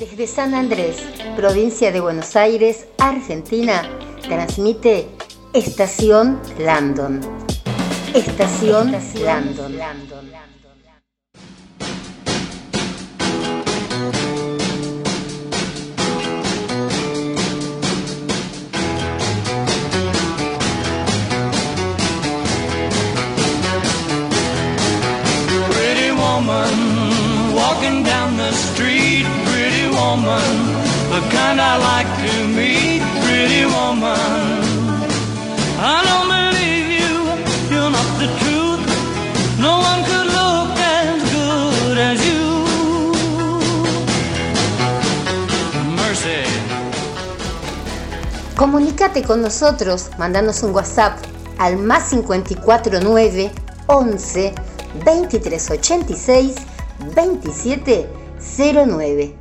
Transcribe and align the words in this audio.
Desde 0.00 0.26
San 0.26 0.54
Andrés, 0.54 0.96
provincia 1.36 1.92
de 1.92 2.00
Buenos 2.00 2.34
Aires, 2.34 2.86
Argentina, 2.96 3.82
transmite 4.22 5.08
Estación 5.52 6.40
Landon. 6.58 7.20
Estación, 8.14 8.92
Landon. 9.22 9.78
Pretty 25.70 26.10
woman 26.12 27.54
walking 27.54 28.02
down 28.02 28.38
the 28.38 28.50
street, 28.52 29.26
woman, 30.00 30.48
the 31.12 31.20
kind 31.34 31.58
I 31.60 31.74
like 31.90 32.10
to 32.24 32.32
meet, 32.48 33.02
pretty 33.22 33.64
woman. 33.76 34.60
I 35.78 35.80
don't 36.08 36.28
believe 36.36 36.88
you, 37.00 37.14
you're 37.70 37.92
not 37.98 38.08
the 38.22 38.28
truth. 38.40 38.82
No 39.66 39.72
one 39.90 40.00
could 40.08 40.28
look 40.38 40.70
as 42.08 42.18
you. 42.26 42.42
Mercy. 45.96 46.40
Comunícate 48.56 49.22
con 49.22 49.42
nosotros, 49.42 50.10
mandanos 50.18 50.62
un 50.62 50.74
WhatsApp 50.74 51.18
al 51.58 51.76
más 51.76 52.10
549 52.10 53.50
11 53.86 54.54
2386 55.04 56.54
2709. 57.14 59.39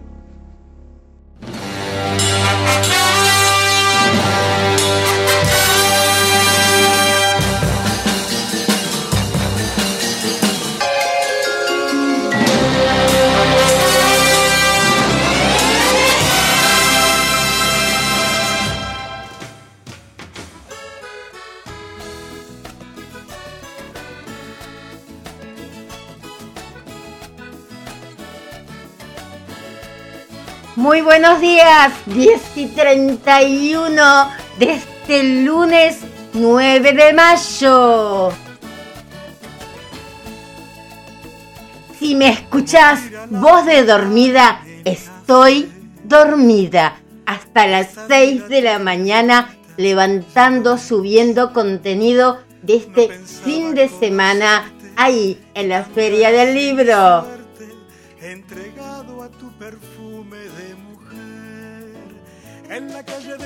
Muy 30.89 31.01
buenos 31.01 31.39
días, 31.39 31.93
10 32.07 32.41
y 32.55 32.65
31 32.65 34.31
de 34.57 34.71
este 34.71 35.23
lunes 35.43 35.99
9 36.33 36.93
de 36.93 37.13
mayo. 37.13 38.31
Si 41.99 42.15
me 42.15 42.29
escuchás 42.29 43.01
voz 43.29 43.67
de 43.67 43.83
dormida, 43.83 44.63
estoy 44.83 45.71
dormida 46.05 46.95
hasta 47.27 47.67
las 47.67 47.89
6 48.07 48.49
de 48.49 48.63
la 48.63 48.79
mañana 48.79 49.55
levantando, 49.77 50.79
subiendo 50.79 51.53
contenido 51.53 52.39
de 52.63 52.77
este 52.77 53.09
fin 53.09 53.75
de 53.75 53.89
semana 53.89 54.73
ahí 54.95 55.39
en 55.53 55.69
la 55.69 55.83
Feria 55.83 56.31
del 56.31 56.55
Libro. 56.55 57.38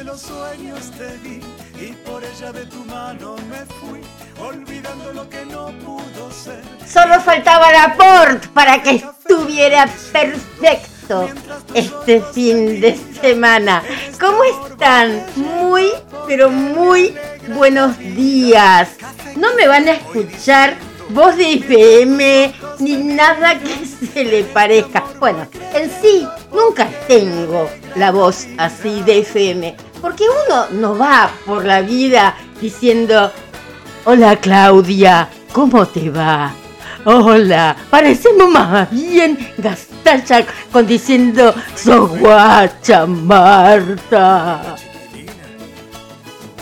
De 0.04 0.12
los 0.12 0.22
sueños 0.22 0.92
te 0.98 1.18
vi 1.18 1.40
y 1.80 1.94
por 2.06 2.23
ella 2.23 2.52
de 2.52 2.66
tu 2.66 2.84
mano 2.86 3.36
me 3.50 3.66
fui, 3.78 4.02
olvidando 4.40 5.14
lo 5.14 5.30
que 5.30 5.46
no 5.46 5.68
pudo 5.80 6.31
ser. 6.31 6.62
Solo 6.86 7.22
faltaba 7.22 7.72
la 7.72 7.96
port 7.96 8.47
para 8.47 8.81
que 8.81 8.96
estuviera 8.96 9.88
perfecto 10.12 11.30
este 11.74 12.22
fin 12.34 12.81
de 12.81 12.97
semana. 13.22 13.81
¿Cómo 14.19 14.44
están? 14.44 15.25
Muy, 15.36 15.90
pero 16.28 16.50
muy 16.50 17.16
buenos 17.56 17.97
días. 17.97 18.90
No 19.38 19.53
me 19.56 19.68
van 19.68 19.88
a 19.88 19.94
escuchar 19.94 20.75
voz 21.09 21.38
de 21.38 21.50
IPM 21.50 22.53
ni 22.80 22.97
nada 22.97 23.59
que 23.59 23.85
se 23.85 24.24
le 24.24 24.44
parezca. 24.44 25.03
Bueno, 25.20 25.47
en 25.74 25.90
sí 26.02 26.28
nunca 26.52 26.88
tengo 27.08 27.70
la 27.96 28.12
voz 28.12 28.47
así 28.58 29.02
de 29.03 29.20
FM, 29.20 29.75
porque 30.03 30.25
uno 30.46 30.68
no 30.72 30.97
va 30.97 31.31
por 31.46 31.64
la 31.64 31.80
vida 31.80 32.36
diciendo, 32.59 33.31
hola 34.03 34.36
Claudia, 34.36 35.30
¿cómo 35.53 35.88
te 35.88 36.09
va? 36.09 36.52
Hola, 37.06 37.74
parecemos 37.90 38.50
más 38.50 38.91
bien 38.91 39.53
Gastacha 39.58 40.46
con 40.74 40.86
diciendo, 40.86 41.56
sos 41.75 42.19
guacha 42.19 43.06
Marta. 43.06 44.75
Chiquilina, 45.09 45.31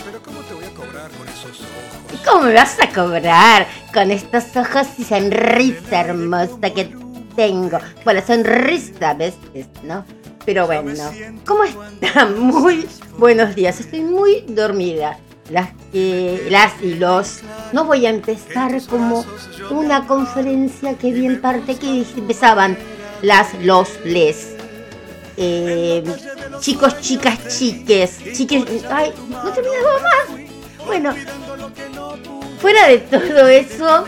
pero 0.04 0.22
¿cómo 0.22 0.38
te 0.42 0.54
voy 0.54 0.64
a 0.64 0.74
cobrar 0.74 1.10
con 1.10 1.26
esos 1.26 1.62
ojos? 1.62 2.14
¿Y 2.14 2.24
cómo 2.24 2.42
me 2.42 2.54
vas 2.54 2.78
a 2.78 2.88
cobrar 2.90 3.66
con 3.92 4.12
estos 4.12 4.56
ojos 4.56 4.86
y 4.98 5.02
sonrisa 5.02 6.00
hermosa 6.02 6.70
que 6.72 6.94
tengo? 7.34 7.80
Bueno, 8.04 8.22
sonrisa 8.24 9.10
a 9.10 9.14
veces, 9.14 9.66
¿no? 9.82 10.04
Pero 10.44 10.66
bueno, 10.66 10.92
¿cómo 11.46 11.64
están? 11.64 12.38
Muy 12.40 12.88
buenos 13.16 13.54
días. 13.54 13.78
Estoy 13.80 14.00
muy 14.00 14.44
dormida. 14.48 15.18
Las 15.50 15.70
que, 15.92 16.46
las 16.50 16.72
y 16.82 16.94
los. 16.94 17.40
No 17.72 17.84
voy 17.84 18.06
a 18.06 18.10
empezar 18.10 18.80
como 18.88 19.24
una 19.70 20.06
conferencia 20.06 20.94
que 20.94 21.12
vi 21.12 21.26
en 21.26 21.40
parte 21.40 21.76
que 21.76 22.04
empezaban 22.16 22.76
las, 23.22 23.54
los, 23.62 23.88
les. 24.04 24.56
Eh, 25.36 26.02
chicos, 26.60 27.00
chicas, 27.00 27.38
chiques. 27.48 28.18
Chiques. 28.32 28.64
Ay, 28.90 29.12
no 29.28 29.52
terminaba 29.52 29.98
más. 30.00 30.86
Bueno, 30.86 31.14
fuera 32.58 32.88
de 32.88 32.98
todo 32.98 33.46
eso, 33.48 34.04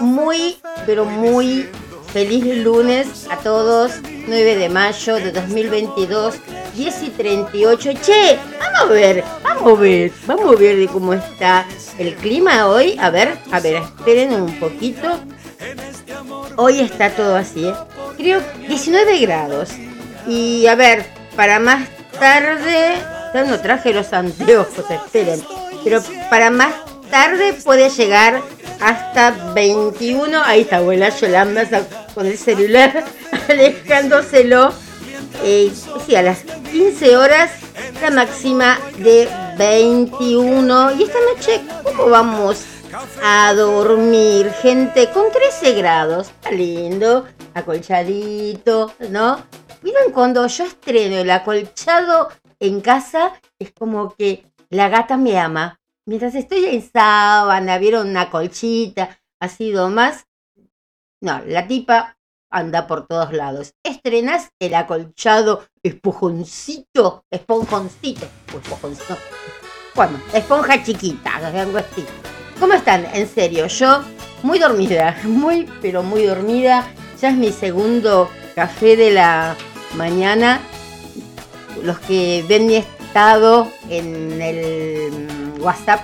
muy, 0.00 0.56
pero 0.86 1.04
muy 1.04 1.68
feliz 2.16 2.64
lunes 2.64 3.28
a 3.30 3.36
todos. 3.36 3.92
9 4.26 4.56
de 4.56 4.70
mayo 4.70 5.16
de 5.16 5.32
2022, 5.32 6.36
10 6.74 7.02
y 7.02 7.10
38. 7.10 7.92
Che, 8.00 8.38
vamos 8.58 8.80
a 8.80 8.84
ver, 8.86 9.24
vamos 9.42 9.78
a 9.78 9.80
ver, 9.82 10.12
vamos 10.26 10.56
a 10.56 10.58
ver 10.58 10.78
de 10.78 10.88
cómo 10.88 11.12
está 11.12 11.66
el 11.98 12.14
clima 12.14 12.68
hoy. 12.68 12.96
A 12.98 13.10
ver, 13.10 13.36
a 13.52 13.60
ver, 13.60 13.82
esperen 13.82 14.32
un 14.32 14.58
poquito. 14.58 15.20
Hoy 16.56 16.80
está 16.80 17.10
todo 17.10 17.36
así, 17.36 17.66
¿eh? 17.66 17.74
Creo 18.16 18.40
19 18.66 19.18
grados. 19.18 19.72
Y 20.26 20.66
a 20.68 20.74
ver, 20.74 21.04
para 21.36 21.60
más 21.60 21.86
tarde, 22.18 22.94
ya 23.34 23.44
no 23.44 23.60
traje 23.60 23.92
los 23.92 24.14
anteojos, 24.14 24.90
esperen. 24.90 25.42
Pero 25.84 26.02
para 26.30 26.48
más 26.48 26.72
tarde 26.72 26.95
puede 27.64 27.90
llegar 27.90 28.42
hasta 28.80 29.52
21. 29.54 30.42
Ahí 30.44 30.62
está 30.62 30.78
abuela 30.78 31.08
Yolanda 31.08 31.66
con 32.14 32.26
el 32.26 32.38
celular 32.38 33.04
alejándoselo. 33.48 34.72
Eh, 35.42 35.72
sí, 36.06 36.16
a 36.16 36.22
las 36.22 36.42
15 36.70 37.16
horas 37.16 37.50
la 38.00 38.10
máxima 38.10 38.78
de 38.98 39.28
21. 39.58 40.92
Y 40.92 41.02
esta 41.02 41.18
noche, 41.34 41.60
¿cómo 41.82 42.08
vamos 42.08 42.64
a 43.22 43.52
dormir? 43.54 44.50
Gente, 44.62 45.10
con 45.10 45.30
13 45.30 45.72
grados. 45.74 46.28
Está 46.28 46.50
lindo, 46.52 47.26
acolchadito, 47.54 48.92
¿no? 49.10 49.42
Miren, 49.82 50.12
cuando 50.12 50.46
yo 50.46 50.64
estreno 50.64 51.16
el 51.16 51.30
acolchado 51.30 52.28
en 52.60 52.80
casa, 52.80 53.32
es 53.58 53.72
como 53.72 54.14
que 54.14 54.44
la 54.70 54.88
gata 54.88 55.16
me 55.16 55.38
ama. 55.38 55.78
Mientras 56.08 56.36
estoy 56.36 56.66
en 56.66 56.88
sábana, 56.88 57.78
vieron 57.78 58.08
una 58.08 58.30
colchita, 58.30 59.18
ha 59.40 59.48
sido 59.48 59.90
más. 59.90 60.28
No, 61.20 61.40
la 61.44 61.66
tipa 61.66 62.16
anda 62.48 62.86
por 62.86 63.08
todos 63.08 63.32
lados. 63.32 63.74
Estrenas 63.82 64.50
el 64.60 64.76
acolchado 64.76 65.66
esponjoncito, 65.82 67.24
esponjoncito, 67.28 68.24
o. 68.54 69.16
Bueno, 69.96 70.20
esponja 70.32 70.80
chiquita, 70.84 71.38
así. 71.38 72.04
¿Cómo 72.60 72.74
están? 72.74 73.04
En 73.12 73.26
serio, 73.26 73.66
yo 73.66 74.02
muy 74.44 74.60
dormida, 74.60 75.18
muy, 75.24 75.68
pero 75.82 76.04
muy 76.04 76.22
dormida. 76.24 76.86
Ya 77.20 77.30
es 77.30 77.36
mi 77.36 77.50
segundo 77.50 78.30
café 78.54 78.96
de 78.96 79.10
la 79.10 79.56
mañana. 79.96 80.60
Los 81.82 81.98
que 81.98 82.44
ven 82.48 82.68
mi 82.68 82.76
estado 82.76 83.66
en 83.88 84.40
el 84.40 85.35
WhatsApp, 85.66 86.00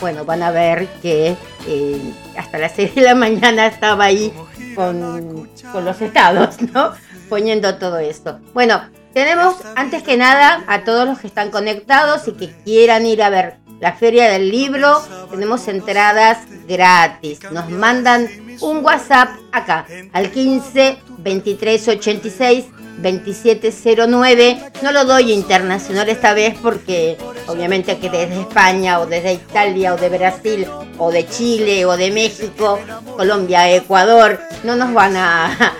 bueno, 0.00 0.24
van 0.24 0.42
a 0.42 0.50
ver 0.50 0.88
que 1.02 1.36
eh, 1.66 2.14
hasta 2.36 2.58
las 2.58 2.72
6 2.76 2.94
de 2.94 3.02
la 3.02 3.14
mañana 3.14 3.66
estaba 3.66 4.04
ahí 4.04 4.32
con, 4.74 5.48
con 5.72 5.84
los 5.84 6.00
estados, 6.00 6.60
¿no? 6.72 6.92
poniendo 7.28 7.76
todo 7.76 7.98
esto. 7.98 8.38
Bueno, 8.52 8.82
tenemos 9.12 9.56
antes 9.76 10.02
que 10.02 10.16
nada 10.16 10.64
a 10.66 10.84
todos 10.84 11.06
los 11.06 11.18
que 11.18 11.26
están 11.26 11.50
conectados 11.50 12.28
y 12.28 12.32
que 12.32 12.50
quieran 12.64 13.06
ir 13.06 13.22
a 13.22 13.30
ver 13.30 13.56
la 13.84 13.92
feria 13.92 14.30
del 14.30 14.50
libro. 14.50 15.02
Tenemos 15.30 15.68
entradas 15.68 16.38
gratis. 16.66 17.40
Nos 17.52 17.68
mandan 17.68 18.30
un 18.62 18.82
WhatsApp 18.82 19.28
acá 19.52 19.84
al 20.14 20.30
15 20.30 20.96
23 21.18 21.88
86 21.88 22.64
2709. 23.02 24.72
No 24.80 24.90
lo 24.90 25.04
doy 25.04 25.32
internacional 25.32 26.08
esta 26.08 26.32
vez 26.32 26.56
porque 26.62 27.18
obviamente 27.46 27.98
que 27.98 28.08
desde 28.08 28.40
España 28.40 29.00
o 29.00 29.06
desde 29.06 29.34
Italia 29.34 29.92
o 29.92 29.98
de 29.98 30.08
Brasil 30.08 30.66
o 30.96 31.10
de 31.10 31.28
Chile 31.28 31.84
o 31.84 31.94
de 31.98 32.10
México, 32.10 32.78
Colombia, 33.18 33.70
Ecuador, 33.70 34.40
no 34.62 34.76
nos 34.76 34.94
van 34.94 35.14
a, 35.18 35.74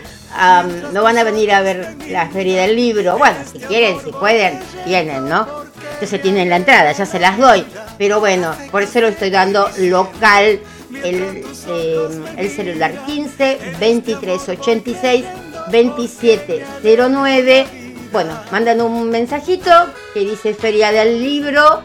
no 0.92 1.02
van 1.02 1.19
a 1.19 1.25
venir 1.25 1.52
a 1.52 1.62
ver 1.62 1.94
la 2.08 2.28
feria 2.28 2.62
del 2.62 2.76
libro. 2.76 3.19
Bueno, 3.19 3.36
si 3.50 3.58
quieren, 3.58 3.98
si 4.02 4.10
pueden, 4.10 4.60
tienen, 4.84 5.28
¿no? 5.28 5.64
Entonces 5.94 6.20
tienen 6.20 6.48
la 6.50 6.56
entrada, 6.56 6.92
ya 6.92 7.06
se 7.06 7.20
las 7.20 7.38
doy. 7.38 7.64
Pero 7.98 8.20
bueno, 8.20 8.54
por 8.70 8.82
eso 8.82 9.00
lo 9.00 9.08
estoy 9.08 9.31
dando 9.31 9.69
local 9.78 10.60
el, 11.02 11.44
eh, 11.69 12.08
el 12.36 12.50
celular 12.50 12.92
15 13.06 13.76
23 13.78 14.48
86 14.48 15.25
2709. 15.70 17.66
Bueno, 18.12 18.38
mandan 18.50 18.81
un 18.81 19.10
mensajito 19.10 19.70
que 20.12 20.20
dice 20.20 20.54
Feria 20.54 20.92
del 20.92 21.22
Libro. 21.22 21.82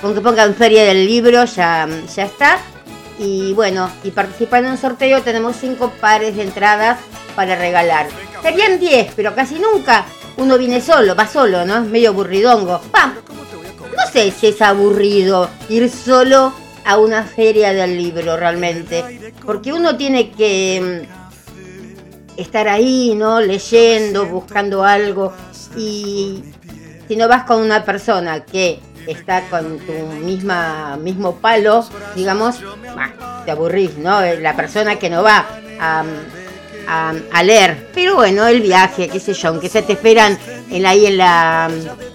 Con 0.00 0.14
que 0.14 0.20
pongan 0.20 0.54
Feria 0.54 0.84
del 0.84 1.06
Libro 1.06 1.44
ya, 1.44 1.88
ya 2.14 2.24
está. 2.24 2.58
Y 3.18 3.52
bueno, 3.52 3.90
y 4.02 4.10
participando 4.10 4.68
en 4.68 4.72
un 4.72 4.80
sorteo 4.80 5.22
tenemos 5.22 5.56
cinco 5.56 5.92
pares 6.00 6.36
de 6.36 6.42
entradas 6.42 6.98
para 7.34 7.56
regalar. 7.56 8.06
Serían 8.42 8.78
10, 8.78 9.12
pero 9.14 9.34
casi 9.34 9.58
nunca 9.58 10.04
uno 10.36 10.58
viene 10.58 10.80
solo, 10.80 11.14
va 11.14 11.26
solo, 11.26 11.64
¿no? 11.64 11.78
Es 11.78 11.84
medio 11.84 12.10
aburridongo. 12.10 12.80
no 12.92 14.12
sé 14.12 14.30
si 14.30 14.48
es 14.48 14.62
aburrido 14.62 15.48
ir 15.68 15.90
solo 15.90 16.52
a 16.84 16.98
una 16.98 17.22
feria 17.22 17.72
del 17.72 17.96
libro 17.96 18.36
realmente. 18.36 19.32
Porque 19.44 19.72
uno 19.72 19.96
tiene 19.96 20.30
que 20.30 21.06
mm, 22.36 22.40
estar 22.40 22.68
ahí, 22.68 23.14
¿no? 23.14 23.40
Leyendo, 23.40 24.26
buscando 24.26 24.84
algo. 24.84 25.32
Y 25.76 26.42
si 27.08 27.16
no 27.16 27.28
vas 27.28 27.44
con 27.44 27.60
una 27.60 27.84
persona 27.84 28.44
que 28.44 28.80
está 29.06 29.48
con 29.48 29.78
tu 29.80 29.92
misma 30.24 30.96
mismo 30.96 31.36
palo, 31.36 31.84
digamos, 32.14 32.60
te 33.44 33.50
aburrís, 33.50 33.96
¿no? 33.98 34.20
La 34.20 34.54
persona 34.54 34.96
que 34.96 35.10
no 35.10 35.22
va 35.22 35.46
a 35.80 36.04
a, 36.86 37.42
leer. 37.42 37.88
Pero 37.94 38.16
bueno, 38.16 38.46
el 38.46 38.60
viaje, 38.60 39.08
qué 39.08 39.20
sé 39.20 39.34
yo, 39.34 39.48
aunque 39.48 39.68
se 39.68 39.82
te 39.82 39.94
esperan 39.94 40.38
en, 40.70 40.86
ahí 40.86 41.06
en 41.06 41.18
la, 41.18 41.70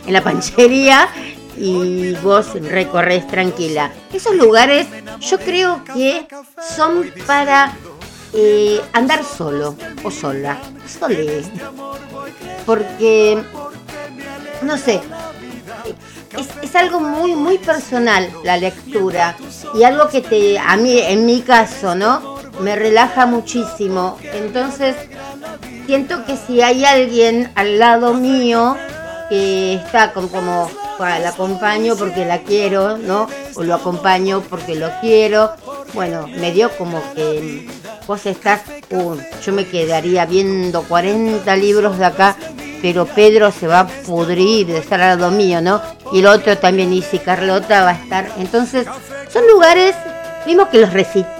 en 0.05 0.13
la 0.13 0.23
panchería 0.23 1.09
y 1.57 2.13
vos 2.15 2.53
recorres 2.61 3.27
tranquila. 3.27 3.91
Esos 4.13 4.35
lugares 4.35 4.87
yo 5.19 5.39
creo 5.39 5.83
que 5.83 6.27
son 6.75 7.11
para 7.25 7.73
eh, 8.33 8.81
andar 8.93 9.23
solo 9.23 9.75
o 10.03 10.11
sola, 10.11 10.57
sole. 10.99 11.43
Porque, 12.65 13.41
no 14.61 14.77
sé, 14.77 15.01
es, 16.37 16.47
es, 16.61 16.75
algo 16.75 16.99
muy, 16.99 17.33
muy 17.33 17.57
personal 17.57 18.29
la 18.43 18.57
lectura 18.57 19.35
y 19.73 19.83
algo 19.83 20.09
que 20.09 20.21
te, 20.21 20.59
a 20.59 20.75
mí, 20.75 20.99
en 20.99 21.25
mi 21.25 21.41
caso, 21.41 21.95
¿no? 21.95 22.36
Me 22.59 22.75
relaja 22.75 23.25
muchísimo. 23.25 24.17
Entonces, 24.33 24.95
siento 25.85 26.25
que 26.25 26.37
si 26.37 26.61
hay 26.61 26.85
alguien 26.85 27.51
al 27.55 27.79
lado 27.79 28.13
mío 28.13 28.75
que 29.29 29.75
está 29.75 30.13
como, 30.13 30.69
la 30.99 31.29
acompaño 31.29 31.95
porque 31.95 32.25
la 32.25 32.39
quiero, 32.39 32.97
¿no? 32.97 33.27
O 33.55 33.63
lo 33.63 33.75
acompaño 33.75 34.41
porque 34.49 34.75
lo 34.75 34.89
quiero. 35.01 35.51
Bueno, 35.93 36.27
me 36.27 36.51
dio 36.51 36.69
como 36.77 37.01
que 37.13 37.67
vos 38.05 38.25
estás, 38.25 38.61
uh, 38.91 39.15
yo 39.43 39.53
me 39.53 39.67
quedaría 39.67 40.25
viendo 40.25 40.83
40 40.83 41.55
libros 41.55 41.97
de 41.97 42.05
acá, 42.05 42.35
pero 42.81 43.05
Pedro 43.05 43.51
se 43.51 43.67
va 43.67 43.81
a 43.81 43.87
pudrir 43.87 44.67
de 44.67 44.77
estar 44.77 45.01
al 45.01 45.19
lado 45.19 45.31
mío, 45.31 45.61
¿no? 45.61 45.81
Y 46.11 46.19
el 46.19 46.27
otro 46.27 46.57
también, 46.57 46.93
y 46.93 47.01
si 47.01 47.19
Carlota 47.19 47.83
va 47.83 47.91
a 47.91 47.93
estar. 47.93 48.31
Entonces, 48.37 48.87
son 49.31 49.47
lugares, 49.47 49.95
mismo 50.45 50.69
que 50.69 50.79
los 50.79 50.93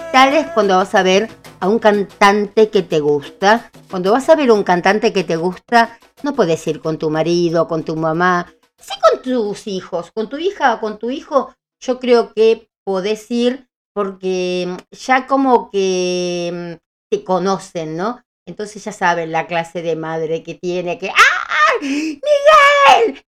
recitales 0.08 0.48
cuando 0.54 0.78
vas 0.78 0.96
a 0.96 1.04
ver 1.04 1.30
a 1.60 1.68
un 1.68 1.80
cantante 1.80 2.70
que 2.70 2.82
te 2.82 3.00
gusta. 3.00 3.70
Cuando 3.90 4.14
vas 4.14 4.30
a 4.30 4.36
ver 4.36 4.50
a 4.50 4.54
un 4.54 4.64
cantante 4.64 5.12
que 5.12 5.24
te 5.24 5.36
gusta, 5.36 6.00
no 6.24 6.34
puedes 6.34 6.66
ir 6.68 6.80
con 6.80 6.98
tu 6.98 7.10
marido, 7.10 7.68
con 7.68 7.84
tu 7.84 7.96
mamá, 7.96 8.54
sí 8.80 8.94
con 9.10 9.22
tus 9.22 9.68
hijos, 9.68 10.12
con 10.14 10.30
tu 10.30 10.38
hija 10.38 10.76
o 10.76 10.80
con 10.80 10.98
tu 10.98 11.10
hijo. 11.10 11.54
Yo 11.82 12.00
creo 12.00 12.34
que 12.34 12.70
podés 12.86 13.30
ir 13.32 13.68
porque 13.94 14.78
ya 14.92 15.28
como 15.28 15.70
que 15.72 16.52
mm, 16.54 16.74
te 17.12 17.24
conocen, 17.24 17.98
¿no? 17.98 18.24
Entonces 18.46 18.84
ya 18.84 18.94
saben 18.94 19.32
la 19.32 19.46
clase 19.46 19.82
de 19.82 19.96
madre 19.98 20.42
que 20.42 20.56
tiene, 20.56 20.98
que 20.98 21.10
¡Ah! 21.10 21.74
¡Miguel! 21.82 22.22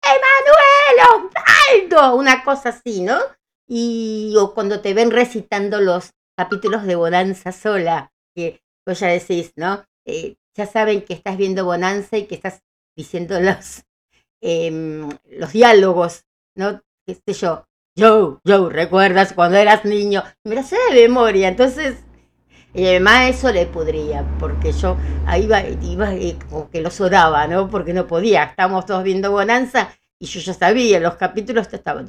¡Emanuel! 0.02 1.30
¡Osvaldo! 1.90 2.16
Una 2.16 2.44
cosa 2.44 2.68
así, 2.68 3.00
¿no? 3.00 3.18
Y 3.66 4.34
o 4.38 4.52
cuando 4.52 4.80
te 4.80 4.92
ven 4.92 5.10
recitando 5.10 5.80
los 5.80 6.10
capítulos 6.36 6.84
de 6.84 6.94
Bonanza 6.94 7.52
sola, 7.52 8.12
que 8.34 8.62
vos 8.86 9.00
ya 9.00 9.08
decís, 9.08 9.52
¿no? 9.56 9.84
Eh, 10.04 10.36
ya 10.54 10.66
saben 10.66 11.02
que 11.02 11.14
estás 11.14 11.36
viendo 11.36 11.64
Bonanza 11.64 12.16
y 12.16 12.26
que 12.26 12.34
estás 12.36 12.62
diciendo 12.96 13.40
los, 13.40 13.84
em, 14.40 15.08
los 15.24 15.52
diálogos, 15.52 16.24
¿no? 16.54 16.82
¿Qué 17.06 17.14
sé 17.14 17.32
yo? 17.32 17.66
Joe, 17.98 18.36
Joe, 18.46 18.70
¿recuerdas 18.70 19.32
cuando 19.32 19.56
eras 19.56 19.84
niño? 19.84 20.22
Me 20.44 20.54
lo 20.54 20.62
sé 20.62 20.76
de 20.90 21.08
memoria, 21.08 21.48
entonces 21.48 21.96
y 22.76 22.86
además 22.86 23.30
eso 23.30 23.50
le 23.52 23.64
podría, 23.64 24.22
porque 24.38 24.70
yo 24.70 24.98
ahí 25.24 25.44
iba, 25.44 25.62
iba 25.66 26.14
y 26.14 26.34
como 26.34 26.68
que 26.68 26.82
los 26.82 27.00
oraba, 27.00 27.46
¿no? 27.46 27.70
Porque 27.70 27.94
no 27.94 28.06
podía, 28.06 28.44
estábamos 28.44 28.84
todos 28.84 29.02
viendo 29.02 29.30
Bonanza 29.30 29.88
y 30.18 30.26
yo 30.26 30.40
ya 30.40 30.52
sabía, 30.52 31.00
los 31.00 31.14
capítulos 31.14 31.72
estaban 31.72 32.06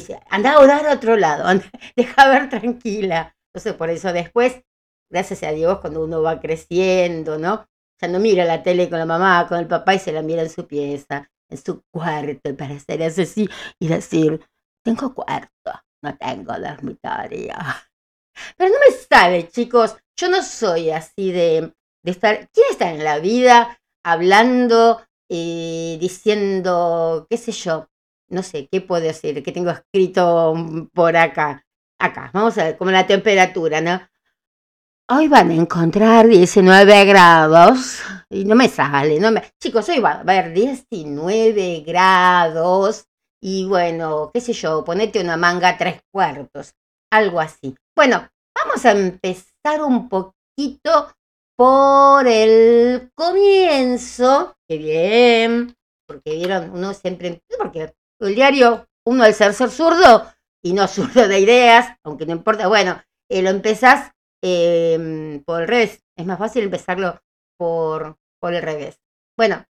dice, 0.00 0.20
anda 0.28 0.52
a 0.52 0.58
orar 0.58 0.86
a 0.86 0.94
otro 0.94 1.16
lado, 1.16 1.44
deja 1.96 2.28
ver 2.28 2.48
tranquila. 2.48 3.34
Entonces, 3.48 3.74
por 3.74 3.90
eso 3.90 4.12
después, 4.12 4.62
gracias 5.10 5.42
a 5.44 5.52
Dios, 5.52 5.78
cuando 5.78 6.02
uno 6.04 6.22
va 6.22 6.40
creciendo, 6.40 7.38
¿no? 7.38 7.66
Ya 8.02 8.08
no 8.08 8.18
mira 8.18 8.44
la 8.44 8.62
tele 8.62 8.90
con 8.90 8.98
la 8.98 9.06
mamá, 9.06 9.46
con 9.48 9.58
el 9.58 9.68
papá 9.68 9.94
y 9.94 10.00
se 10.00 10.12
la 10.12 10.22
mira 10.22 10.42
en 10.42 10.50
su 10.50 10.66
pieza, 10.66 11.30
en 11.48 11.58
su 11.58 11.82
cuarto, 11.92 12.56
para 12.56 12.74
hacer 12.74 13.02
así 13.04 13.48
y 13.78 13.88
decir, 13.88 14.44
tengo 14.84 15.14
cuarto, 15.14 15.72
no 16.02 16.16
tengo 16.16 16.58
dormitorio. 16.58 17.54
Pero 18.56 18.70
no 18.70 18.76
me 18.80 18.96
sale, 18.96 19.48
chicos, 19.48 19.96
yo 20.18 20.28
no 20.28 20.42
soy 20.42 20.90
así 20.90 21.30
de, 21.30 21.72
de 22.02 22.10
estar, 22.10 22.50
¿quién 22.52 22.66
está 22.70 22.90
en 22.90 23.04
la 23.04 23.20
vida 23.20 23.78
hablando 24.04 25.00
y 25.30 25.96
diciendo, 26.00 27.26
qué 27.30 27.36
sé 27.36 27.52
yo, 27.52 27.88
no 28.34 28.42
sé, 28.42 28.68
¿qué 28.70 28.80
puedo 28.80 29.02
decir? 29.02 29.42
¿Qué 29.42 29.52
tengo 29.52 29.70
escrito 29.70 30.54
por 30.92 31.16
acá? 31.16 31.64
Acá, 31.98 32.30
vamos 32.34 32.58
a 32.58 32.64
ver, 32.64 32.76
como 32.76 32.90
la 32.90 33.06
temperatura, 33.06 33.80
¿no? 33.80 34.00
Hoy 35.10 35.28
van 35.28 35.50
a 35.50 35.54
encontrar 35.54 36.26
19 36.26 37.04
grados. 37.04 38.00
Y 38.30 38.46
no 38.46 38.54
me 38.54 38.68
sale, 38.68 39.20
no 39.20 39.30
me... 39.30 39.42
Chicos, 39.62 39.86
hoy 39.90 40.00
va 40.00 40.12
a 40.12 40.20
haber 40.20 40.52
19 40.54 41.84
grados. 41.86 43.06
Y 43.38 43.66
bueno, 43.66 44.30
qué 44.32 44.40
sé 44.40 44.54
yo, 44.54 44.82
ponete 44.82 45.20
una 45.20 45.36
manga 45.36 45.76
tres 45.76 46.00
cuartos. 46.10 46.74
Algo 47.12 47.38
así. 47.40 47.76
Bueno, 47.94 48.26
vamos 48.54 48.84
a 48.86 48.92
empezar 48.92 49.82
un 49.86 50.08
poquito 50.08 51.12
por 51.54 52.26
el 52.26 53.10
comienzo. 53.14 54.56
Qué 54.66 54.78
bien. 54.78 55.76
Porque 56.06 56.34
vieron, 56.34 56.70
uno 56.70 56.94
siempre... 56.94 57.42
Porque 57.58 57.92
el 58.20 58.34
diario, 58.34 58.86
uno 59.06 59.24
al 59.24 59.34
ser, 59.34 59.54
ser 59.54 59.70
zurdo 59.70 60.30
y 60.62 60.72
no 60.72 60.88
zurdo 60.88 61.28
de 61.28 61.40
ideas, 61.40 61.96
aunque 62.04 62.26
no 62.26 62.32
importa, 62.32 62.68
bueno, 62.68 63.00
eh, 63.30 63.42
lo 63.42 63.50
empezás 63.50 64.12
em, 64.42 65.42
por 65.44 65.62
el 65.62 65.68
revés. 65.68 66.02
Es 66.16 66.26
más 66.26 66.38
fácil 66.38 66.64
empezarlo 66.64 67.20
por, 67.58 68.16
por 68.40 68.54
el 68.54 68.62
revés. 68.62 69.00
Bueno, 69.36 69.64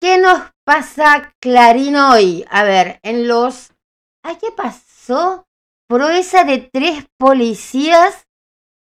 ¿qué 0.00 0.18
nos 0.18 0.50
pasa 0.64 1.34
Clarín 1.40 1.96
hoy? 1.96 2.44
A 2.50 2.64
ver, 2.64 2.98
en 3.02 3.28
los... 3.28 3.72
¿Ay, 4.22 4.36
qué 4.40 4.50
pasó? 4.52 5.46
Proeza 5.88 6.44
de 6.44 6.58
tres 6.58 7.06
policías 7.18 8.26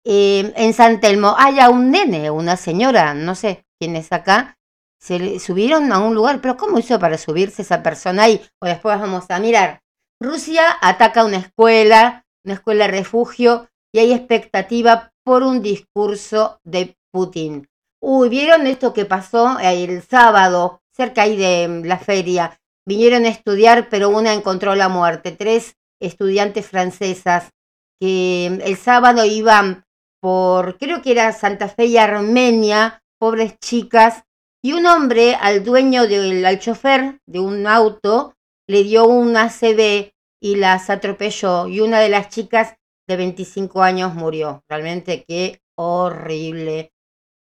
em, 0.03 0.53
en 0.55 0.73
San 0.73 0.99
Telmo. 0.99 1.35
Hay 1.37 1.59
un 1.69 1.91
nene, 1.91 2.29
una 2.31 2.57
señora, 2.57 3.13
no 3.13 3.35
sé 3.35 3.65
quién 3.79 3.95
es 3.95 4.11
acá, 4.11 4.57
se 5.05 5.39
subieron 5.39 5.91
a 5.91 5.99
un 5.99 6.15
lugar, 6.15 6.41
pero 6.41 6.57
¿cómo 6.57 6.79
hizo 6.79 6.97
para 6.99 7.19
subirse 7.19 7.61
esa 7.61 7.83
persona 7.83 8.23
ahí? 8.23 8.41
O 8.59 8.65
después 8.65 8.99
vamos 8.99 9.25
a 9.29 9.39
mirar. 9.39 9.83
Rusia 10.19 10.63
ataca 10.81 11.23
una 11.23 11.37
escuela, 11.37 12.25
una 12.43 12.55
escuela 12.55 12.87
refugio, 12.87 13.69
y 13.93 13.99
hay 13.99 14.13
expectativa 14.13 15.11
por 15.23 15.43
un 15.43 15.61
discurso 15.61 16.59
de 16.63 16.97
Putin. 17.11 17.69
uy, 18.01 18.29
¿vieron 18.29 18.65
esto 18.65 18.93
que 18.93 19.05
pasó 19.05 19.59
el 19.59 20.01
sábado, 20.01 20.81
cerca 20.91 21.21
ahí 21.21 21.37
de 21.37 21.83
la 21.85 21.99
feria? 21.99 22.59
Vinieron 22.87 23.25
a 23.25 23.29
estudiar, 23.29 23.89
pero 23.89 24.09
una 24.09 24.33
encontró 24.33 24.73
la 24.73 24.89
muerte. 24.89 25.31
Tres 25.31 25.75
estudiantes 26.01 26.65
francesas 26.65 27.51
que 27.99 28.47
el 28.47 28.75
sábado 28.75 29.23
iban 29.23 29.85
por, 30.19 30.79
creo 30.79 31.03
que 31.03 31.11
era 31.11 31.31
Santa 31.31 31.67
Fe 31.67 31.85
y 31.85 31.97
Armenia, 31.97 33.03
pobres 33.19 33.59
chicas, 33.59 34.23
y 34.65 34.73
un 34.73 34.87
hombre 34.87 35.35
al 35.35 35.63
dueño 35.63 36.07
del, 36.07 36.43
al 36.43 36.57
chofer 36.57 37.21
de 37.27 37.39
un 37.39 37.67
auto, 37.67 38.33
le 38.67 38.83
dio 38.83 39.05
un 39.05 39.37
ACB 39.37 40.11
y 40.41 40.55
las 40.55 40.89
atropelló, 40.89 41.67
y 41.67 41.81
una 41.81 41.99
de 41.99 42.09
las 42.09 42.29
chicas 42.29 42.73
de 43.07 43.15
25 43.15 43.83
años 43.83 44.15
murió. 44.15 44.63
Realmente 44.67 45.23
qué 45.27 45.61
horrible, 45.77 46.91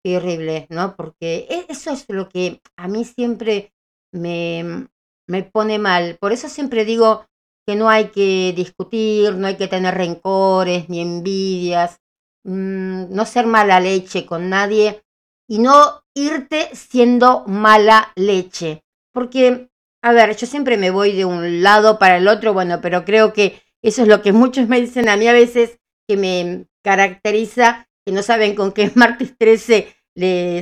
qué 0.04 0.18
horrible, 0.18 0.68
¿no? 0.70 0.98
Porque 0.98 1.48
e, 1.50 1.66
eso 1.70 1.92
es 1.92 2.04
lo 2.10 2.28
que 2.28 2.60
a 2.76 2.90
mí 2.90 3.06
siempre 3.06 3.72
me, 4.12 4.90
me 5.26 5.44
pone 5.44 5.80
mal. 5.80 6.18
Por 6.20 6.34
eso 6.34 6.50
siempre 6.50 6.84
digo 6.84 7.26
que 7.66 7.78
no 7.78 7.88
hay 7.88 8.10
que 8.10 8.52
discutir, 8.54 9.34
no 9.36 9.48
hay 9.48 9.56
que 9.56 9.70
tener 9.70 9.96
rencores 9.96 10.90
ni 10.90 11.00
envidias, 11.00 12.02
mm, 12.44 13.16
no 13.16 13.26
ser 13.26 13.48
mala 13.48 13.80
leche 13.80 14.26
con 14.26 14.50
nadie 14.50 15.06
y 15.48 15.60
no 15.60 16.03
irte 16.16 16.70
siendo 16.74 17.44
mala 17.48 18.12
leche. 18.16 18.84
Porque, 19.14 19.70
a 20.04 20.12
ver, 20.12 20.36
yo 20.36 20.48
siempre 20.48 20.78
me 20.78 20.92
voy 20.92 21.14
de 21.14 21.26
un 21.26 21.64
lado 21.64 22.00
para 22.00 22.18
el 22.18 22.28
otro, 22.28 22.54
bueno, 22.54 22.80
pero 22.82 23.06
creo 23.06 23.34
que 23.34 23.62
eso 23.84 24.04
es 24.04 24.08
lo 24.08 24.22
que 24.22 24.32
muchos 24.32 24.68
me 24.68 24.80
dicen 24.80 25.10
a 25.10 25.18
mí 25.18 25.28
a 25.28 25.34
veces 25.34 25.80
que 26.08 26.18
me 26.18 26.66
caracteriza, 26.84 27.88
que 28.06 28.14
no 28.14 28.24
saben 28.24 28.56
con 28.56 28.72
qué 28.72 28.92
martes 28.96 29.38
13 29.38 29.96
les 30.16 30.62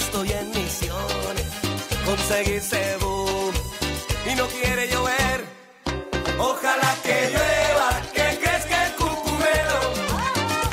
estoy 0.00 0.32
en 0.32 0.50
misiones, 0.50 1.46
conseguí 2.04 2.58
cebú 2.60 3.52
y 4.30 4.34
no 4.34 4.46
quiere 4.46 4.88
llover. 4.88 5.44
Ojalá 6.38 6.94
que 7.02 7.16
llueva, 7.32 7.88
que 8.14 8.38
crezca 8.38 8.86
el 8.86 8.92
cucumelo. 8.94 9.78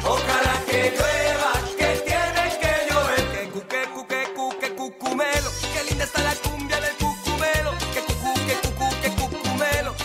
Ojalá 0.05 0.53
que 0.69 0.93
llueva, 0.95 1.51
que 1.77 1.89
tiene 2.07 2.43
que 2.61 2.73
llover. 2.89 3.23
Que 3.33 3.49
cuque, 3.49 3.81
cuque, 3.93 4.21
cuque, 4.35 4.75
cucumelo. 4.75 5.49
Qué 5.73 5.89
linda 5.89 6.05
está 6.05 6.21
la 6.23 6.35
cumbia 6.35 6.79
del 6.79 6.95
cucumelo. 6.95 7.71
Que 7.93 8.01
cucu, 8.01 8.33
que 8.47 8.55
cucu, 8.63 8.87
que 9.01 9.09
cucumelo. 9.21 9.95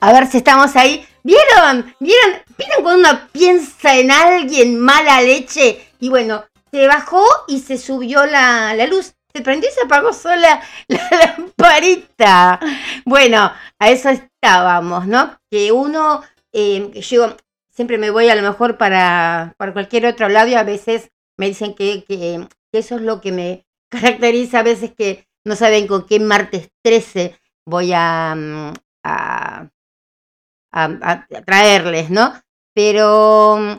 A 0.00 0.12
ver 0.12 0.26
si 0.30 0.38
estamos 0.38 0.74
ahí. 0.74 1.06
¿Vieron? 1.22 1.94
¿Vieron? 2.00 2.42
¿Vieron 2.58 2.82
cuando 2.82 3.08
uno 3.08 3.20
piensa 3.32 3.96
en 3.96 4.10
alguien 4.10 4.78
mala 4.80 5.22
leche? 5.22 5.88
Y 6.00 6.08
bueno, 6.08 6.44
se 6.74 6.88
bajó 6.88 7.24
y 7.46 7.60
se 7.60 7.78
subió 7.78 8.26
la, 8.26 8.74
la 8.74 8.88
luz. 8.88 9.14
Se 9.32 9.42
prendió 9.42 9.70
y 9.70 9.72
se 9.72 9.84
apagó 9.84 10.12
sola 10.12 10.60
la 10.88 11.08
lamparita. 11.38 12.58
Bueno, 13.04 13.52
a 13.78 13.90
eso 13.90 14.08
estábamos, 14.08 15.06
¿no? 15.06 15.38
Que 15.48 15.70
uno, 15.70 16.24
eh, 16.52 16.90
yo 17.00 17.36
siempre 17.70 17.96
me 17.96 18.10
voy 18.10 18.28
a 18.28 18.34
lo 18.34 18.42
mejor 18.42 18.76
para, 18.76 19.54
para 19.56 19.72
cualquier 19.72 20.06
otro 20.06 20.28
lado 20.28 20.48
y 20.48 20.54
a 20.54 20.64
veces 20.64 21.12
me 21.38 21.46
dicen 21.46 21.76
que, 21.76 22.02
que, 22.02 22.44
eso 22.72 22.96
es 22.96 23.02
lo 23.02 23.20
que 23.20 23.30
me 23.30 23.66
caracteriza, 23.88 24.58
a 24.58 24.64
veces 24.64 24.92
que 24.98 25.28
no 25.44 25.54
saben 25.54 25.86
con 25.86 26.06
qué 26.06 26.18
martes 26.18 26.70
13 26.82 27.38
voy 27.66 27.92
a, 27.94 28.34
mm, 28.34 28.72
a, 29.04 29.68
a, 30.72 30.84
a 30.84 31.26
traerles, 31.44 32.10
¿no? 32.10 32.34
Pero 32.74 33.58
mm, 33.60 33.76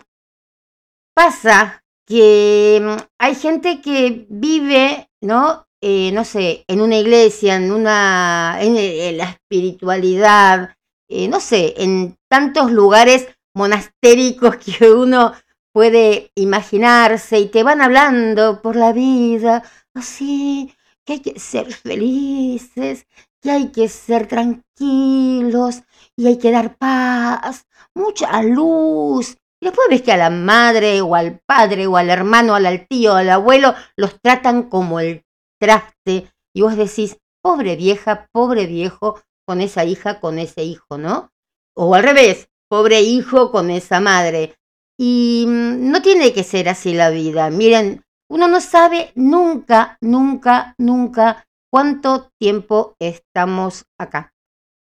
pasa 1.14 1.82
que 2.05 2.81
mm, 2.81 3.01
hay 3.19 3.35
gente 3.35 3.81
que 3.81 4.25
vive, 4.29 5.09
¿no? 5.21 5.67
Eh, 5.81 6.12
no 6.13 6.25
sé, 6.25 6.63
en 6.67 6.81
una 6.81 6.97
iglesia, 6.97 7.55
en 7.55 7.71
una, 7.71 8.57
en, 8.59 8.77
en 8.77 9.17
la 9.17 9.25
espiritualidad, 9.25 10.75
eh, 11.07 11.27
no 11.27 11.39
sé, 11.39 11.75
en 11.77 12.17
tantos 12.29 12.71
lugares 12.71 13.27
monastéricos 13.53 14.57
que 14.79 14.91
uno 14.91 15.33
puede 15.74 16.31
imaginarse 16.35 17.39
y 17.39 17.50
te 17.50 17.63
van 17.63 17.81
hablando 17.81 18.62
por 18.62 18.75
la 18.75 18.93
vida, 18.93 19.63
así, 19.93 20.74
que 21.05 21.13
hay 21.13 21.19
que 21.19 21.39
ser 21.39 21.74
felices, 21.74 23.07
que 23.41 23.51
hay 23.51 23.71
que 23.71 23.89
ser 23.89 24.27
tranquilos 24.27 25.83
y 26.15 26.27
hay 26.27 26.38
que 26.38 26.51
dar 26.51 26.77
paz, 26.77 27.67
mucha 27.93 28.41
luz. 28.41 29.38
Después 29.65 29.88
ves 29.89 30.03
que 30.03 30.12
a 30.12 30.17
la 30.17 30.29
madre 30.29 31.01
o 31.01 31.15
al 31.15 31.39
padre 31.39 31.88
o 31.88 31.98
al 31.98 32.12
hermano, 32.12 32.53
al 32.53 32.88
tío, 32.88 33.15
al 33.15 33.31
abuelo, 33.31 33.74
los 33.95 34.22
tratan 34.22 34.69
como 34.69 35.00
el 35.00 35.25
traste. 35.60 36.31
Y 36.53 36.62
vos 36.62 36.77
decís, 36.77 37.17
pobre 37.41 37.75
vieja, 37.75 38.27
pobre 38.31 38.67
viejo, 38.67 39.19
con 39.43 39.62
esa 39.62 39.84
hija, 39.84 40.19
con 40.19 40.38
ese 40.38 40.63
hijo, 40.63 41.00
¿no? 41.00 41.31
O 41.75 41.95
al 41.95 42.03
revés, 42.03 42.48
pobre 42.69 43.01
hijo 43.01 43.51
con 43.51 43.72
esa 43.72 44.00
madre. 44.00 44.53
Y 45.00 45.45
mm, 45.48 45.89
no 45.89 46.00
tiene 46.03 46.31
que 46.31 46.43
ser 46.43 46.69
así 46.69 46.93
la 46.93 47.10
vida. 47.10 47.50
Miren, 47.50 48.05
uno 48.29 48.48
no 48.48 48.62
sabe 48.62 49.13
nunca, 49.15 49.98
nunca, 50.00 50.75
nunca 50.77 51.48
cuánto 51.72 52.29
tiempo 52.38 52.95
estamos 53.00 53.86
acá. 53.98 54.31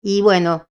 Y 0.02 0.22
bueno, 0.22 0.66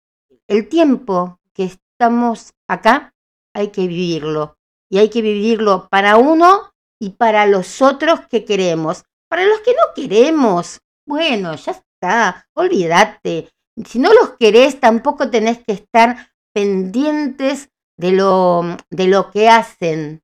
el 0.46 0.68
tiempo 0.68 1.40
que 1.52 1.64
estamos 1.64 2.52
acá 2.68 3.12
hay 3.56 3.68
que 3.68 3.88
vivirlo. 3.88 4.58
Y 4.90 4.98
hay 4.98 5.08
que 5.08 5.22
vivirlo 5.22 5.88
para 5.90 6.16
uno 6.16 6.72
y 7.00 7.10
para 7.10 7.46
los 7.46 7.80
otros 7.82 8.20
que 8.28 8.44
queremos. 8.44 9.04
Para 9.28 9.44
los 9.44 9.60
que 9.60 9.72
no 9.72 9.94
queremos, 9.94 10.78
bueno, 11.06 11.56
ya 11.56 11.72
está, 11.72 12.46
olvídate. 12.54 13.48
Si 13.84 13.98
no 13.98 14.12
los 14.12 14.36
querés, 14.38 14.78
tampoco 14.78 15.30
tenés 15.30 15.58
que 15.64 15.72
estar 15.72 16.30
pendientes 16.54 17.70
de 17.98 18.12
lo, 18.12 18.62
de 18.90 19.06
lo 19.06 19.30
que 19.30 19.48
hacen, 19.48 20.22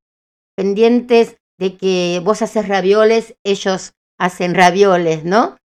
pendientes 0.55 1.37
de 1.59 1.75
que 1.75 2.21
vos 2.23 2.41
haces 2.41 2.67
ravioles, 2.67 3.35
ellos 3.43 3.93
hacen 4.19 4.55
ravioles, 4.55 5.25
¿no? 5.25 5.57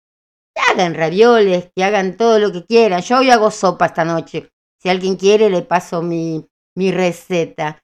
Que 0.54 0.62
hagan 0.72 0.94
ravioles, 0.94 1.70
que 1.76 1.84
hagan 1.84 2.16
todo 2.16 2.38
lo 2.38 2.50
que 2.50 2.64
quieran. 2.64 3.02
Yo 3.02 3.18
hoy 3.18 3.30
hago 3.30 3.50
sopa 3.50 3.86
esta 3.86 4.04
noche. 4.04 4.50
Si 4.82 4.88
alguien 4.88 5.16
quiere, 5.16 5.50
le 5.50 5.62
paso 5.62 6.02
mi, 6.02 6.46
mi 6.78 6.90
receta. 6.92 7.82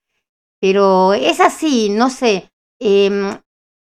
Pero 0.61 1.15
es 1.15 1.41
así, 1.41 1.91
no 1.91 2.11
sé. 2.11 2.51
em, 2.81 3.39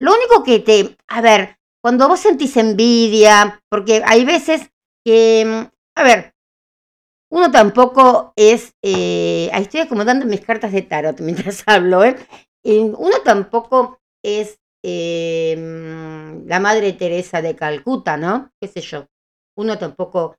lo 0.00 0.14
único 0.14 0.42
que 0.44 0.60
te... 0.60 0.96
A 1.08 1.20
ver, 1.20 1.58
cuando 1.82 2.08
vos 2.08 2.20
sentís 2.20 2.56
envidia, 2.56 3.60
porque 3.70 4.02
hay 4.06 4.24
veces 4.24 4.70
que... 5.04 5.40
em, 5.42 5.70
A 5.96 6.02
ver, 6.04 6.34
uno 7.30 7.50
tampoco 7.50 8.32
es... 8.36 8.74
eh, 8.82 9.50
ahí 9.52 9.62
estoy 9.62 9.80
acomodando 9.80 10.26
mis 10.26 10.40
cartas 10.40 10.72
de 10.72 10.82
tarot 10.82 11.20
mientras 11.20 11.62
hablo, 11.66 12.04
¿eh? 12.04 12.16
Eh, 12.64 12.80
uno 12.80 13.20
tampoco 13.24 14.00
es 14.22 14.58
eh, 14.84 15.56
la 16.46 16.60
Madre 16.60 16.92
Teresa 16.92 17.42
de 17.42 17.56
Calcuta, 17.56 18.16
¿no? 18.16 18.52
¿Qué 18.60 18.68
sé 18.68 18.80
yo? 18.80 19.06
Uno 19.56 19.78
tampoco 19.78 20.36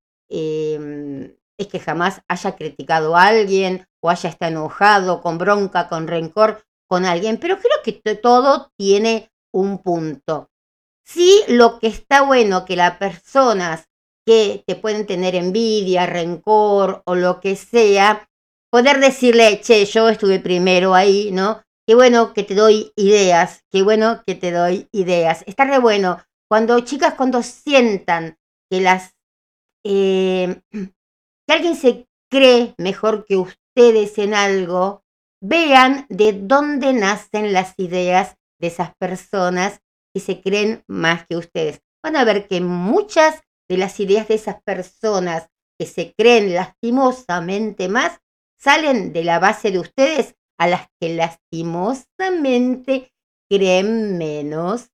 es 1.58 1.68
que 1.68 1.80
jamás 1.80 2.22
haya 2.28 2.56
criticado 2.56 3.16
a 3.16 3.28
alguien 3.28 3.88
o 4.08 4.10
haya 4.10 4.30
estado 4.30 4.52
enojado, 4.52 5.22
con 5.22 5.38
bronca, 5.38 5.88
con 5.90 6.08
rencor 6.08 6.64
con 6.90 7.06
alguien, 7.06 7.38
pero 7.38 7.58
creo 7.58 7.78
que 7.84 7.94
to- 7.94 8.18
todo 8.20 8.72
tiene 8.78 9.30
un 9.54 9.80
punto. 9.84 10.50
Sí, 11.06 11.44
lo 11.48 11.80
que 11.80 11.88
está 11.88 12.22
bueno 12.24 12.66
que 12.66 12.76
las 12.76 12.98
personas 12.98 13.86
que 14.26 14.64
te 14.68 14.76
pueden 14.76 15.06
tener 15.06 15.36
envidia, 15.36 16.06
rencor 16.06 17.02
o 17.06 17.16
lo 17.16 17.40
que 17.40 17.56
sea, 17.56 18.30
poder 18.72 19.00
decirle, 19.00 19.62
che, 19.62 19.86
yo 19.86 20.10
estuve 20.10 20.40
primero 20.40 20.94
ahí, 20.94 21.32
¿no? 21.32 21.64
Qué 21.88 21.96
bueno 21.96 22.34
que 22.34 22.44
te 22.44 22.56
doy 22.56 22.92
ideas, 22.98 23.64
qué 23.72 23.82
bueno 23.84 24.24
que 24.28 24.36
te 24.36 24.52
doy 24.52 24.90
ideas. 24.92 25.44
Está 25.48 25.64
re 25.66 25.80
bueno. 25.80 26.22
Cuando 26.50 26.80
chicas, 26.82 27.14
cuando 27.16 27.42
sientan 27.44 28.38
que 28.70 28.82
las 28.82 29.14
eh, 29.86 30.62
que 30.72 31.54
alguien 31.54 31.76
se 31.76 32.08
cree 32.32 32.76
mejor 32.78 33.26
que 33.26 33.38
ustedes 33.78 34.18
en 34.18 34.34
algo, 34.34 35.04
vean 35.40 36.08
de 36.10 36.34
dónde 36.34 36.94
nacen 36.94 37.54
las 37.54 37.76
ideas 37.78 38.36
de 38.60 38.70
esas 38.70 38.96
personas 38.96 39.84
que 40.12 40.20
se 40.20 40.42
creen 40.42 40.84
más 40.88 41.28
que 41.28 41.38
ustedes. 41.38 41.84
Van 42.04 42.16
a 42.16 42.24
ver 42.24 42.48
que 42.48 42.60
muchas 42.60 43.44
de 43.70 43.78
las 43.78 44.00
ideas 44.00 44.28
de 44.28 44.34
esas 44.34 44.64
personas 44.64 45.52
que 45.80 45.86
se 45.86 46.16
creen 46.18 46.56
lastimosamente 46.56 47.88
más 47.88 48.20
salen 48.60 49.14
de 49.14 49.24
la 49.24 49.38
base 49.38 49.70
de 49.70 49.78
ustedes 49.78 50.34
a 50.58 50.66
las 50.66 50.88
que 51.00 51.14
lastimosamente 51.14 53.14
creen 53.48 54.18
menos. 54.18 54.90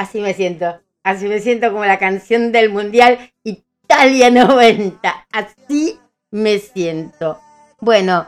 Así 0.00 0.22
me 0.22 0.32
siento. 0.32 0.80
Así 1.02 1.28
me 1.28 1.40
siento 1.40 1.70
como 1.70 1.84
la 1.84 1.98
canción 1.98 2.52
del 2.52 2.70
Mundial 2.70 3.18
Italia 3.44 4.30
90. 4.30 5.26
Así 5.30 6.00
me 6.30 6.58
siento. 6.58 7.38
Bueno, 7.80 8.26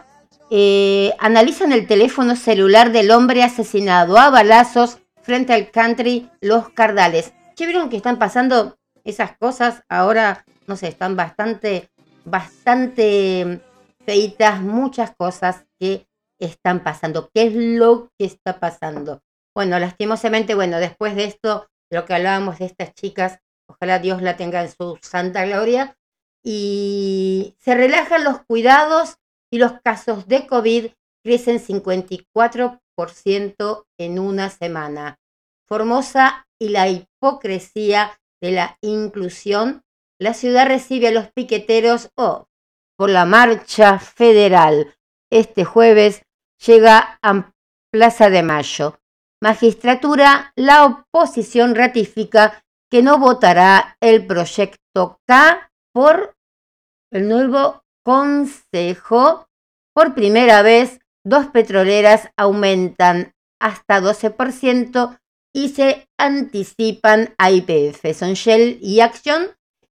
eh, 0.50 1.14
analizan 1.18 1.72
el 1.72 1.86
teléfono 1.86 2.36
celular 2.36 2.92
del 2.92 3.10
hombre 3.10 3.42
asesinado 3.42 4.18
a 4.18 4.28
balazos 4.28 4.98
frente 5.22 5.54
al 5.54 5.70
country 5.70 6.28
Los 6.42 6.68
Cardales. 6.68 7.32
¿Ya 7.56 7.64
vieron 7.64 7.88
que 7.88 7.96
están 7.96 8.18
pasando 8.18 8.76
esas 9.02 9.34
cosas? 9.38 9.82
Ahora, 9.88 10.44
no 10.66 10.76
sé, 10.76 10.88
están 10.88 11.16
bastante, 11.16 11.88
bastante 12.26 13.62
feitas 14.04 14.60
muchas 14.60 15.16
cosas 15.16 15.64
que 15.80 16.06
están 16.38 16.80
pasando. 16.80 17.30
¿Qué 17.32 17.44
es 17.44 17.54
lo 17.54 18.10
que 18.18 18.26
está 18.26 18.60
pasando? 18.60 19.22
Bueno, 19.54 19.78
lastimosamente, 19.78 20.54
bueno, 20.54 20.78
después 20.78 21.14
de 21.14 21.24
esto, 21.24 21.68
lo 21.90 22.06
que 22.06 22.14
hablábamos 22.14 22.58
de 22.58 22.66
estas 22.66 22.94
chicas, 22.94 23.38
ojalá 23.68 23.98
Dios 23.98 24.22
la 24.22 24.36
tenga 24.36 24.62
en 24.62 24.70
su 24.70 24.98
santa 25.02 25.44
gloria, 25.44 25.96
y 26.44 27.56
se 27.60 27.74
relajan 27.74 28.24
los 28.24 28.44
cuidados 28.46 29.16
y 29.50 29.58
los 29.58 29.80
casos 29.82 30.26
de 30.26 30.46
COVID 30.46 30.92
crecen 31.22 31.60
54% 31.60 33.84
en 33.98 34.18
una 34.18 34.50
semana. 34.50 35.20
Formosa 35.66 36.46
y 36.58 36.70
la 36.70 36.88
hipocresía 36.88 38.18
de 38.40 38.52
la 38.52 38.78
inclusión, 38.80 39.82
la 40.18 40.34
ciudad 40.34 40.66
recibe 40.66 41.08
a 41.08 41.12
los 41.12 41.30
piqueteros 41.30 42.10
oh, 42.16 42.48
por 42.96 43.10
la 43.10 43.24
marcha 43.24 43.98
federal. 43.98 44.94
Este 45.30 45.64
jueves 45.64 46.22
llega 46.64 47.18
a 47.22 47.52
Plaza 47.92 48.30
de 48.30 48.42
Mayo. 48.42 48.98
Magistratura, 49.42 50.52
la 50.54 50.84
oposición 50.84 51.74
ratifica 51.74 52.62
que 52.88 53.02
no 53.02 53.18
votará 53.18 53.96
el 54.00 54.24
proyecto 54.24 55.18
K 55.26 55.68
por 55.92 56.36
el 57.10 57.26
nuevo 57.26 57.82
Consejo. 58.04 59.48
Por 59.96 60.14
primera 60.14 60.62
vez, 60.62 61.00
dos 61.26 61.46
petroleras 61.46 62.30
aumentan 62.36 63.34
hasta 63.60 64.00
12% 64.00 65.18
y 65.52 65.70
se 65.70 66.06
anticipan 66.20 67.34
a 67.36 67.50
IPF. 67.50 68.16
Son 68.16 68.34
Shell 68.34 68.78
y 68.80 69.00
Action 69.00 69.48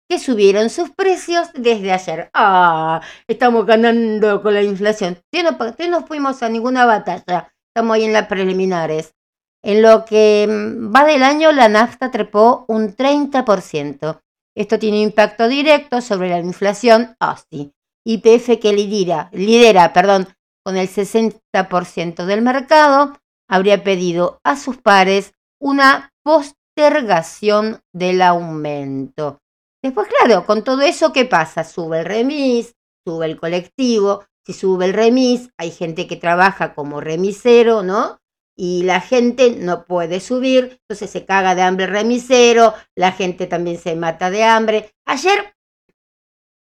que 0.08 0.20
subieron 0.20 0.70
sus 0.70 0.92
precios 0.92 1.50
desde 1.56 1.92
ayer. 1.92 2.30
Ah, 2.36 3.02
estamos 3.28 3.66
ganando 3.66 4.44
con 4.44 4.54
la 4.54 4.62
inflación. 4.62 5.18
No, 5.34 5.58
no 5.90 6.06
fuimos 6.06 6.44
a 6.44 6.50
ninguna 6.50 6.86
batalla. 6.86 7.52
Estamos 7.74 7.96
ahí 7.96 8.04
en 8.04 8.14
las 8.14 8.28
preliminares. 8.28 9.16
En 9.64 9.82
lo 9.82 10.06
que 10.06 10.48
mm, 10.48 10.96
va 10.96 11.06
del 11.06 11.24
año, 11.24 11.52
la 11.52 11.68
nafta 11.68 12.12
trepó 12.12 12.66
un 12.68 12.96
30%. 12.96 14.22
Esto 14.56 14.80
tiene 14.80 15.02
impacto 15.02 15.48
directo 15.48 16.02
sobre 16.02 16.30
la 16.30 16.40
inflación. 16.40 17.16
Sí. 17.50 17.74
YPF 18.06 18.60
que 18.60 18.74
lidera, 18.74 19.30
lidera 19.34 19.94
perdón, 19.94 20.28
con 20.64 20.78
el 20.78 20.88
60% 20.88 22.26
del 22.26 22.42
mercado, 22.42 23.18
habría 23.48 23.84
pedido 23.84 24.40
a 24.44 24.56
sus 24.56 24.78
pares 24.78 25.34
una 25.60 26.14
postergación 26.24 27.82
del 27.94 28.22
aumento. 28.22 29.40
Después, 29.84 30.08
claro, 30.08 30.46
con 30.46 30.64
todo 30.64 30.82
eso, 30.82 31.14
¿qué 31.14 31.26
pasa? 31.26 31.64
Sube 31.64 32.00
el 32.00 32.06
remis, 32.06 32.76
sube 33.06 33.26
el 33.26 33.40
colectivo. 33.40 34.26
Si 34.46 34.54
sube 34.54 34.86
el 34.86 34.94
remis, 34.94 35.50
hay 35.58 35.72
gente 35.72 36.08
que 36.08 36.16
trabaja 36.16 36.74
como 36.74 37.02
remisero, 37.02 37.84
¿no? 37.84 38.20
Y 38.62 38.84
la 38.84 39.00
gente 39.00 39.52
no 39.52 39.86
puede 39.86 40.20
subir, 40.20 40.82
entonces 40.82 41.10
se 41.10 41.26
caga 41.26 41.56
de 41.56 41.62
hambre 41.62 41.88
remisero, 41.88 42.74
la 42.94 43.14
gente 43.14 43.48
también 43.48 43.78
se 43.78 43.96
mata 43.96 44.30
de 44.30 44.44
hambre. 44.44 44.94
Ayer 45.06 45.56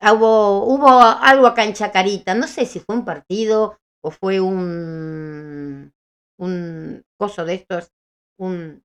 hubo, 0.03 1.01
algo 1.01 1.47
acá 1.47 1.65
en 1.65 1.73
Chacarita, 1.73 2.35
no 2.35 2.47
sé 2.49 2.67
si 2.67 2.81
fue 2.81 2.97
un 2.97 3.07
partido 3.07 3.79
o 4.05 4.11
fue 4.11 4.41
un, 4.41 5.91
un 6.39 7.03
coso 7.19 7.47
de 7.47 7.55
estos, 7.55 7.91
un, 8.39 8.85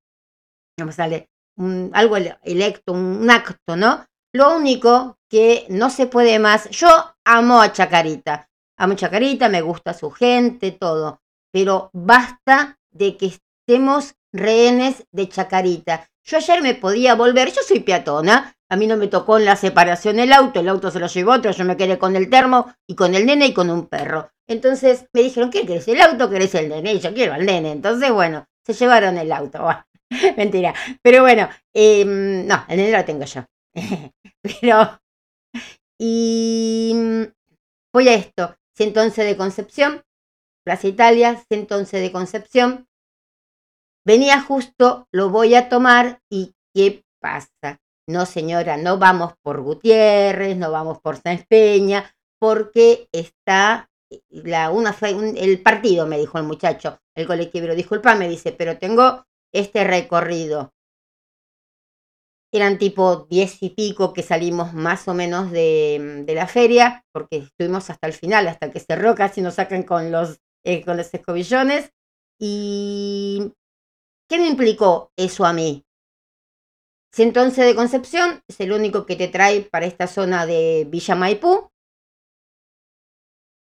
no 0.79 0.91
sale, 0.93 1.29
un, 1.57 1.91
algo 1.93 2.15
electo, 2.15 2.93
un 2.93 3.29
acto, 3.29 3.75
¿no? 3.75 4.05
Lo 4.33 4.55
único 4.55 5.17
que 5.29 5.65
no 5.67 5.89
se 5.89 6.07
puede 6.07 6.39
más, 6.39 6.69
yo 6.69 6.87
amo 7.25 7.61
a 7.61 7.73
Chacarita, 7.73 8.49
amo 8.77 8.93
a 8.93 8.95
Chacarita, 8.95 9.49
me 9.49 9.59
gusta 9.59 9.93
su 9.93 10.11
gente, 10.11 10.71
todo, 10.71 11.19
pero 11.51 11.89
basta 11.91 12.77
de 12.91 13.17
que 13.17 13.27
estemos 13.27 14.15
rehenes 14.33 15.05
de 15.11 15.27
Chacarita. 15.27 16.09
Yo 16.23 16.37
ayer 16.37 16.61
me 16.61 16.75
podía 16.75 17.15
volver, 17.15 17.51
yo 17.51 17.61
soy 17.67 17.79
peatona, 17.79 18.55
a 18.69 18.75
mí 18.77 18.87
no 18.87 18.95
me 18.95 19.07
tocó 19.07 19.37
en 19.37 19.45
la 19.45 19.55
separación 19.55 20.19
el 20.19 20.31
auto, 20.31 20.59
el 20.59 20.69
auto 20.69 20.91
se 20.91 20.99
lo 20.99 21.07
llevó 21.07 21.33
otro, 21.33 21.51
yo 21.51 21.65
me 21.65 21.77
quedé 21.77 21.97
con 21.97 22.15
el 22.15 22.29
termo 22.29 22.73
y 22.87 22.95
con 22.95 23.15
el 23.15 23.25
nene 23.25 23.47
y 23.47 23.53
con 23.53 23.69
un 23.69 23.87
perro. 23.87 24.31
Entonces 24.47 25.05
me 25.13 25.23
dijeron, 25.23 25.49
¿qué 25.49 25.65
querés? 25.65 25.87
¿El 25.87 26.01
auto 26.01 26.29
querés 26.29 26.53
el 26.55 26.69
nene? 26.69 26.99
Yo 26.99 27.13
quiero 27.13 27.33
al 27.33 27.45
nene. 27.45 27.71
Entonces, 27.71 28.11
bueno, 28.11 28.45
se 28.65 28.73
llevaron 28.73 29.17
el 29.17 29.31
auto. 29.31 29.67
mentira. 30.37 30.73
Pero 31.01 31.21
bueno, 31.21 31.49
em, 31.73 32.45
no, 32.45 32.65
el 32.67 32.77
nene 32.77 32.97
lo 32.97 33.05
tengo 33.05 33.25
yo. 33.25 33.45
Pero, 34.41 35.01
y 35.99 36.91
mm, 36.95 37.23
voy 37.93 38.07
a 38.09 38.13
esto, 38.15 38.55
111 38.75 39.23
de 39.23 39.37
Concepción, 39.37 40.01
Plaza 40.63 40.87
Italia, 40.87 41.43
111 41.49 41.99
de 41.99 42.11
Concepción. 42.11 42.87
Venía 44.05 44.41
justo, 44.41 45.07
lo 45.11 45.29
voy 45.29 45.55
a 45.55 45.69
tomar 45.69 46.21
y 46.29 46.53
¿qué 46.73 47.03
pasa? 47.19 47.79
No, 48.07 48.25
señora, 48.25 48.77
no 48.77 48.97
vamos 48.97 49.33
por 49.41 49.61
Gutiérrez, 49.61 50.57
no 50.57 50.71
vamos 50.71 50.99
por 50.99 51.17
San 51.17 51.45
Peña, 51.47 52.13
porque 52.39 53.07
está 53.11 53.89
la, 54.29 54.71
una, 54.71 54.95
el 55.01 55.61
partido, 55.61 56.07
me 56.07 56.17
dijo 56.17 56.37
el 56.37 56.43
muchacho, 56.43 56.99
el 57.15 57.27
colectivo, 57.27 57.67
disculpa, 57.75 58.15
me 58.15 58.27
dice, 58.27 58.51
pero 58.51 58.77
tengo 58.77 59.25
este 59.53 59.83
recorrido. 59.83 60.73
Eran 62.53 62.77
tipo 62.77 63.27
diez 63.29 63.63
y 63.63 63.69
pico 63.69 64.11
que 64.11 64.23
salimos 64.23 64.73
más 64.73 65.07
o 65.07 65.13
menos 65.13 65.51
de, 65.51 66.23
de, 66.25 66.35
la 66.35 66.47
feria, 66.47 67.05
porque 67.13 67.37
estuvimos 67.37 67.89
hasta 67.89 68.07
el 68.07 68.13
final, 68.13 68.47
hasta 68.47 68.71
que 68.71 68.81
cerró, 68.81 69.15
casi 69.15 69.41
nos 69.41 69.53
sacan 69.55 69.83
con 69.83 70.11
los 70.11 70.41
eh, 70.63 70.83
con 70.83 70.97
los 70.97 71.13
escobillones. 71.13 71.91
¿Y 72.39 73.51
qué 74.27 74.39
me 74.39 74.47
implicó 74.47 75.11
eso 75.15 75.45
a 75.45 75.53
mí? 75.53 75.85
111 77.13 77.63
de 77.63 77.75
Concepción 77.75 78.41
es 78.47 78.59
el 78.61 78.71
único 78.71 79.05
que 79.05 79.15
te 79.15 79.27
trae 79.27 79.61
para 79.61 79.85
esta 79.85 80.07
zona 80.07 80.45
de 80.45 80.87
Villa 80.89 81.15
Maipú. 81.15 81.69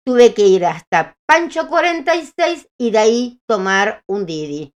Tuve 0.04 0.34
que 0.34 0.46
ir 0.46 0.64
hasta 0.64 1.16
Pancho 1.26 1.68
46 1.68 2.68
y 2.78 2.90
de 2.90 2.98
ahí 2.98 3.40
tomar 3.46 4.02
un 4.08 4.26
Didi, 4.26 4.74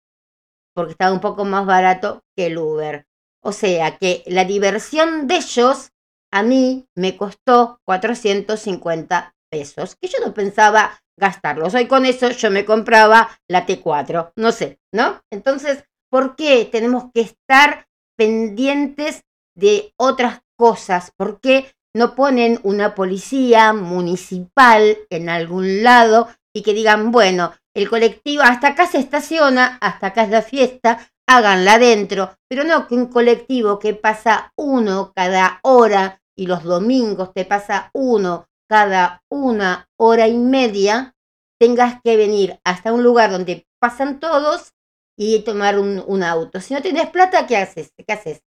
porque 0.75 0.93
estaba 0.93 1.13
un 1.13 1.21
poco 1.21 1.45
más 1.45 1.67
barato 1.67 2.23
que 2.37 2.47
el 2.47 2.59
Uber. 2.59 3.07
O 3.43 3.53
sea 3.53 3.99
que 3.99 4.23
la 4.27 4.45
diversión 4.45 5.27
de 5.27 5.37
ellos 5.37 5.91
a 6.31 6.43
mí 6.43 6.87
me 6.95 7.17
costó 7.17 7.81
450 7.85 9.35
pesos, 9.51 9.97
que 9.97 10.09
yo 10.09 10.19
no 10.25 10.33
pensaba 10.33 11.02
gastarlos. 11.23 11.73
Hoy 11.75 11.87
con 11.87 12.05
eso 12.05 12.31
yo 12.31 12.51
me 12.51 12.65
compraba 12.65 13.31
la 13.49 13.65
T4, 13.65 14.33
no 14.37 14.51
sé, 14.51 14.81
¿no? 14.93 15.23
Entonces, 15.31 15.85
¿por 16.11 16.35
qué 16.35 16.69
tenemos 16.71 17.05
que 17.15 17.21
estar 17.21 17.87
pendientes 18.19 19.23
de 19.57 19.95
otras 19.97 20.41
cosas? 20.59 21.13
¿Por 21.17 21.41
qué 21.41 21.73
no 21.95 22.17
ponen 22.17 22.59
una 22.65 22.97
policía 22.97 23.73
municipal 23.73 24.99
en 25.11 25.29
algún 25.29 25.85
lado 25.85 26.29
y 26.53 26.63
que 26.63 26.75
digan, 26.75 27.13
bueno, 27.13 27.53
el 27.73 27.89
colectivo 27.89 28.43
hasta 28.43 28.69
acá 28.69 28.87
se 28.87 28.99
estaciona, 28.99 29.79
hasta 29.81 30.09
acá 30.09 30.25
es 30.25 30.31
la 30.31 30.43
fiesta, 30.43 31.09
háganla 31.29 31.75
adentro, 31.75 32.35
pero 32.49 32.65
no 32.65 32.89
que 32.89 32.95
un 32.97 33.07
colectivo 33.07 33.79
que 33.79 33.95
pasa 33.95 34.53
uno 34.57 35.13
cada 35.15 35.61
hora 35.63 36.21
y 36.37 36.47
los 36.47 36.65
domingos 36.65 37.33
te 37.33 37.45
pasa 37.45 37.91
uno 37.95 38.49
cada 38.73 39.23
una 39.29 39.91
hora 39.99 40.29
y 40.29 40.39
media 40.39 41.15
tengas 41.61 42.01
que 42.03 42.17
venir 42.17 42.59
hasta 42.65 42.91
un 42.91 43.03
lugar 43.03 43.31
donde 43.31 43.67
pasan 43.79 44.19
todos 44.19 44.73
y 45.15 45.41
tomar 45.41 45.79
un, 45.79 46.23
auto. 46.23 46.59
Si 46.59 46.73
no 46.73 46.81
tienes 46.81 47.11
plata, 47.11 47.47
¿qué 47.47 47.59
haces? 47.59 47.93
¿Qué 47.95 48.11
haces? 48.11 48.41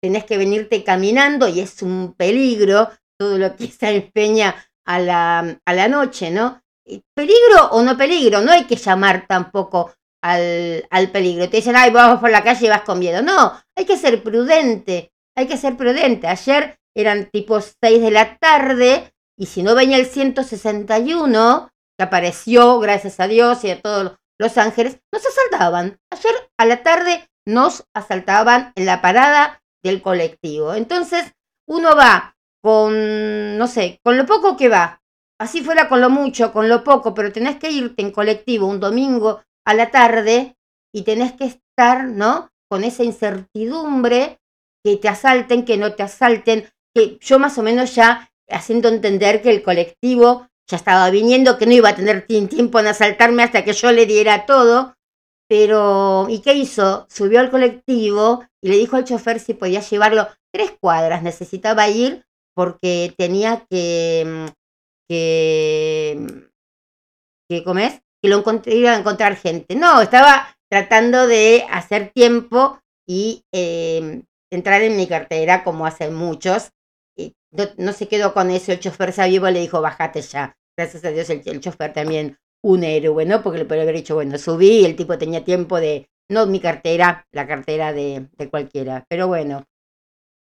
tenés 0.00 0.24
que 0.24 0.38
venirte 0.38 0.84
caminando 0.84 1.48
y 1.48 1.58
es 1.58 1.82
un 1.82 2.14
peligro 2.16 2.90
todo 3.18 3.38
lo 3.38 3.56
que 3.56 3.66
se 3.66 3.88
empeña 3.88 4.54
a 4.86 5.00
la, 5.00 5.58
a 5.64 5.74
la 5.74 5.88
noche, 5.88 6.30
¿no? 6.30 6.62
Peligro 7.12 7.70
o 7.72 7.82
no 7.82 7.96
peligro, 7.96 8.42
no 8.42 8.52
hay 8.52 8.66
que 8.66 8.76
llamar 8.76 9.26
tampoco 9.26 9.92
al, 10.22 10.86
al 10.90 11.10
peligro. 11.10 11.50
Te 11.50 11.56
dicen, 11.56 11.74
ay, 11.74 11.90
vamos 11.90 12.20
por 12.20 12.30
la 12.30 12.44
calle 12.44 12.66
y 12.66 12.68
vas 12.68 12.82
con 12.82 13.00
miedo. 13.00 13.20
No, 13.20 13.52
hay 13.74 13.84
que 13.84 13.96
ser 13.96 14.22
prudente, 14.22 15.10
hay 15.36 15.48
que 15.48 15.56
ser 15.56 15.76
prudente. 15.76 16.28
Ayer 16.28 16.78
eran 16.94 17.30
tipo 17.32 17.60
6 17.60 18.00
de 18.00 18.10
la 18.12 18.36
tarde 18.38 19.12
y 19.38 19.46
si 19.46 19.62
no 19.62 19.74
venía 19.74 19.98
el 19.98 20.06
161, 20.06 21.70
que 21.98 22.04
apareció, 22.04 22.78
gracias 22.78 23.20
a 23.20 23.28
Dios 23.28 23.64
y 23.64 23.70
a 23.70 23.80
todos 23.80 24.16
los 24.38 24.58
ángeles, 24.58 25.00
nos 25.12 25.24
asaltaban. 25.26 25.98
Ayer 26.10 26.34
a 26.58 26.66
la 26.66 26.82
tarde 26.82 27.28
nos 27.46 27.84
asaltaban 27.94 28.72
en 28.74 28.86
la 28.86 29.00
parada 29.00 29.62
del 29.82 30.02
colectivo. 30.02 30.74
Entonces, 30.74 31.32
uno 31.68 31.96
va 31.96 32.36
con, 32.62 33.56
no 33.56 33.66
sé, 33.66 34.00
con 34.04 34.16
lo 34.16 34.26
poco 34.26 34.56
que 34.56 34.68
va. 34.68 35.00
Así 35.38 35.62
fuera 35.62 35.88
con 35.88 36.00
lo 36.00 36.10
mucho, 36.10 36.52
con 36.52 36.68
lo 36.68 36.82
poco, 36.82 37.14
pero 37.14 37.32
tenés 37.32 37.56
que 37.56 37.70
irte 37.70 38.02
en 38.02 38.10
colectivo 38.10 38.66
un 38.66 38.80
domingo 38.80 39.42
a 39.66 39.74
la 39.74 39.90
tarde 39.90 40.56
y 40.94 41.02
tenés 41.02 41.32
que 41.34 41.44
estar, 41.44 42.04
¿no? 42.04 42.50
Con 42.70 42.84
esa 42.84 43.04
incertidumbre, 43.04 44.38
que 44.82 44.96
te 44.96 45.08
asalten, 45.08 45.64
que 45.64 45.76
no 45.76 45.94
te 45.94 46.02
asalten, 46.02 46.68
que 46.94 47.18
yo 47.20 47.38
más 47.38 47.58
o 47.58 47.62
menos 47.62 47.94
ya 47.94 48.30
haciendo 48.48 48.88
entender 48.88 49.42
que 49.42 49.50
el 49.50 49.62
colectivo 49.62 50.48
ya 50.68 50.76
estaba 50.76 51.10
viniendo, 51.10 51.58
que 51.58 51.66
no 51.66 51.72
iba 51.72 51.90
a 51.90 51.96
tener 51.96 52.26
tiempo 52.26 52.80
en 52.80 52.88
asaltarme 52.88 53.42
hasta 53.42 53.64
que 53.64 53.72
yo 53.72 53.92
le 53.92 54.06
diera 54.06 54.46
todo. 54.46 54.94
Pero, 55.48 56.26
¿y 56.28 56.40
qué 56.40 56.54
hizo? 56.54 57.06
Subió 57.08 57.38
al 57.38 57.50
colectivo 57.50 58.44
y 58.60 58.68
le 58.68 58.76
dijo 58.76 58.96
al 58.96 59.04
chofer 59.04 59.38
si 59.38 59.54
podía 59.54 59.80
llevarlo 59.80 60.26
tres 60.52 60.72
cuadras. 60.80 61.22
Necesitaba 61.22 61.88
ir 61.88 62.24
porque 62.54 63.14
tenía 63.16 63.64
que, 63.70 64.24
mm, 64.26 64.46
que, 65.08 66.16
mm, 66.18 66.38
que 67.48 67.64
¿cómo 67.64 67.80
Que 68.20 68.28
lo 68.28 68.42
iba 68.66 68.92
a 68.92 68.98
encontrar 68.98 69.36
gente. 69.36 69.76
No, 69.76 70.00
estaba 70.00 70.48
tratando 70.68 71.28
de 71.28 71.64
hacer 71.70 72.10
tiempo 72.12 72.80
y 73.06 73.44
em, 73.52 74.24
entrar 74.50 74.82
en 74.82 74.96
mi 74.96 75.06
cartera 75.06 75.62
como 75.62 75.86
hacen 75.86 76.14
muchos 76.14 76.72
no, 77.78 77.92
se 77.92 78.08
quedó 78.08 78.34
con 78.34 78.50
eso, 78.50 78.72
el 78.72 78.80
chofer 78.80 79.12
sabio 79.12 79.50
le 79.50 79.60
dijo, 79.60 79.80
bájate 79.80 80.22
ya. 80.22 80.56
Gracias 80.76 81.04
a 81.04 81.10
Dios 81.10 81.30
el, 81.30 81.60
chofer 81.60 81.92
también 81.92 82.38
un 82.62 82.84
héroe, 82.84 83.24
¿no? 83.24 83.42
Porque 83.42 83.58
le 83.58 83.64
podría 83.64 83.82
haber 83.82 83.96
dicho, 83.96 84.14
bueno, 84.14 84.36
subí 84.38 84.84
el 84.84 84.96
tipo 84.96 85.16
tenía 85.16 85.44
tiempo 85.44 85.80
de, 85.80 86.08
no 86.28 86.46
mi 86.46 86.60
cartera, 86.60 87.26
la 87.32 87.46
cartera 87.46 87.92
de, 87.92 88.28
de 88.36 88.50
cualquiera. 88.50 89.04
Pero 89.08 89.28
bueno, 89.28 89.64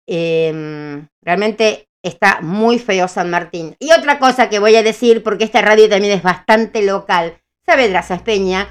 em, 0.06 1.06
realmente 1.22 1.88
está 2.02 2.40
muy 2.40 2.78
feo 2.78 3.08
San 3.08 3.30
Martín. 3.30 3.76
Y 3.78 3.92
otra 3.92 4.18
cosa 4.18 4.48
que 4.48 4.58
voy 4.58 4.76
a 4.76 4.82
decir, 4.82 5.22
porque 5.22 5.44
esta 5.44 5.60
radio 5.60 5.88
también 5.88 6.16
es 6.16 6.22
bastante 6.22 6.82
local, 6.82 7.38
Saavedra 7.66 8.04
Peña, 8.24 8.68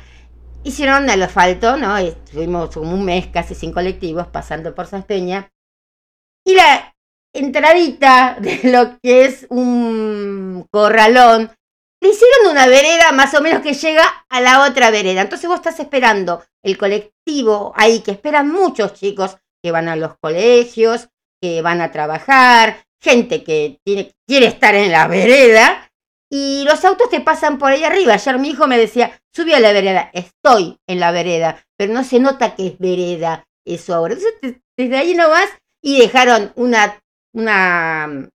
hicieron 0.63 1.09
el 1.09 1.21
asfalto, 1.21 1.77
¿no? 1.77 1.97
Estuvimos 1.97 2.73
como 2.73 2.93
un 2.93 3.05
mes 3.05 3.27
casi 3.27 3.53
sin 3.53 3.71
colectivos 3.71 4.27
pasando 4.27 4.73
por 4.73 4.87
Peña. 5.05 5.51
Y 6.45 6.55
la, 6.55 6.94
entradita 7.35 8.37
de 8.39 8.59
lo 8.71 8.97
que 9.01 9.25
es 9.25 9.45
un 9.49 10.67
corralón, 10.71 11.51
le 12.01 12.09
hicieron 12.09 12.51
una 12.51 12.67
vereda 12.67 13.11
más 13.11 13.33
o 13.33 13.41
menos 13.41 13.61
que 13.61 13.73
llega 13.73 14.03
a 14.29 14.41
la 14.41 14.65
otra 14.65 14.91
vereda. 14.91 15.21
Entonces 15.21 15.47
vos 15.47 15.57
estás 15.57 15.79
esperando 15.79 16.43
el 16.63 16.77
colectivo 16.77 17.73
ahí, 17.75 18.01
que 18.01 18.11
esperan 18.11 18.51
muchos 18.51 18.93
chicos 18.93 19.37
que 19.63 19.71
van 19.71 19.89
a 19.89 19.95
los 19.95 20.17
colegios, 20.21 21.09
que 21.41 21.61
van 21.61 21.81
a 21.81 21.91
trabajar, 21.91 22.85
gente 23.01 23.43
que 23.43 23.79
quiere 24.27 24.47
estar 24.47 24.75
en 24.75 24.91
la 24.91 25.07
vereda, 25.07 25.89
y 26.31 26.63
los 26.65 26.83
autos 26.83 27.09
te 27.09 27.21
pasan 27.21 27.57
por 27.57 27.71
ahí 27.71 27.83
arriba. 27.83 28.13
Ayer 28.13 28.39
mi 28.39 28.49
hijo 28.49 28.67
me 28.67 28.77
decía, 28.77 29.19
subí 29.33 29.53
a 29.53 29.59
la 29.59 29.71
vereda, 29.71 30.09
estoy 30.13 30.77
en 30.87 30.99
la 30.99 31.11
vereda, 31.11 31.63
pero 31.77 31.93
no 31.93 32.03
se 32.03 32.19
nota 32.19 32.55
que 32.55 32.67
es 32.67 32.79
vereda 32.79 33.45
eso 33.65 33.93
ahora. 33.93 34.15
Entonces 34.15 34.61
desde 34.77 34.97
ahí 34.97 35.15
no 35.15 35.29
vas 35.29 35.49
y 35.83 35.99
dejaron 35.99 36.51
una 36.55 36.99
una, 37.35 38.29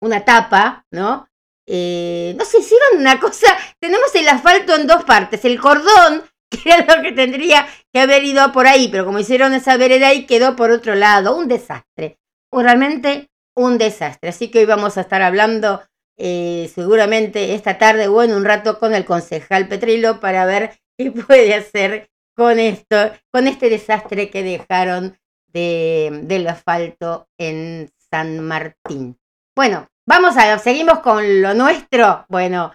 una 0.00 0.24
tapa, 0.24 0.86
¿no? 0.90 1.28
Eh, 1.66 2.34
no 2.36 2.44
sé, 2.44 2.58
hicieron 2.58 2.98
una 2.98 3.18
cosa, 3.18 3.46
tenemos 3.80 4.14
el 4.14 4.28
asfalto 4.28 4.74
en 4.74 4.86
dos 4.86 5.04
partes, 5.04 5.44
el 5.44 5.60
cordón, 5.60 6.24
que 6.50 6.70
era 6.70 6.96
lo 6.96 7.02
que 7.02 7.12
tendría 7.12 7.66
que 7.92 8.00
haber 8.00 8.24
ido 8.24 8.52
por 8.52 8.66
ahí, 8.66 8.88
pero 8.88 9.04
como 9.04 9.18
hicieron 9.18 9.54
esa 9.54 9.76
vereda 9.76 10.08
ahí, 10.08 10.26
quedó 10.26 10.56
por 10.56 10.70
otro 10.70 10.94
lado, 10.94 11.36
un 11.36 11.48
desastre, 11.48 12.18
realmente 12.52 13.30
un 13.56 13.78
desastre. 13.78 14.30
Así 14.30 14.50
que 14.50 14.60
hoy 14.60 14.64
vamos 14.66 14.96
a 14.96 15.02
estar 15.02 15.22
hablando 15.22 15.82
eh, 16.18 16.70
seguramente 16.74 17.54
esta 17.54 17.78
tarde 17.78 18.08
o 18.08 18.22
en 18.22 18.34
un 18.34 18.44
rato 18.44 18.78
con 18.78 18.94
el 18.94 19.04
concejal 19.04 19.68
Petrilo 19.68 20.20
para 20.20 20.44
ver 20.44 20.78
qué 20.98 21.10
puede 21.26 21.54
hacer 21.54 22.10
con 22.36 22.58
esto, 22.58 23.12
con 23.32 23.46
este 23.46 23.70
desastre 23.70 24.30
que 24.30 24.42
dejaron 24.42 25.16
de, 25.52 26.20
del 26.24 26.46
asfalto 26.48 27.28
en 27.38 27.90
San 28.10 28.40
Martín. 28.40 29.18
Bueno, 29.56 29.88
vamos 30.06 30.36
a, 30.36 30.58
seguimos 30.58 31.00
con 31.00 31.42
lo 31.42 31.54
nuestro. 31.54 32.24
Bueno, 32.28 32.72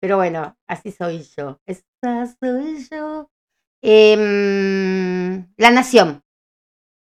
pero 0.00 0.16
bueno, 0.16 0.56
así 0.66 0.90
soy 0.90 1.26
yo. 1.36 1.60
Esa 1.66 2.34
soy 2.40 2.86
yo. 2.90 3.30
Em, 3.82 5.46
la 5.56 5.70
nación. 5.70 6.22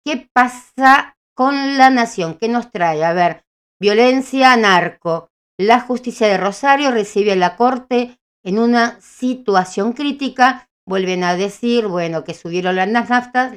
¿Qué 0.05 0.29
pasa 0.33 1.17
con 1.35 1.79
la 1.79 1.91
nación? 1.91 2.39
¿Qué 2.39 2.49
nos 2.49 2.71
trae? 2.71 3.05
A 3.05 3.13
ver, 3.13 3.45
violencia 3.81 4.57
narco. 4.57 5.31
La 5.59 5.81
justicia 5.81 6.27
de 6.27 6.39
Rosario 6.39 6.91
recibe 6.91 7.33
a 7.33 7.37
la 7.37 7.57
corte 7.57 8.19
en 8.43 8.59
una 8.59 9.01
situación 9.01 9.93
crítica. 9.93 10.69
Vuelven 10.87 11.25
a 11.25 11.37
decir, 11.37 11.87
bueno, 11.87 12.25
que 12.25 12.35
subieron 12.35 12.77
las 12.77 12.89
naftas, 12.89 13.55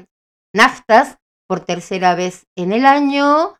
naftas 0.54 1.18
por 1.48 1.62
tercera 1.62 2.16
vez 2.16 2.48
en 2.56 2.72
el 2.72 2.86
año. 2.86 3.58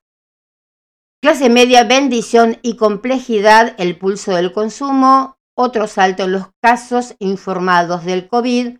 Clase 1.21 1.50
media, 1.50 1.84
bendición 1.84 2.58
y 2.62 2.76
complejidad, 2.76 3.76
el 3.80 3.98
pulso 3.98 4.36
del 4.36 4.52
consumo. 4.52 5.38
Otro 5.58 5.88
salto 5.88 6.24
en 6.24 6.34
los 6.34 6.50
casos 6.62 7.15
informados 7.19 8.06
del 8.06 8.28
COVID. 8.28 8.78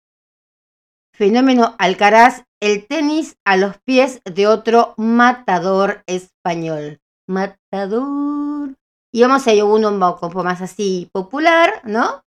Fenómeno 1.15 1.75
Alcaraz, 1.77 2.45
el 2.59 2.87
tenis 2.87 3.37
a 3.45 3.57
los 3.57 3.77
pies 3.79 4.21
de 4.25 4.47
otro 4.47 4.93
matador 4.97 6.03
español. 6.07 7.01
Matador. 7.27 8.75
Y 9.11 9.21
vamos 9.21 9.45
a 9.45 9.53
ir 9.53 9.63
uno 9.63 9.89
un 9.89 9.99
poco 9.99 10.43
más 10.43 10.61
así 10.61 11.09
popular, 11.13 11.81
¿no? 11.83 12.23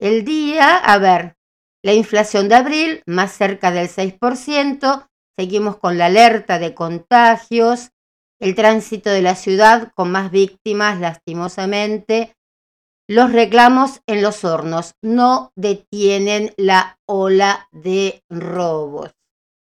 El 0.00 0.24
día, 0.24 0.76
a 0.76 0.98
ver, 0.98 1.37
la 1.82 1.92
inflación 1.92 2.48
de 2.48 2.56
abril, 2.56 3.02
más 3.06 3.32
cerca 3.32 3.70
del 3.70 3.88
6%, 3.88 5.08
seguimos 5.36 5.76
con 5.76 5.98
la 5.98 6.06
alerta 6.06 6.58
de 6.58 6.74
contagios, 6.74 7.90
el 8.40 8.54
tránsito 8.54 9.10
de 9.10 9.22
la 9.22 9.34
ciudad 9.34 9.92
con 9.94 10.10
más 10.10 10.30
víctimas, 10.30 11.00
lastimosamente. 11.00 12.34
Los 13.08 13.32
reclamos 13.32 14.02
en 14.06 14.22
los 14.22 14.44
hornos 14.44 14.94
no 15.02 15.52
detienen 15.56 16.52
la 16.56 16.98
ola 17.06 17.68
de 17.72 18.22
robos. 18.28 19.12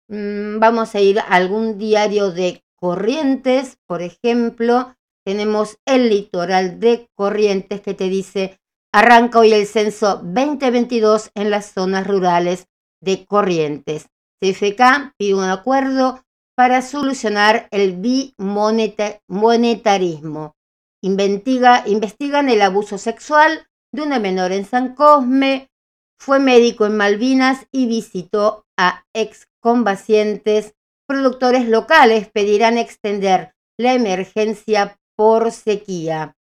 Mm, 0.07 0.59
vamos 0.59 0.95
a 0.95 0.99
ir 0.99 1.19
a 1.19 1.23
algún 1.23 1.77
diario 1.77 2.31
de 2.31 2.63
Corrientes, 2.75 3.77
por 3.85 4.01
ejemplo, 4.01 4.95
tenemos 5.25 5.77
el 5.85 6.09
litoral 6.09 6.79
de 6.79 7.09
Corrientes 7.13 7.81
que 7.81 7.93
te 7.93 8.05
dice 8.05 8.59
Arranca 8.91 9.37
hoy 9.37 9.53
el 9.53 9.67
censo 9.67 10.19
2022 10.23 11.29
en 11.35 11.51
las 11.51 11.73
zonas 11.73 12.07
rurales 12.07 12.65
de 13.01 13.23
Corrientes. 13.23 14.09
CFK 14.41 15.13
pide 15.15 15.35
un 15.35 15.43
acuerdo 15.43 16.23
para 16.55 16.81
solucionar 16.81 17.67
el 17.69 17.97
bimonetarismo. 17.97 20.55
Investiga, 21.03 21.83
investigan 21.85 22.49
el 22.49 22.63
abuso 22.63 22.97
sexual 22.97 23.67
de 23.93 24.01
una 24.01 24.17
menor 24.17 24.53
en 24.53 24.65
San 24.65 24.95
Cosme, 24.95 25.69
fue 26.19 26.39
médico 26.39 26.87
en 26.87 26.97
Malvinas 26.97 27.67
y 27.71 27.85
visitó 27.85 28.65
a 28.75 29.05
excombatientes. 29.13 30.73
Productores 31.07 31.69
locales 31.69 32.31
pedirán 32.31 32.79
extender 32.79 33.53
la 33.77 33.93
emergencia 33.93 34.97
por 35.15 35.51
sequía 35.51 36.35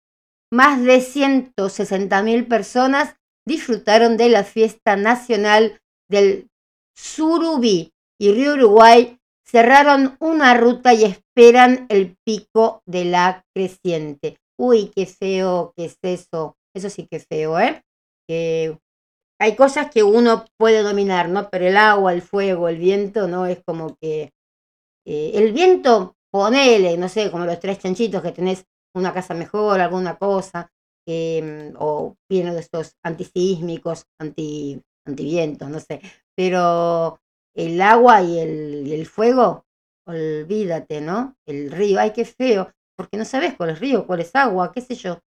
más 0.56 0.82
de 0.82 1.00
160.000 1.00 2.48
personas 2.48 3.16
disfrutaron 3.46 4.16
de 4.16 4.30
la 4.30 4.44
fiesta 4.44 4.96
nacional 4.96 5.82
del 6.10 6.50
Surubí 6.96 7.92
y 8.20 8.32
Río 8.32 8.54
Uruguay 8.54 9.20
cerraron 9.46 10.16
una 10.20 10.54
ruta 10.56 10.94
y 10.94 11.04
esperan 11.04 11.86
el 11.90 12.16
pico 12.26 12.82
de 12.86 13.06
la 13.06 13.46
creciente. 13.54 14.38
Uy, 14.58 14.92
qué 14.96 15.06
feo 15.06 15.74
que 15.76 15.86
es 15.86 15.98
eso. 16.02 16.56
Eso 16.74 16.90
sí 16.90 17.06
que 17.06 17.18
es 17.18 17.28
feo, 17.28 17.60
¿eh? 17.60 17.84
Que 18.28 18.78
hay 19.40 19.56
cosas 19.56 19.92
que 19.92 20.04
uno 20.04 20.46
puede 20.58 20.82
dominar, 20.82 21.28
¿no? 21.28 21.50
Pero 21.50 21.68
el 21.68 21.78
agua, 21.78 22.14
el 22.14 22.22
fuego, 22.22 22.70
el 22.70 22.78
viento, 22.78 23.28
¿no? 23.28 23.46
Es 23.46 23.62
como 23.64 23.98
que 23.98 24.32
eh, 25.06 25.32
el 25.36 25.52
viento, 25.52 26.16
ponele, 26.32 26.98
no 26.98 27.10
sé, 27.10 27.30
como 27.30 27.46
los 27.46 27.60
tres 27.60 27.80
chanchitos 27.80 28.24
que 28.24 28.32
tenés 28.32 28.66
una 28.96 29.14
casa 29.14 29.34
mejor, 29.34 29.80
alguna 29.82 30.18
cosa, 30.18 30.72
em, 31.08 31.74
o 31.78 32.16
viene 32.30 32.54
de 32.54 32.62
estos 32.62 32.96
antisísmicos, 33.04 34.06
anti, 34.20 34.82
antivientos, 35.06 35.70
no 35.70 35.80
sé. 35.80 36.02
Pero 36.36 37.20
el 37.56 37.82
agua 37.82 38.22
y 38.22 38.40
el, 38.40 38.92
el 38.92 39.06
fuego, 39.06 39.66
olvídate, 40.08 41.02
¿no? 41.02 41.36
El 41.46 41.72
río, 41.72 42.00
ay, 42.00 42.12
qué 42.14 42.26
feo, 42.26 42.72
porque 42.98 43.18
no 43.18 43.26
sabes 43.26 43.56
cuál 43.56 43.72
es 43.72 43.80
río, 43.80 44.06
cuál 44.08 44.22
es 44.22 44.36
agua, 44.36 44.72
qué 44.72 44.82
sé 44.82 44.96
yo. 44.96 45.20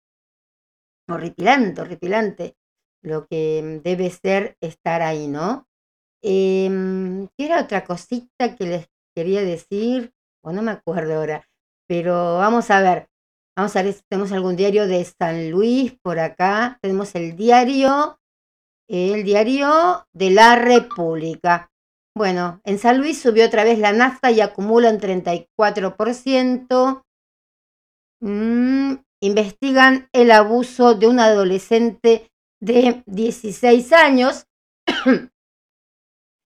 Horripilante, 1.09 1.81
horripilante 1.81 2.57
lo 3.03 3.27
que 3.27 3.81
debe 3.83 4.11
ser 4.11 4.57
estar 4.61 5.03
ahí, 5.03 5.27
¿no? 5.29 5.67
Eh, 6.23 6.69
¿Qué 7.37 7.47
era 7.47 7.63
otra 7.63 7.85
cosita 7.85 8.57
que 8.57 8.67
les 8.67 8.89
quería 9.17 9.43
decir? 9.43 10.13
O 10.45 10.53
no 10.53 10.63
me 10.63 10.73
acuerdo 10.73 11.15
ahora, 11.17 11.49
pero 11.89 12.39
vamos 12.39 12.71
a 12.71 12.83
ver. 12.83 13.08
Vamos 13.59 13.75
a 13.75 13.83
ver 13.83 13.93
si 13.93 14.03
tenemos 14.09 14.31
algún 14.31 14.55
diario 14.55 14.87
de 14.87 15.05
San 15.05 15.51
Luis 15.51 15.93
por 16.01 16.21
acá. 16.21 16.79
Tenemos 16.81 17.17
el 17.17 17.35
diario, 17.35 18.21
el 18.89 19.25
diario 19.25 20.07
de 20.13 20.31
la 20.31 20.55
República. 20.55 21.69
Bueno, 22.17 22.61
en 22.63 22.79
San 22.79 22.99
Luis 22.99 23.21
subió 23.21 23.45
otra 23.45 23.65
vez 23.65 23.81
la 23.81 23.93
nafta 23.93 24.31
y 24.31 24.41
acumula 24.41 24.91
un 24.91 25.01
34%. 25.01 27.03
Mm, 28.21 28.95
investigan 29.23 30.09
el 30.13 30.31
abuso 30.31 30.95
de 30.95 31.09
un 31.09 31.19
adolescente 31.19 32.31
de 32.61 33.03
16 33.07 33.93
años. 33.93 34.47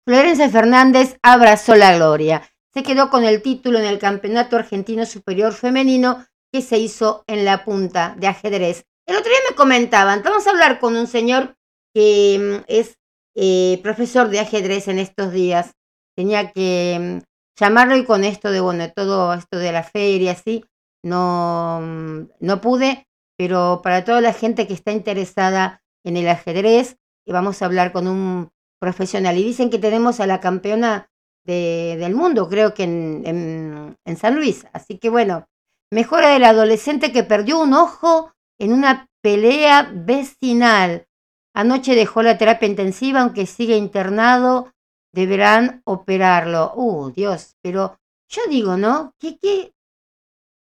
Florencia 0.06 0.48
Fernández 0.48 1.18
abrazó 1.22 1.76
la 1.76 1.96
gloria. 1.96 2.48
Se 2.72 2.82
quedó 2.82 3.10
con 3.10 3.24
el 3.24 3.42
título 3.42 3.78
en 3.78 3.84
el 3.84 3.98
Campeonato 3.98 4.56
Argentino 4.56 5.04
Superior 5.04 5.52
Femenino 5.52 6.24
que 6.54 6.62
se 6.62 6.78
hizo 6.78 7.24
en 7.26 7.44
la 7.44 7.64
punta 7.64 8.14
de 8.16 8.28
ajedrez. 8.28 8.86
El 9.08 9.16
otro 9.16 9.28
día 9.28 9.40
me 9.50 9.56
comentaban, 9.56 10.22
vamos 10.22 10.46
a 10.46 10.50
hablar 10.50 10.78
con 10.78 10.94
un 10.94 11.08
señor 11.08 11.56
que 11.92 12.38
mm, 12.38 12.64
es 12.68 12.96
eh, 13.34 13.80
profesor 13.82 14.28
de 14.28 14.38
ajedrez 14.38 14.86
en 14.86 15.00
estos 15.00 15.32
días. 15.32 15.72
Tenía 16.14 16.52
que 16.52 17.20
mm, 17.20 17.58
llamarlo 17.58 17.96
y 17.96 18.04
con 18.04 18.22
esto 18.22 18.52
de, 18.52 18.60
bueno, 18.60 18.88
todo 18.92 19.34
esto 19.34 19.58
de 19.58 19.72
la 19.72 19.82
feria, 19.82 20.30
así, 20.30 20.64
no, 21.02 21.80
mm, 21.82 22.28
no 22.38 22.60
pude, 22.60 23.08
pero 23.36 23.80
para 23.82 24.04
toda 24.04 24.20
la 24.20 24.32
gente 24.32 24.68
que 24.68 24.74
está 24.74 24.92
interesada 24.92 25.82
en 26.04 26.16
el 26.16 26.28
ajedrez, 26.28 26.98
vamos 27.26 27.62
a 27.62 27.64
hablar 27.64 27.90
con 27.90 28.06
un 28.06 28.52
profesional. 28.80 29.36
Y 29.38 29.42
dicen 29.42 29.70
que 29.70 29.80
tenemos 29.80 30.20
a 30.20 30.28
la 30.28 30.38
campeona 30.38 31.10
de, 31.44 31.96
del 31.98 32.14
mundo, 32.14 32.48
creo 32.48 32.74
que 32.74 32.84
en, 32.84 33.96
en, 34.04 34.16
San 34.16 34.36
Luis. 34.36 34.68
Así 34.72 34.98
que 34.98 35.10
bueno, 35.10 35.48
mejora 35.90 36.30
del 36.30 36.44
adolescente 36.44 37.12
que 37.12 37.24
perdió 37.24 37.60
un 37.60 37.74
ojo 37.74 38.32
en 38.58 38.72
una 38.72 39.08
pelea 39.22 39.90
vecinal. 39.92 41.06
Anoche 41.54 41.94
dejó 41.94 42.22
la 42.22 42.36
terapia 42.36 42.68
intensiva, 42.68 43.20
aunque 43.20 43.46
sigue 43.46 43.76
internado, 43.76 44.72
deberán 45.12 45.82
operarlo. 45.84 46.72
Uh, 46.74 47.10
Dios, 47.10 47.56
pero 47.62 47.98
yo 48.28 48.42
digo, 48.48 48.76
¿no? 48.76 49.14
¿Qué? 49.18 49.72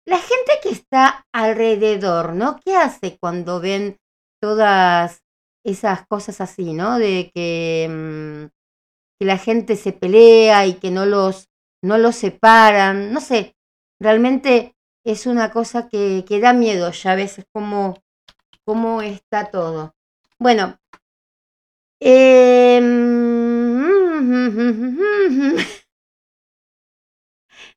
La 0.05 0.17
gente 0.17 0.53
que 0.63 0.69
está 0.69 1.27
alrededor, 1.33 2.33
¿no? 2.33 2.59
¿Qué 2.63 2.75
hace 2.75 3.17
cuando 3.19 3.59
ven 3.59 3.97
todas 4.41 5.21
esas 5.63 6.07
cosas 6.07 6.41
así, 6.41 6.73
¿no? 6.73 6.97
De 6.97 7.31
que, 7.35 7.87
mm, 7.89 8.45
que 9.19 9.25
la 9.25 9.37
gente 9.37 9.75
se 9.75 9.91
pelea 9.91 10.65
y 10.65 10.75
que 10.75 10.89
no 10.89 11.05
los, 11.05 11.49
no 11.83 11.97
los 11.97 12.15
separan, 12.15 13.13
no 13.13 13.21
sé, 13.21 13.55
realmente 14.01 14.75
es 15.11 15.25
una 15.25 15.51
cosa 15.51 15.89
que, 15.89 16.23
que 16.27 16.39
da 16.39 16.53
miedo 16.53 16.91
ya 16.91 17.11
a 17.13 17.15
veces 17.15 17.45
cómo, 17.51 18.01
cómo 18.63 19.01
está 19.01 19.49
todo. 19.49 19.95
Bueno, 20.37 20.79
eh, 21.99 22.79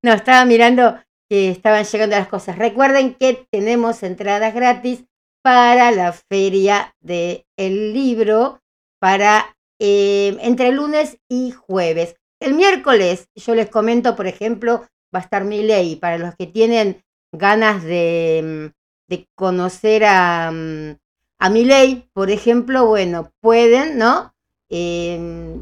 no, 0.02 0.12
estaba 0.12 0.44
mirando 0.44 1.00
que 1.28 1.50
estaban 1.50 1.84
llegando 1.84 2.16
las 2.16 2.28
cosas. 2.28 2.58
Recuerden 2.58 3.14
que 3.14 3.46
tenemos 3.50 4.02
entradas 4.02 4.54
gratis 4.54 5.04
para 5.42 5.90
la 5.90 6.12
feria 6.12 6.94
del 7.00 7.44
libro 7.92 8.60
para 9.00 9.56
eh, 9.80 10.36
entre 10.40 10.72
lunes 10.72 11.18
y 11.28 11.50
jueves. 11.50 12.16
El 12.40 12.54
miércoles, 12.54 13.28
yo 13.34 13.54
les 13.54 13.68
comento, 13.68 14.14
por 14.14 14.26
ejemplo, 14.26 14.86
va 15.14 15.20
a 15.20 15.22
estar 15.22 15.44
mi 15.44 15.62
ley 15.62 15.96
para 15.96 16.18
los 16.18 16.34
que 16.36 16.46
tienen 16.46 17.02
ganas 17.32 17.82
de, 17.82 18.70
mm, 19.10 19.14
conocer 19.34 20.04
a, 20.04 20.50
mm, 20.52 20.96
a 21.38 21.50
mi 21.50 21.64
ley, 21.64 22.08
por 22.12 22.30
ejemplo, 22.30 22.86
bueno, 22.86 23.32
pueden, 23.40 23.98
¿no? 23.98 24.32
Em, 24.70 25.60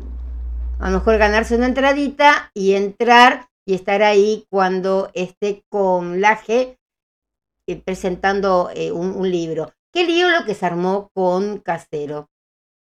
a 0.79 0.91
lo 0.91 0.99
mejor 0.99 1.19
ganarse 1.19 1.57
una 1.57 1.67
entradita 1.67 2.51
y 2.55 2.75
entrar 2.75 3.49
y 3.65 3.75
estar 3.75 4.03
ahí 4.03 4.47
cuando 4.51 5.11
esté 5.15 5.65
con 5.69 6.21
la 6.21 6.39
G 6.39 6.79
eh, 7.67 7.77
presentando 7.77 8.71
eh, 8.75 8.93
un, 8.93 9.31
libro. 9.31 9.73
Qué 9.93 10.05
lío 10.05 10.29
lo 10.29 10.45
que 10.45 10.55
se 10.55 10.67
armó 10.67 11.11
con 11.15 11.59
Casero. 11.59 12.29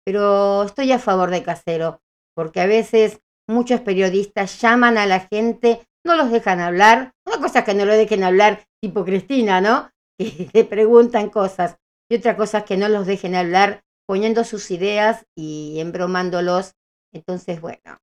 Pero 0.05 0.65
estoy 0.65 0.93
a 0.93 0.99
favor 0.99 1.31
de 1.31 1.43
Casero, 1.43 2.03
porque 2.35 2.61
a 2.61 2.67
veces 2.67 3.21
muchos 3.47 3.81
periodistas 3.81 4.61
llaman 4.61 4.99
a 4.99 5.07
la 5.07 5.21
gente, 5.21 5.87
no 6.05 6.17
los 6.17 6.31
dejan 6.31 6.61
hablar. 6.61 7.15
Una 7.25 7.39
cosa 7.39 7.61
es 7.61 7.65
que 7.65 7.75
no 7.75 7.85
lo 7.85 7.95
dejen 7.95 8.25
hablar, 8.25 8.67
tipo 8.83 9.05
Cristina, 9.05 9.61
¿no? 9.61 9.91
Que 10.19 10.51
le 10.53 10.65
preguntan 10.65 11.31
cosas. 11.31 11.79
Y 12.11 12.17
otra 12.17 12.37
cosa 12.37 12.59
es 12.59 12.65
que 12.65 12.77
no 12.77 12.89
los 12.89 13.07
dejen 13.07 13.35
hablar 13.35 13.83
poniendo 14.07 14.45
sus 14.45 14.71
ideas 14.71 15.25
y 15.35 15.79
embromándolos. 15.81 16.75
Entonces, 17.13 17.61
bueno, 17.61 17.99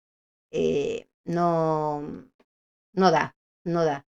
eh, 0.51 1.07
no, 1.25 2.01
no 2.93 3.11
da, 3.11 3.35
no 3.65 3.85
da. 3.85 4.05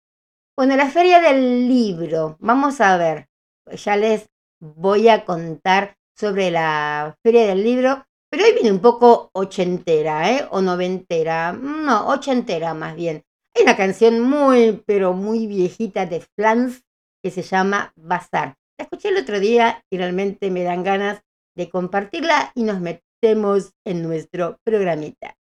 Bueno, 0.57 0.77
la 0.77 0.91
feria 0.91 1.21
del 1.21 1.69
libro, 1.69 2.37
vamos 2.41 2.81
a 2.81 2.97
ver, 2.97 3.29
ya 3.73 3.97
les 3.97 4.29
voy 4.61 5.09
a 5.09 5.25
contar 5.25 5.97
sobre 6.17 6.51
la 6.51 7.17
feria 7.23 7.47
del 7.47 7.63
libro, 7.63 8.05
pero 8.31 8.45
hoy 8.45 8.53
viene 8.55 8.73
un 8.73 8.81
poco 8.81 9.31
ochentera, 9.33 10.33
¿eh? 10.33 10.49
O 10.51 10.61
noventera, 10.61 11.53
no, 11.53 12.09
ochentera 12.09 12.75
más 12.75 12.97
bien. 12.97 13.25
Hay 13.59 13.65
una 13.65 13.77
canción 13.77 14.21
muy, 14.21 14.85
pero 14.87 15.15
muy 15.15 15.49
viejita 15.49 16.07
de 16.07 16.21
Flans 16.21 16.85
que 17.25 17.33
se 17.33 17.43
llama 17.43 17.93
Bazar. 17.97 18.55
La 18.79 18.85
escuché 18.85 19.09
el 19.09 19.17
otro 19.17 19.41
día 19.41 19.85
y 19.91 19.99
realmente 19.99 20.53
me 20.53 20.63
dan 20.63 20.85
ganas 20.85 21.23
de 21.57 21.69
compartirla 21.69 22.53
y 22.55 22.63
nos 22.63 22.81
metemos 22.81 23.73
en 23.85 24.05
nuestro 24.05 24.59
programita. 24.65 25.38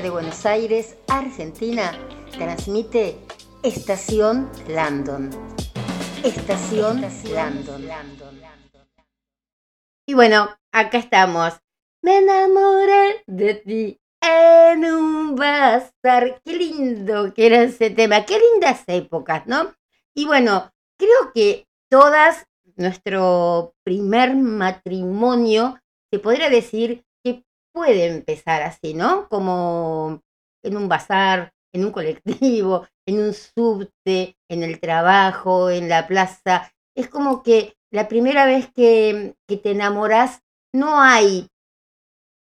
De 0.00 0.10
Buenos 0.10 0.44
Aires, 0.44 0.96
Argentina, 1.06 1.96
transmite 2.32 3.16
Estación 3.62 4.50
Landon. 4.66 5.30
Estación 6.24 7.00
Landon. 7.32 7.88
Y 10.04 10.14
bueno, 10.14 10.48
acá 10.72 10.98
estamos. 10.98 11.54
Me 12.02 12.18
enamoré 12.18 13.22
de 13.28 13.54
ti 13.54 14.00
en 14.20 14.84
un 14.84 15.36
bazar. 15.36 16.40
Qué 16.44 16.56
lindo 16.56 17.32
que 17.32 17.46
era 17.46 17.62
ese 17.62 17.90
tema. 17.90 18.24
Qué 18.24 18.40
lindas 18.52 18.82
épocas, 18.88 19.46
¿no? 19.46 19.76
Y 20.12 20.24
bueno, 20.24 20.72
creo 20.98 21.32
que 21.32 21.68
todas, 21.88 22.46
nuestro 22.74 23.74
primer 23.84 24.34
matrimonio, 24.34 25.78
se 26.10 26.18
podría 26.18 26.50
decir 26.50 27.04
puede 27.74 28.06
empezar 28.06 28.62
así, 28.62 28.94
¿no? 28.94 29.28
Como 29.28 30.22
en 30.62 30.76
un 30.76 30.88
bazar, 30.88 31.52
en 31.74 31.84
un 31.84 31.90
colectivo, 31.90 32.86
en 33.06 33.20
un 33.20 33.34
subte, 33.34 34.36
en 34.48 34.62
el 34.62 34.80
trabajo, 34.80 35.68
en 35.68 35.88
la 35.88 36.06
plaza. 36.06 36.72
Es 36.96 37.08
como 37.08 37.42
que 37.42 37.74
la 37.92 38.08
primera 38.08 38.46
vez 38.46 38.72
que, 38.72 39.34
que 39.46 39.56
te 39.56 39.72
enamoras 39.72 40.42
no 40.72 41.00
hay 41.00 41.48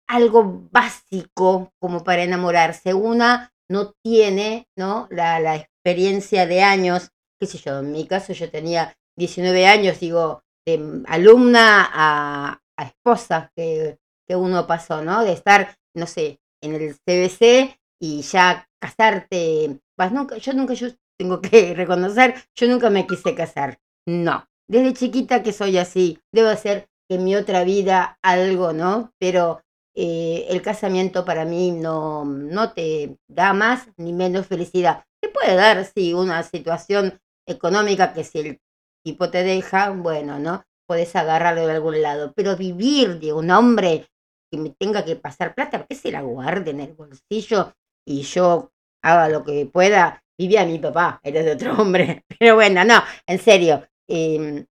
algo 0.08 0.68
básico 0.72 1.74
como 1.80 2.04
para 2.04 2.24
enamorarse. 2.24 2.94
Una 2.94 3.52
no 3.70 3.94
tiene 4.04 4.68
¿no? 4.78 5.08
La, 5.12 5.40
la, 5.40 5.56
experiencia 5.56 6.46
de 6.46 6.62
años, 6.62 7.12
qué 7.40 7.48
sé 7.48 7.58
yo, 7.58 7.80
en 7.80 7.92
mi 7.92 8.08
caso 8.08 8.34
yo 8.34 8.50
tenía 8.50 8.98
19 9.18 9.68
años, 9.68 10.00
digo, 10.00 10.44
de 10.66 11.04
alumna 11.08 11.90
a, 11.92 12.62
a 12.78 12.84
esposa 12.84 13.52
que, 13.56 13.98
que, 14.28 14.36
uno 14.36 14.68
pasó, 14.68 15.02
¿no? 15.02 15.24
De 15.24 15.34
estar, 15.34 15.78
no 15.96 16.08
sé, 16.08 16.40
en 16.62 16.76
el 16.76 16.96
CBC 16.96 17.80
y 18.00 18.22
ya 18.22 18.68
casarte. 18.80 19.80
Pues 19.96 20.12
nunca, 20.12 20.38
yo 20.38 20.54
nunca, 20.54 20.74
yo 20.74 20.90
tengo 21.18 21.42
que 21.42 21.74
reconocer, 21.76 22.36
yo 22.56 22.68
nunca 22.68 22.90
me 22.90 23.08
quise 23.08 23.36
casar. 23.36 23.80
No. 24.06 24.46
Desde 24.70 24.94
chiquita 24.94 25.44
que 25.44 25.54
soy 25.54 25.78
así, 25.78 26.20
debo 26.32 26.54
ser 26.56 26.90
que 27.08 27.16
en 27.16 27.24
mi 27.24 27.36
otra 27.36 27.64
vida 27.64 28.20
algo, 28.22 28.74
¿no? 28.74 29.14
Pero 29.18 29.62
eh, 29.96 30.46
el 30.50 30.62
casamiento 30.62 31.26
para 31.26 31.46
mí 31.46 31.72
no, 31.72 32.26
no 32.26 32.74
te 32.74 33.18
da 33.28 33.54
más 33.54 33.88
ni 33.98 34.14
menos 34.14 34.46
felicidad. 34.46 35.06
Te 35.22 35.30
puede 35.30 35.56
dar, 35.56 35.84
sí, 35.86 36.14
una 36.14 36.44
situación 36.44 37.20
económica 37.48 38.14
que 38.14 38.24
si 38.24 38.40
el 38.40 38.62
tipo 39.04 39.32
te 39.32 39.44
deja, 39.44 39.90
bueno, 39.90 40.38
¿no? 40.38 40.64
Puedes 40.86 41.16
agarrarlo 41.16 41.66
de 41.66 41.74
algún 41.74 42.02
lado, 42.02 42.34
pero 42.36 42.56
vivir 42.56 43.20
de 43.20 43.34
un 43.34 43.50
hombre 43.50 44.08
que 44.50 44.58
me 44.58 44.70
tenga 44.72 45.04
que 45.04 45.16
pasar 45.16 45.54
plata, 45.56 45.86
que 45.86 45.96
se 45.96 46.12
la 46.12 46.22
guarde 46.22 46.72
en 46.72 46.80
el 46.82 46.94
bolsillo 46.94 47.74
y 48.06 48.22
yo 48.22 48.72
haga 49.04 49.30
lo 49.30 49.44
que 49.44 49.66
pueda. 49.66 50.24
Vivía 50.38 50.66
mi 50.66 50.80
papá, 50.80 51.20
era 51.24 51.44
de 51.44 51.54
otro 51.54 51.74
hombre. 51.82 52.24
Pero 52.40 52.56
bueno, 52.56 52.84
no, 52.86 53.02
en 53.26 53.40
serio. 53.40 53.88
Eh, 54.08 54.66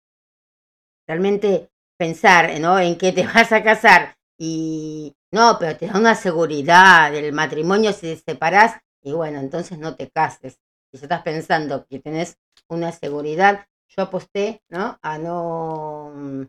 realmente 1.07 1.71
pensar 1.99 2.59
¿no? 2.61 2.79
en 2.79 2.97
qué 2.99 3.13
te 3.13 3.27
vas 3.35 3.53
a 3.53 3.63
casar 3.63 4.17
y 4.39 5.15
no, 5.33 5.57
pero 5.59 5.77
te 5.77 5.87
da 5.87 5.99
una 5.99 6.15
seguridad 6.15 7.11
del 7.11 7.33
matrimonio 7.33 7.93
si 7.93 8.15
te 8.15 8.17
separás 8.17 8.81
y 9.03 9.13
bueno, 9.13 9.39
entonces 9.39 9.79
no 9.79 9.95
te 9.95 10.11
cases. 10.11 10.59
Si 10.93 11.03
estás 11.03 11.23
pensando 11.23 11.87
que 11.87 11.99
tenés 11.99 12.39
una 12.69 12.93
seguridad, 12.93 13.67
yo 13.89 14.05
aposté, 14.05 14.63
¿no? 14.69 14.99
A 15.03 15.19
no 15.19 16.49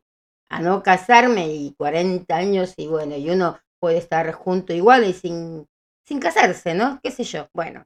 a 0.50 0.62
no 0.62 0.84
casarme 0.84 1.54
y 1.54 1.74
40 1.76 2.36
años 2.36 2.74
y 2.78 2.88
bueno, 2.88 3.16
y 3.16 3.30
uno 3.30 3.60
puede 3.80 3.98
estar 3.98 4.32
junto 4.34 4.74
igual 4.74 5.06
y 5.06 5.14
sin 5.14 5.68
sin 6.08 6.20
casarse, 6.20 6.74
¿no? 6.74 7.00
¿Qué 7.04 7.12
sé 7.12 7.24
yo? 7.26 7.50
Bueno. 7.54 7.86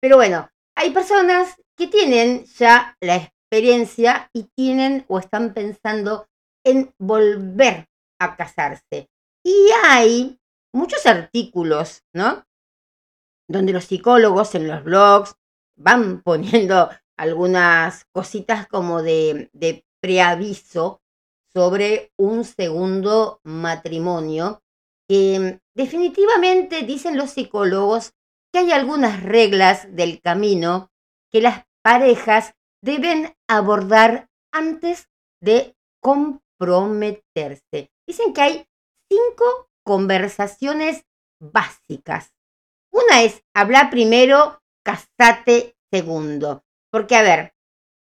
Pero 0.00 0.16
bueno, 0.16 0.50
hay 0.74 0.90
personas 0.90 1.54
que 1.76 1.86
tienen 1.86 2.44
ya 2.46 2.96
la 3.00 3.16
experiencia 3.16 4.28
y 4.32 4.44
tienen 4.56 5.04
o 5.08 5.18
están 5.18 5.54
pensando 5.54 6.26
en 6.64 6.92
volver 6.98 7.88
a 8.18 8.36
casarse. 8.36 9.08
Y 9.44 9.68
hay 9.84 10.40
muchos 10.72 11.06
artículos, 11.06 12.02
¿no? 12.12 12.44
Donde 13.48 13.72
los 13.72 13.84
psicólogos 13.84 14.54
en 14.54 14.66
los 14.66 14.82
blogs 14.82 15.36
van 15.76 16.22
poniendo 16.24 16.90
algunas 17.16 18.04
cositas 18.12 18.66
como 18.66 19.02
de, 19.02 19.48
de 19.52 19.84
preaviso 20.00 21.02
sobre 21.52 22.12
un 22.16 22.44
segundo 22.44 23.40
matrimonio 23.44 24.62
que 25.08 25.60
definitivamente 25.74 26.82
dicen 26.82 27.16
los 27.16 27.30
psicólogos 27.30 28.12
que 28.52 28.60
hay 28.60 28.72
algunas 28.72 29.22
reglas 29.22 29.94
del 29.94 30.20
camino 30.20 30.90
que 31.30 31.40
las 31.40 31.64
parejas 31.82 32.54
deben 32.82 33.34
abordar 33.48 34.28
antes 34.52 35.08
de 35.40 35.76
comprometerse. 36.00 37.90
Dicen 38.06 38.32
que 38.32 38.40
hay 38.40 38.68
cinco 39.10 39.68
conversaciones 39.84 41.04
básicas. 41.40 42.32
Una 42.92 43.22
es 43.22 43.42
hablar 43.54 43.90
primero, 43.90 44.60
casate 44.84 45.76
segundo. 45.90 46.64
Porque, 46.90 47.16
a 47.16 47.22
ver, 47.22 47.54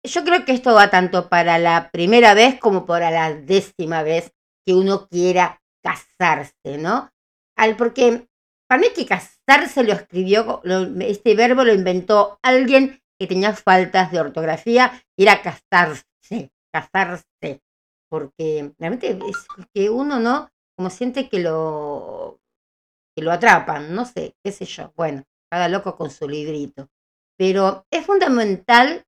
yo 0.04 0.24
creo 0.24 0.44
que 0.44 0.52
esto 0.52 0.74
va 0.74 0.90
tanto 0.90 1.28
para 1.28 1.58
la 1.58 1.90
primera 1.90 2.34
vez 2.34 2.58
como 2.60 2.86
para 2.86 3.10
la 3.10 3.34
décima 3.34 4.02
vez 4.02 4.32
que 4.66 4.74
uno 4.74 5.08
quiera 5.08 5.60
casarse, 5.82 6.78
¿no? 6.78 7.10
Al, 7.56 7.76
porque 7.76 8.28
para 8.68 8.80
mí 8.80 8.88
que 8.94 9.06
casarse 9.06 9.82
lo 9.82 9.92
escribió, 9.92 10.62
este 11.00 11.34
verbo 11.34 11.64
lo 11.64 11.72
inventó 11.72 12.38
alguien 12.42 13.00
que 13.18 13.26
tenía 13.26 13.54
faltas 13.54 14.12
de 14.12 14.20
ortografía 14.20 14.92
y 15.16 15.24
era 15.24 15.42
casarse, 15.42 16.52
casarse. 16.72 17.62
Porque 18.10 18.72
realmente 18.78 19.10
es 19.10 19.46
que 19.74 19.90
uno 19.90 20.20
no 20.20 20.48
como 20.78 20.90
siente 20.90 21.28
que 21.28 21.40
lo, 21.40 22.40
que 23.16 23.22
lo 23.22 23.32
atrapan, 23.32 23.92
no 23.94 24.04
sé, 24.04 24.36
qué 24.44 24.52
sé 24.52 24.64
yo. 24.64 24.92
Bueno, 24.96 25.24
cada 25.50 25.68
loco 25.68 25.96
con 25.96 26.10
su 26.10 26.28
librito. 26.28 26.88
Pero 27.36 27.84
es 27.90 28.06
fundamental, 28.06 29.04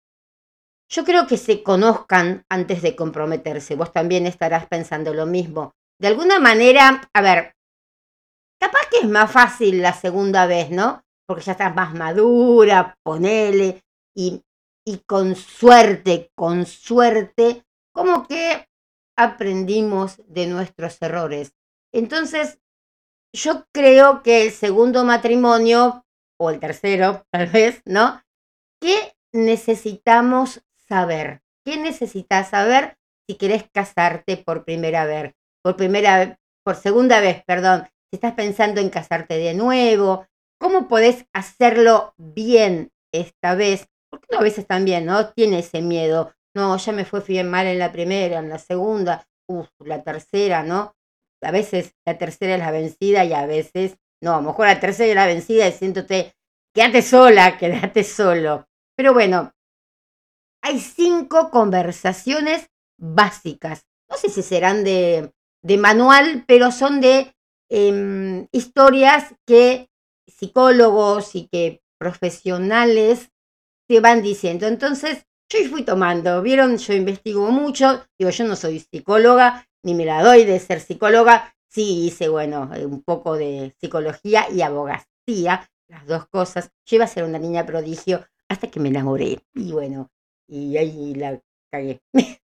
yo 0.90 1.04
creo 1.04 1.26
que 1.26 1.36
se 1.36 1.62
conozcan 1.62 2.44
antes 2.48 2.82
de 2.82 2.96
comprometerse. 2.96 3.76
Vos 3.76 3.92
también 3.92 4.26
estarás 4.26 4.66
pensando 4.66 5.14
lo 5.14 5.24
mismo. 5.24 5.74
De 6.00 6.08
alguna 6.08 6.40
manera, 6.40 7.08
a 7.14 7.22
ver, 7.22 7.54
capaz 8.60 8.88
que 8.90 8.98
es 8.98 9.08
más 9.08 9.30
fácil 9.30 9.82
la 9.82 9.92
segunda 9.92 10.46
vez, 10.46 10.70
¿no? 10.70 11.04
Porque 11.26 11.44
ya 11.44 11.52
estás 11.52 11.74
más 11.74 11.94
madura, 11.94 12.98
ponele, 13.04 13.82
y, 14.16 14.42
y 14.84 14.98
con 15.06 15.36
suerte, 15.36 16.30
con 16.34 16.66
suerte, 16.66 17.64
como 17.92 18.26
que 18.26 18.68
aprendimos 19.16 20.20
de 20.26 20.48
nuestros 20.48 21.00
errores. 21.00 21.52
Entonces, 21.92 22.58
yo 23.32 23.66
creo 23.72 24.22
que 24.22 24.46
el 24.46 24.50
segundo 24.50 25.04
matrimonio, 25.04 26.04
o 26.38 26.50
el 26.50 26.58
tercero, 26.58 27.24
tal 27.30 27.46
vez, 27.46 27.80
¿no? 27.84 28.22
¿Qué 28.80 29.14
necesitamos 29.32 30.62
saber? 30.90 31.40
¿Qué 31.64 31.76
necesitas 31.76 32.50
saber 32.50 32.98
si 33.28 33.36
querés 33.36 33.64
casarte 33.72 34.36
por 34.36 34.64
primera 34.64 35.06
vez? 35.06 35.34
Por 35.62 35.76
primera 35.76 36.38
por 36.64 36.76
segunda 36.76 37.20
vez, 37.20 37.42
perdón. 37.46 37.86
Si 38.10 38.16
estás 38.16 38.34
pensando 38.34 38.80
en 38.80 38.90
casarte 38.90 39.38
de 39.38 39.54
nuevo, 39.54 40.26
¿cómo 40.60 40.88
podés 40.88 41.26
hacerlo 41.32 42.12
bien 42.18 42.90
esta 43.12 43.54
vez? 43.54 43.86
Porque 44.10 44.36
a 44.36 44.42
veces 44.42 44.66
también, 44.66 45.06
¿no? 45.06 45.30
Tiene 45.32 45.60
ese 45.60 45.80
miedo. 45.80 46.34
No, 46.54 46.76
ya 46.76 46.92
me 46.92 47.04
fue 47.04 47.20
bien 47.20 47.48
mal 47.48 47.66
en 47.66 47.78
la 47.78 47.92
primera, 47.92 48.40
en 48.40 48.48
la 48.48 48.58
segunda, 48.58 49.26
uff, 49.48 49.68
la 49.78 50.02
tercera, 50.02 50.64
¿no? 50.64 50.94
a 51.42 51.50
veces 51.50 51.94
la 52.06 52.18
tercera 52.18 52.54
es 52.54 52.60
la 52.60 52.70
vencida 52.70 53.24
y 53.24 53.32
a 53.32 53.46
veces, 53.46 53.96
no, 54.22 54.34
a 54.34 54.36
lo 54.36 54.48
mejor 54.48 54.66
la 54.66 54.80
tercera 54.80 55.08
es 55.08 55.14
la 55.14 55.26
vencida 55.26 55.66
y 55.66 55.72
siéntote, 55.72 56.34
quédate 56.74 57.02
sola, 57.02 57.56
quédate 57.58 58.04
solo. 58.04 58.66
Pero 58.96 59.14
bueno, 59.14 59.52
hay 60.62 60.80
cinco 60.80 61.50
conversaciones 61.50 62.70
básicas. 62.98 63.86
No 64.08 64.16
sé 64.16 64.28
si 64.28 64.42
serán 64.42 64.84
de, 64.84 65.32
manual, 65.78 66.44
pero 66.46 66.72
son 66.72 67.00
de 67.00 67.34
eh, 67.68 68.46
historias 68.52 69.34
que 69.46 69.88
psicólogos 70.26 71.34
y 71.34 71.48
que 71.48 71.82
profesionales 71.98 73.30
te 73.88 74.00
van 74.00 74.22
diciendo. 74.22 74.66
Entonces, 74.66 75.26
yo 75.48 75.58
fui 75.68 75.82
tomando, 75.82 76.42
vieron, 76.42 76.78
yo 76.78 76.94
investigo 76.94 77.50
mucho, 77.50 78.04
digo, 78.18 78.30
yo 78.30 78.44
no 78.44 78.56
soy 78.56 78.78
psicóloga, 78.78 79.66
ni 79.82 79.94
me 79.94 80.04
la 80.04 80.22
doy 80.22 80.44
de 80.44 80.58
ser 80.60 80.80
psicóloga. 80.80 81.54
Sí 81.68 82.06
hice, 82.06 82.28
bueno, 82.28 82.70
eh, 82.74 82.86
un 82.86 83.02
poco 83.02 83.36
de 83.36 83.74
psicología 83.80 84.46
y 84.50 84.62
abogacía, 84.62 85.68
las 85.88 86.06
dos 86.06 86.26
cosas. 86.28 86.70
Yo 86.86 86.96
iba 86.96 87.04
a 87.04 87.08
ser 87.08 87.24
una 87.24 87.38
niña 87.38 87.66
prodigio 87.66 88.26
hasta 88.48 88.70
que 88.70 88.80
me 88.80 88.88
enamoré. 88.88 89.40
Y 89.54 89.72
bueno, 89.72 90.10
y 90.50 90.76
ahí 90.76 91.14
la 91.14 91.40
cagué. 91.72 92.00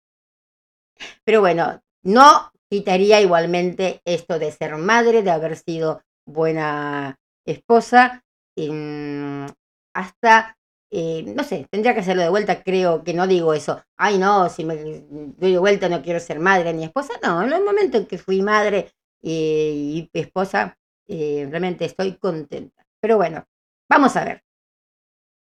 Pero 1.25 1.41
bueno, 1.41 1.81
no 2.03 2.51
quitaría 2.69 3.21
igualmente 3.21 4.01
esto 4.05 4.39
de 4.39 4.51
ser 4.51 4.75
madre, 4.77 5.23
de 5.23 5.31
haber 5.31 5.57
sido 5.57 6.01
buena 6.25 7.17
esposa 7.45 8.23
em, 8.57 9.47
hasta, 9.93 10.57
eh, 10.91 11.23
no 11.35 11.43
sé, 11.43 11.67
tendría 11.71 11.93
que 11.93 12.01
hacerlo 12.01 12.23
de 12.23 12.29
vuelta, 12.29 12.63
creo 12.63 13.03
que 13.03 13.13
no 13.13 13.27
digo 13.27 13.53
eso, 13.53 13.81
ay 13.97 14.17
no, 14.17 14.49
si 14.49 14.65
me 14.65 14.75
doy 14.75 15.51
de 15.53 15.57
vuelta 15.59 15.87
no 15.89 16.01
quiero 16.01 16.19
ser 16.19 16.39
madre 16.39 16.73
ni 16.73 16.83
esposa, 16.83 17.13
no, 17.23 17.43
en 17.43 17.53
el 17.53 17.63
momento 17.63 17.97
en 17.97 18.05
que 18.05 18.17
fui 18.17 18.41
madre 18.41 18.91
eh, 19.21 19.71
y 19.75 20.09
esposa, 20.13 20.77
eh, 21.07 21.47
realmente 21.49 21.85
estoy 21.85 22.17
contenta. 22.17 22.85
Pero 22.99 23.17
bueno, 23.17 23.45
vamos 23.89 24.15
a 24.15 24.25
ver. 24.25 24.43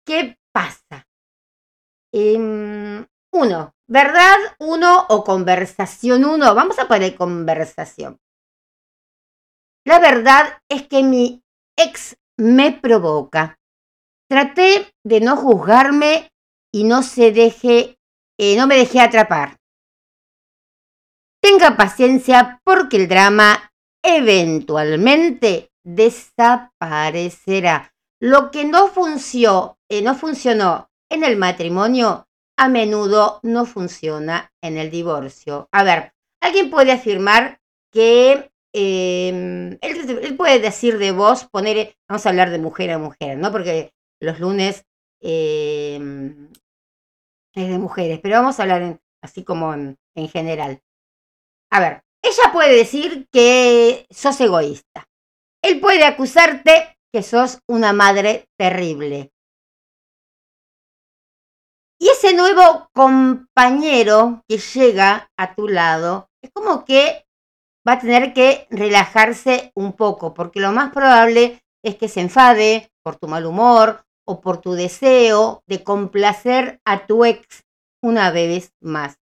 ¿Qué 0.06 0.38
pasa? 0.52 1.08
Em, 2.12 3.06
uno, 3.32 3.76
¿verdad? 3.88 4.38
Uno 4.60 5.06
o 5.10 5.24
conversación 5.24 6.26
uno. 6.26 6.56
Vamos 6.56 6.80
a 6.80 6.88
poner 6.88 7.16
conversación. 7.16 8.18
La 9.86 10.00
verdad 10.00 10.60
es 10.70 10.88
que 10.88 11.04
mi 11.04 11.44
ex 11.78 12.18
me 12.38 12.72
provoca. 12.72 13.60
Traté 14.30 14.92
de 15.04 15.22
no 15.22 15.38
juzgarme 15.38 16.32
y 16.72 16.84
no 16.84 17.04
se 17.04 17.32
deje, 17.32 18.00
eh, 18.38 18.58
no 18.58 18.68
me 18.68 18.76
dejé 18.76 19.02
atrapar. 19.02 19.58
Tenga 21.42 21.78
paciencia 21.78 22.60
porque 22.64 22.98
el 22.98 23.08
drama 23.08 23.72
eventualmente 24.04 25.72
desaparecerá. 25.84 27.94
Lo 28.22 28.52
que 28.52 28.66
no 28.66 28.90
funcionó, 28.90 29.78
eh, 29.90 30.02
no 30.02 30.16
funcionó 30.16 30.89
en 31.10 31.24
el 31.24 31.38
matrimonio, 31.38 32.28
a 32.58 32.70
menudo 32.70 33.40
no 33.44 33.66
funciona 33.66 34.52
en 34.62 34.78
el 34.78 34.92
divorcio. 34.92 35.70
A 35.72 35.84
ver, 35.84 36.14
alguien 36.42 36.70
puede 36.70 36.92
afirmar 36.92 37.60
que 37.92 38.52
em, 38.74 39.78
él, 39.82 40.36
puede 40.38 40.60
decir 40.60 40.98
de 40.98 41.12
vos, 41.12 41.46
poner, 41.46 41.96
vamos 42.08 42.26
a 42.26 42.30
hablar 42.30 42.50
de 42.50 42.60
mujer 42.60 42.92
a 42.92 42.98
mujer, 42.98 43.38
¿no? 43.38 43.52
Porque 43.52 43.94
los 44.20 44.40
lunes 44.40 44.86
em, 45.22 46.50
es 47.56 47.70
de 47.70 47.78
mujeres, 47.78 48.20
pero 48.22 48.36
vamos 48.36 48.60
a 48.60 48.64
hablar 48.64 49.00
así 49.22 49.44
como 49.44 49.74
en 49.74 49.98
general. 50.32 50.82
A 51.72 51.80
ver, 51.80 52.04
ella 52.22 52.52
puede 52.52 52.76
decir 52.76 53.28
que 53.32 54.06
sos 54.10 54.40
egoísta. 54.42 55.08
Él 55.62 55.80
puede 55.80 56.06
acusarte 56.06 56.98
que 57.12 57.24
sos 57.24 57.60
una 57.68 57.94
madre 57.94 58.48
terrible. 58.58 59.32
Y 62.00 62.08
ese 62.08 62.34
nuevo 62.34 62.90
compañero 62.94 64.44
que 64.48 64.58
llega 64.58 65.30
a 65.38 65.54
tu 65.54 65.68
lado 65.68 66.30
es 66.42 66.50
como 66.52 66.86
que 66.86 67.26
va 67.88 67.94
a 67.94 68.00
tener 68.00 68.34
que 68.34 68.68
relajarse 68.70 69.72
un 69.76 69.94
poco, 69.94 70.34
porque 70.34 70.62
lo 70.62 70.72
más 70.72 70.94
probable 70.94 71.62
es 71.84 71.96
que 71.96 72.08
se 72.08 72.22
enfade 72.22 72.90
por 73.04 73.18
tu 73.18 73.28
mal 73.28 73.46
humor 73.46 74.06
o 74.26 74.40
por 74.42 74.62
tu 74.62 74.74
deseo 74.74 75.64
de 75.68 75.84
complacer 75.84 76.80
a 76.86 77.06
tu 77.06 77.26
ex 77.26 77.66
una 78.02 78.32
vez 78.32 78.74
más. 78.80 79.18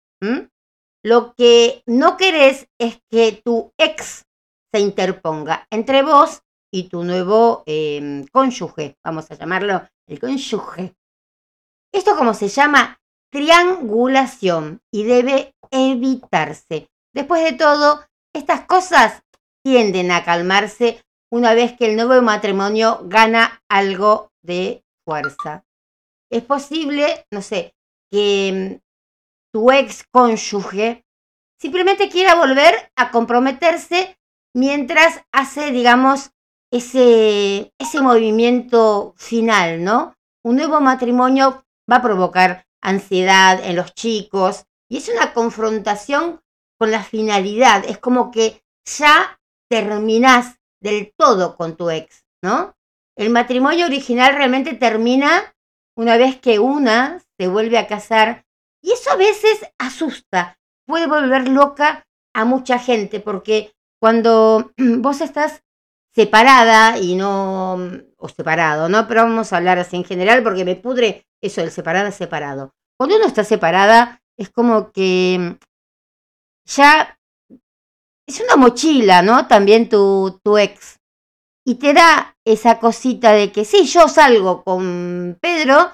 Lo 1.03 1.33
que 1.33 1.83
no 1.85 2.17
querés 2.17 2.67
es 2.77 2.99
que 3.09 3.41
tu 3.43 3.71
ex 3.77 4.25
se 4.73 4.79
interponga 4.81 5.65
entre 5.71 6.03
vos 6.03 6.41
y 6.71 6.89
tu 6.89 7.03
nuevo 7.03 7.63
em, 7.65 8.25
cónyuge, 8.27 8.97
vamos 9.03 9.31
a 9.31 9.35
llamarlo 9.35 9.87
el 10.07 10.19
cónyuge. 10.19 10.96
Esto 11.93 12.15
como 12.15 12.33
se 12.33 12.47
llama 12.47 12.99
triangulación 13.31 14.81
y 14.91 15.03
debe 15.03 15.55
evitarse. 15.71 16.89
Después 17.13 17.43
de 17.43 17.53
todo, 17.53 18.05
estas 18.33 18.61
cosas 18.65 19.23
tienden 19.63 20.11
a 20.11 20.23
calmarse 20.23 21.03
una 21.31 21.53
vez 21.53 21.75
que 21.77 21.87
el 21.87 21.95
nuevo 21.95 22.21
matrimonio 22.21 23.01
gana 23.03 23.61
algo 23.69 24.31
de 24.41 24.85
fuerza. 25.05 25.65
Es 26.29 26.43
posible, 26.43 27.25
no 27.31 27.41
sé, 27.41 27.73
que 28.11 28.47
em, 28.47 28.79
tu 29.51 29.71
ex 29.71 30.05
cónyuge 30.11 31.05
simplemente 31.59 32.09
quiera 32.09 32.35
volver 32.35 32.91
a 32.95 33.11
comprometerse 33.11 34.17
mientras 34.53 35.21
hace, 35.31 35.71
digamos, 35.71 36.31
ese, 36.71 37.73
ese 37.77 38.01
movimiento 38.01 39.13
final, 39.17 39.83
¿no? 39.83 40.15
Un 40.43 40.57
nuevo 40.57 40.79
matrimonio 40.81 41.65
va 41.89 41.97
a 41.97 42.01
provocar 42.01 42.65
ansiedad 42.81 43.63
en 43.63 43.75
los 43.75 43.93
chicos 43.93 44.65
y 44.89 44.97
es 44.97 45.09
una 45.09 45.33
confrontación 45.33 46.41
con 46.79 46.91
la 46.91 47.03
finalidad. 47.03 47.83
Es 47.85 47.97
como 47.97 48.31
que 48.31 48.63
ya 48.85 49.39
terminás 49.69 50.57
del 50.81 51.13
todo 51.17 51.55
con 51.55 51.75
tu 51.75 51.89
ex, 51.89 52.25
¿no? 52.41 52.75
El 53.15 53.31
matrimonio 53.31 53.85
original 53.85 54.35
realmente 54.35 54.75
termina 54.75 55.55
una 55.95 56.17
vez 56.17 56.39
que 56.39 56.59
una 56.59 57.19
se 57.39 57.47
vuelve 57.47 57.77
a 57.77 57.87
casar 57.87 58.45
y 58.81 58.91
eso 58.91 59.11
a 59.11 59.15
veces 59.15 59.65
asusta, 59.79 60.59
puede 60.85 61.07
volver 61.07 61.49
loca 61.49 62.05
a 62.33 62.45
mucha 62.45 62.77
gente 62.77 63.19
porque 63.19 63.73
cuando 63.99 64.71
vos 64.77 65.21
estás 65.21 65.63
separada 66.17 66.97
y 66.97 67.13
no, 67.13 67.75
o 68.17 68.27
separado, 68.27 68.89
¿no? 68.89 69.07
Pero 69.07 69.21
vamos 69.21 69.53
a 69.53 69.57
hablar 69.57 69.77
así 69.77 69.97
en 69.97 70.03
general 70.03 70.41
porque 70.41 70.65
me 70.65 70.75
pudre 70.75 71.27
eso 71.43 71.61
del 71.61 71.69
separada, 71.69 72.11
separado. 72.11 72.73
Cuando 72.97 73.17
uno 73.17 73.27
está 73.27 73.43
separada 73.43 74.19
es 74.35 74.49
como 74.49 74.91
que 74.91 75.59
ya 76.65 77.15
es 78.27 78.41
una 78.41 78.55
mochila, 78.55 79.21
¿no? 79.21 79.47
También 79.47 79.89
tu, 79.89 80.39
tu 80.43 80.57
ex. 80.57 80.97
Y 81.63 81.75
te 81.75 81.93
da 81.93 82.35
esa 82.43 82.79
cosita 82.79 83.33
de 83.33 83.51
que 83.51 83.63
sí, 83.63 83.85
yo 83.85 84.07
salgo 84.07 84.63
con 84.63 85.37
Pedro, 85.39 85.91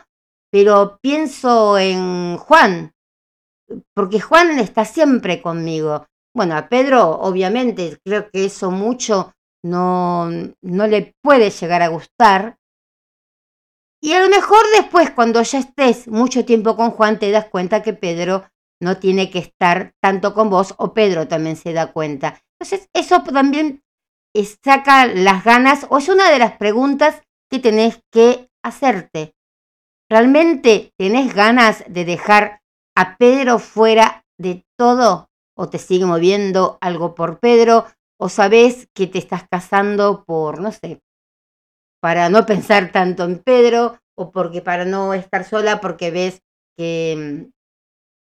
pero 0.50 1.00
pienso 1.02 1.78
en 1.78 2.38
Juan, 2.38 2.94
porque 3.94 4.22
Juan 4.22 4.58
está 4.58 4.86
siempre 4.86 5.42
conmigo. 5.42 6.06
Bueno, 6.34 6.56
a 6.56 6.70
Pedro 6.70 7.10
obviamente 7.10 7.98
creo 8.06 8.30
que 8.32 8.46
eso 8.46 8.72
mucho 8.72 9.34
no, 9.64 10.30
no 10.62 10.88
le 10.88 11.16
puede 11.22 11.50
llegar 11.50 11.82
a 11.82 11.88
gustar. 11.88 12.58
Y 14.02 14.14
a 14.14 14.22
lo 14.22 14.30
mejor 14.30 14.64
después, 14.76 15.12
cuando 15.12 15.42
ya 15.42 15.60
estés 15.60 16.08
mucho 16.08 16.46
tiempo 16.46 16.76
con 16.76 16.92
Juan, 16.92 17.20
te 17.20 17.32
das 17.32 17.46
cuenta 17.46 17.82
que 17.82 17.94
Pedro 17.94 18.46
no 18.82 18.98
tiene 18.98 19.32
que 19.32 19.40
estar 19.40 19.94
tanto 20.02 20.34
con 20.34 20.50
vos 20.50 20.76
o 20.78 20.94
Pedro 20.94 21.28
también 21.28 21.56
se 21.56 21.72
da 21.72 21.94
cuenta. 21.94 22.42
Entonces, 22.60 22.90
eso 22.94 23.24
también 23.24 23.82
saca 24.64 25.06
las 25.06 25.44
ganas 25.44 25.86
o 25.90 25.98
es 25.98 26.10
una 26.10 26.30
de 26.30 26.40
las 26.40 26.58
preguntas 26.58 27.22
que 27.50 27.60
tenés 27.60 28.02
que 28.12 28.50
hacerte. 28.64 29.36
¿Realmente 30.10 30.94
tenés 30.98 31.34
ganas 31.34 31.84
de 31.88 32.04
dejar 32.06 32.62
a 32.96 33.18
Pedro 33.18 33.60
fuera 33.60 34.26
de 34.38 34.66
todo? 34.78 35.30
¿O 35.56 35.70
te 35.70 35.78
sigue 35.78 36.06
moviendo 36.06 36.78
algo 36.82 37.16
por 37.16 37.40
Pedro? 37.40 37.86
¿O 38.26 38.28
sabes 38.38 38.74
que 38.96 39.06
te 39.12 39.20
estás 39.24 39.44
casando 39.54 40.06
por, 40.28 40.54
no 40.66 40.72
sé, 40.72 40.90
para 42.02 42.30
no 42.30 42.46
pensar 42.46 42.92
tanto 42.92 43.24
en 43.24 43.40
Pedro? 43.40 44.00
¿O 44.16 44.32
porque 44.32 44.62
para 44.62 44.86
no 44.86 45.14
estar 45.14 45.44
sola 45.44 45.82
porque 45.82 46.12
ves 46.12 46.42
que, 46.78 47.50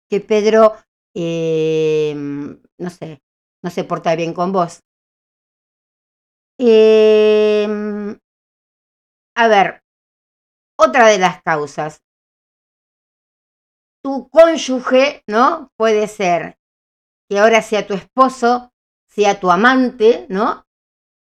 que 0.09 0.19
Pedro, 0.21 0.75
eh, 1.15 2.13
no 2.15 2.89
sé, 2.89 3.21
no 3.63 3.69
se 3.71 3.83
porta 3.83 4.15
bien 4.15 4.33
con 4.33 4.51
vos? 4.51 4.81
Eh, 6.57 7.65
a 9.37 9.47
ver, 9.47 9.81
otra 10.77 11.07
de 11.07 11.19
las 11.19 11.41
causas 11.43 12.01
tu 14.03 14.29
cónyuge, 14.29 15.23
¿no? 15.27 15.71
Puede 15.77 16.07
ser 16.07 16.57
que 17.29 17.39
ahora 17.39 17.61
sea 17.61 17.87
tu 17.87 17.93
esposo, 17.95 18.73
sea 19.15 19.39
tu 19.39 19.49
amante, 19.49 20.25
¿no? 20.29 20.65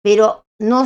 Pero 0.03 0.47
no, 0.61 0.84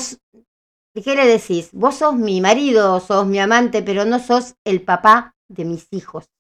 ¿qué 0.94 1.14
le 1.14 1.26
decís? 1.26 1.70
Vos 1.72 1.96
sos 1.96 2.14
mi 2.14 2.40
marido, 2.40 2.98
sos 3.00 3.26
mi 3.26 3.38
amante, 3.38 3.82
pero 3.82 4.06
no 4.06 4.18
sos 4.18 4.54
el 4.64 4.82
papá 4.82 5.36
de 5.48 5.66
mis 5.66 5.86
hijos. 5.90 6.30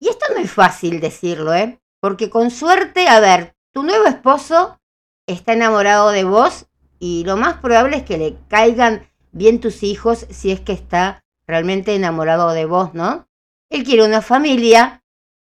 Y 0.00 0.08
esto 0.08 0.26
no 0.32 0.40
es 0.40 0.52
fácil 0.52 1.00
decirlo, 1.00 1.52
¿eh? 1.54 1.80
Porque 2.00 2.30
con 2.30 2.52
suerte, 2.52 3.08
a 3.08 3.18
ver, 3.18 3.56
tu 3.72 3.82
nuevo 3.82 4.06
esposo 4.06 4.78
está 5.26 5.54
enamorado 5.54 6.10
de 6.10 6.22
vos 6.22 6.66
y 7.00 7.24
lo 7.24 7.36
más 7.36 7.58
probable 7.58 7.96
es 7.96 8.02
que 8.04 8.16
le 8.16 8.38
caigan 8.48 9.10
bien 9.32 9.60
tus 9.60 9.82
hijos 9.82 10.26
si 10.30 10.52
es 10.52 10.60
que 10.60 10.72
está 10.72 11.24
realmente 11.48 11.94
enamorado 11.96 12.52
de 12.52 12.64
vos, 12.66 12.94
¿no? 12.94 13.28
Él 13.70 13.82
quiere 13.82 14.04
una 14.04 14.22
familia, 14.22 15.02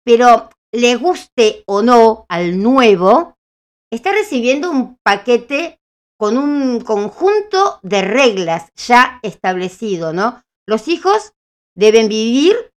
pero 0.04 0.50
le 0.72 0.96
guste 0.96 1.64
o 1.66 1.82
no 1.82 2.26
al 2.30 2.62
nuevo, 2.62 3.36
está 3.92 4.12
recibiendo 4.12 4.70
un 4.70 4.98
paquete 5.04 5.80
con 6.18 6.38
un 6.38 6.82
conjunto 6.82 7.80
de 7.82 8.02
reglas 8.02 8.72
ya 8.76 9.20
establecido, 9.24 10.14
¿no? 10.14 10.44
Los 10.68 10.88
hijos 10.88 11.34
deben 11.76 12.10
vivir 12.10 12.72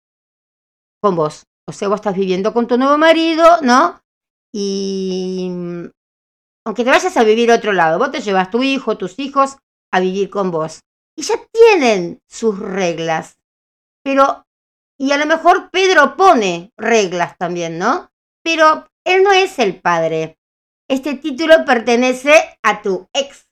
con 1.01 1.15
vos. 1.15 1.43
O 1.67 1.73
sea, 1.73 1.87
vos 1.87 1.95
estás 1.95 2.15
viviendo 2.15 2.53
con 2.53 2.67
tu 2.67 2.77
nuevo 2.77 2.97
marido, 2.97 3.45
¿no? 3.61 4.01
Y 4.53 5.49
aunque 6.65 6.83
te 6.83 6.89
vayas 6.89 7.17
a 7.17 7.23
vivir 7.23 7.51
a 7.51 7.55
otro 7.55 7.73
lado, 7.73 7.97
vos 7.97 8.11
te 8.11 8.21
llevas 8.21 8.51
tu 8.51 8.61
hijo, 8.61 8.97
tus 8.97 9.17
hijos 9.19 9.57
a 9.91 9.99
vivir 9.99 10.29
con 10.29 10.51
vos. 10.51 10.81
Y 11.17 11.23
ya 11.23 11.35
tienen 11.51 12.19
sus 12.29 12.57
reglas. 12.59 13.37
Pero, 14.03 14.45
y 15.01 15.11
a 15.13 15.17
lo 15.17 15.25
mejor 15.25 15.71
Pedro 15.71 16.15
pone 16.15 16.73
reglas 16.77 17.35
también, 17.39 17.79
¿no? 17.79 18.11
Pero 18.43 18.87
él 19.03 19.23
no 19.23 19.31
es 19.31 19.57
el 19.57 19.81
padre. 19.81 20.37
Este 20.87 21.15
título 21.15 21.65
pertenece 21.65 22.35
a 22.61 22.83
tu 22.83 23.09
ex. 23.11 23.47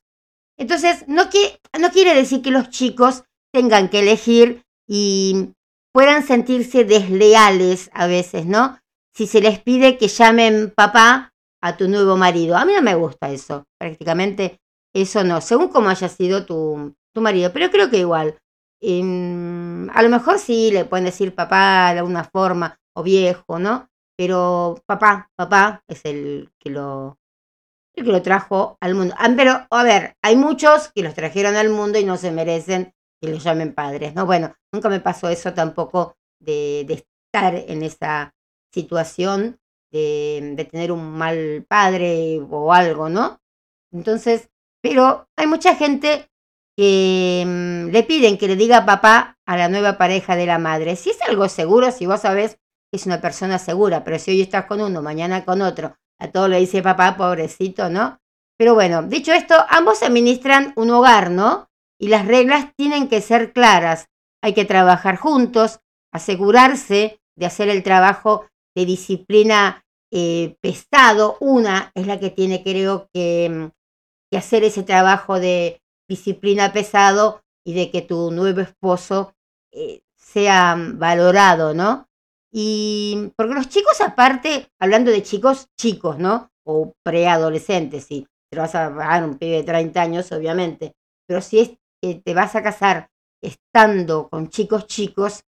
Entonces, 0.60 1.06
no, 1.08 1.32
que, 1.32 1.60
no 1.80 1.90
quiere 1.90 2.14
decir 2.14 2.44
que 2.44 2.52
los 2.52 2.70
chicos 2.70 3.24
tengan 3.52 3.90
que 3.90 4.02
elegir 4.02 4.64
y 4.88 5.50
puedan 5.92 6.24
sentirse 6.24 6.86
desleales 6.86 7.90
a 7.96 8.06
veces, 8.06 8.46
¿no? 8.46 8.78
Si 9.16 9.26
se 9.26 9.42
les 9.42 9.60
pide 9.60 9.98
que 9.98 10.08
llamen 10.08 10.72
papá 10.76 11.34
a 11.64 11.78
tu 11.78 11.88
nuevo 11.88 12.16
marido. 12.16 12.58
A 12.58 12.66
mí 12.66 12.74
no 12.76 12.84
me 12.84 12.94
gusta 12.94 13.32
eso, 13.32 13.66
prácticamente 13.80 14.60
eso 14.94 15.24
no, 15.24 15.42
según 15.42 15.70
cómo 15.70 15.90
haya 15.90 16.10
sido 16.10 16.46
tu, 16.46 16.96
tu 17.12 17.22
marido, 17.22 17.52
pero 17.52 17.72
creo 17.72 17.90
que 17.90 17.98
igual. 17.98 18.38
Em, 18.82 19.90
a 19.90 20.02
lo 20.02 20.10
mejor 20.10 20.40
sí 20.40 20.72
le 20.72 20.86
pueden 20.86 21.06
decir 21.06 21.36
papá 21.36 21.92
de 21.94 22.00
alguna 22.00 22.24
forma 22.24 22.80
o 22.96 23.04
viejo, 23.04 23.60
¿no? 23.60 23.90
Pero 24.18 24.76
papá, 24.86 25.32
papá 25.36 25.84
es 25.88 26.06
el 26.06 26.52
que 26.60 26.70
lo, 26.70 27.18
el 27.96 28.06
que 28.06 28.12
lo 28.12 28.22
trajo 28.22 28.78
al 28.82 28.96
mundo. 28.96 29.16
Ah, 29.18 29.30
pero, 29.36 29.68
a 29.70 29.84
ver, 29.84 30.16
hay 30.22 30.36
muchos 30.36 30.92
que 30.94 31.04
los 31.04 31.14
trajeron 31.14 31.56
al 31.56 31.70
mundo 31.70 32.00
y 32.00 32.06
no 32.06 32.18
se 32.18 32.32
merecen 32.32 32.94
que 33.22 33.30
les 33.30 33.44
llamen 33.44 33.74
padres, 33.74 34.16
¿no? 34.16 34.26
Bueno, 34.26 34.56
nunca 34.74 34.90
me 34.90 35.02
pasó 35.02 35.30
eso 35.30 35.54
tampoco 35.54 36.16
de, 36.40 36.86
de 36.88 37.06
estar 37.34 37.56
en 37.56 37.84
esa 37.84 38.34
situación 38.74 39.60
de, 39.92 40.54
de, 40.56 40.66
tener 40.66 40.92
un 40.92 41.12
mal 41.18 41.66
padre 41.68 42.40
o 42.50 42.74
algo, 42.74 43.10
¿no? 43.10 43.42
Entonces, 43.92 44.50
pero 44.82 45.28
hay 45.36 45.48
mucha 45.48 45.76
gente 45.76 46.30
que 46.80 47.44
mmm, 47.46 47.92
le 47.92 48.04
piden 48.04 48.38
que 48.38 48.48
le 48.48 48.56
diga 48.56 48.86
papá 48.86 49.38
a 49.46 49.58
la 49.58 49.68
nueva 49.68 49.98
pareja 49.98 50.38
de 50.38 50.46
la 50.46 50.60
madre. 50.60 50.96
Si 50.96 51.10
es 51.10 51.22
algo 51.24 51.50
seguro, 51.50 51.92
si 51.92 52.06
vos 52.06 52.22
sabés 52.22 52.54
que 52.90 52.96
es 52.96 53.06
una 53.06 53.20
persona 53.20 53.60
segura, 53.60 54.06
pero 54.06 54.18
si 54.18 54.32
hoy 54.32 54.42
estás 54.42 54.64
con 54.64 54.80
uno, 54.80 55.02
mañana 55.02 55.44
con 55.44 55.62
otro, 55.62 55.98
a 56.22 56.32
todo 56.32 56.48
le 56.48 56.58
dice 56.58 56.82
papá, 56.82 57.18
pobrecito, 57.18 57.90
¿no? 57.90 58.22
Pero 58.58 58.76
bueno, 58.76 59.04
dicho 59.04 59.34
esto, 59.34 59.56
ambos 59.68 60.04
administran 60.04 60.72
un 60.78 60.90
hogar, 60.92 61.32
¿no? 61.32 61.70
Y 62.00 62.08
las 62.08 62.26
reglas 62.26 62.72
tienen 62.78 63.10
que 63.10 63.20
ser 63.20 63.52
claras. 63.52 64.08
Hay 64.42 64.54
que 64.54 64.64
trabajar 64.64 65.18
juntos, 65.18 65.82
asegurarse 66.14 67.20
de 67.36 67.46
hacer 67.46 67.68
el 67.68 67.84
trabajo 67.84 68.46
de 68.74 68.86
disciplina 68.86 69.84
eh, 70.14 70.56
pesado. 70.62 71.36
Una 71.42 71.92
es 71.94 72.08
la 72.08 72.22
que 72.22 72.30
tiene, 72.30 72.64
creo 72.64 73.10
que, 73.14 73.50
mm, 73.50 73.66
que 74.32 74.38
hacer 74.38 74.64
ese 74.64 74.84
trabajo 74.84 75.42
de 75.42 75.82
disciplina 76.10 76.74
pesado 76.74 77.42
y 77.64 77.74
de 77.74 77.92
que 77.92 78.02
tu 78.02 78.32
nuevo 78.32 78.62
esposo 78.62 79.36
eh, 79.72 80.02
sea 80.18 80.76
valorado, 80.78 81.74
¿no? 81.74 82.10
Y 82.52 83.32
porque 83.38 83.54
los 83.54 83.70
chicos 83.70 84.02
aparte, 84.02 84.70
hablando 84.80 85.12
de 85.12 85.22
chicos, 85.22 85.68
chicos, 85.78 86.18
¿no? 86.18 86.52
O 86.66 86.94
preadolescentes, 87.04 88.06
si 88.06 88.28
te 88.52 88.58
vas 88.58 88.74
a 88.74 88.90
dar 88.90 89.24
un 89.24 89.38
pibe 89.38 89.58
de 89.58 89.64
30 89.64 90.02
años, 90.02 90.32
obviamente, 90.32 90.96
pero 91.28 91.42
si 91.42 91.80
te 92.02 92.34
vas 92.34 92.56
a 92.56 92.64
casar 92.64 93.10
estando 93.42 94.30
con 94.30 94.50
chicos 94.50 94.88
chicos, 94.88 95.44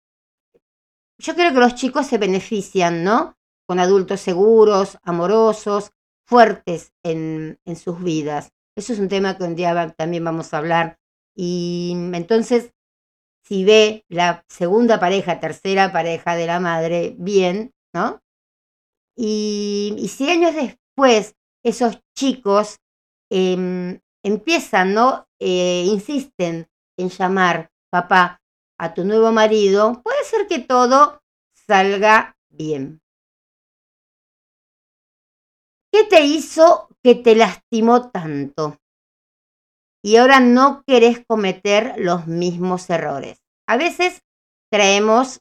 yo 1.19 1.35
creo 1.35 1.53
que 1.53 1.61
los 1.61 1.75
chicos 1.75 2.07
se 2.07 2.19
benefician, 2.19 3.05
¿no? 3.05 3.37
Con 3.67 3.79
adultos 3.79 4.21
seguros, 4.21 4.99
amorosos, 5.03 5.93
fuertes 6.27 6.93
en 7.03 7.59
sus 7.77 8.03
vidas. 8.03 8.56
Eso 8.77 8.93
es 8.93 8.99
un 8.99 9.09
tema 9.09 9.39
que 9.39 9.45
un 9.45 9.57
día 9.57 9.95
también 9.97 10.25
vamos 10.25 10.53
a 10.53 10.59
hablar. 10.59 10.99
Y 11.35 11.93
entonces, 12.13 12.75
si 13.43 13.65
ve 13.65 14.05
la 14.09 14.45
segunda 14.49 15.01
pareja, 15.01 15.41
tercera 15.41 15.93
pareja 15.93 16.37
de 16.37 16.47
la 16.47 16.61
madre, 16.61 17.15
bien, 17.19 17.73
¿no? 17.95 18.21
Y, 19.17 20.11
si 20.15 20.29
años 20.31 20.55
después 20.55 21.37
esos 21.65 22.01
chicos 22.15 22.77
eh, 23.31 23.99
empiezan, 24.23 24.93
¿no? 24.93 25.27
Eh, 25.41 25.85
insisten 25.87 26.69
en 26.99 27.09
llamar 27.09 27.71
papá 27.91 28.43
a 28.79 28.93
tu 28.93 29.05
nuevo 29.05 29.33
marido, 29.33 30.03
puede 30.03 30.23
ser 30.25 30.47
que 30.47 30.59
todo 30.59 31.23
salga 31.67 32.37
bien. 32.51 33.01
¿Qué 35.91 36.05
te 36.05 36.21
hizo 36.25 36.89
que 37.07 37.15
te 37.15 37.37
lastimó 37.37 38.11
tanto? 38.11 38.81
Y 40.05 40.17
ahora 40.17 40.41
no 40.41 40.83
querés 40.85 41.25
cometer 41.25 41.95
los 41.99 42.27
mismos 42.27 42.91
errores. 42.91 43.45
A 43.69 43.77
veces 43.77 44.25
traemos 44.73 45.39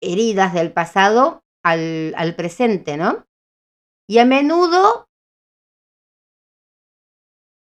heridas 0.00 0.54
del 0.54 0.72
pasado 0.72 1.42
al, 1.64 2.14
al 2.16 2.36
presente, 2.36 2.96
¿no? 2.96 3.26
Y 4.08 4.18
a 4.18 4.24
menudo 4.24 5.08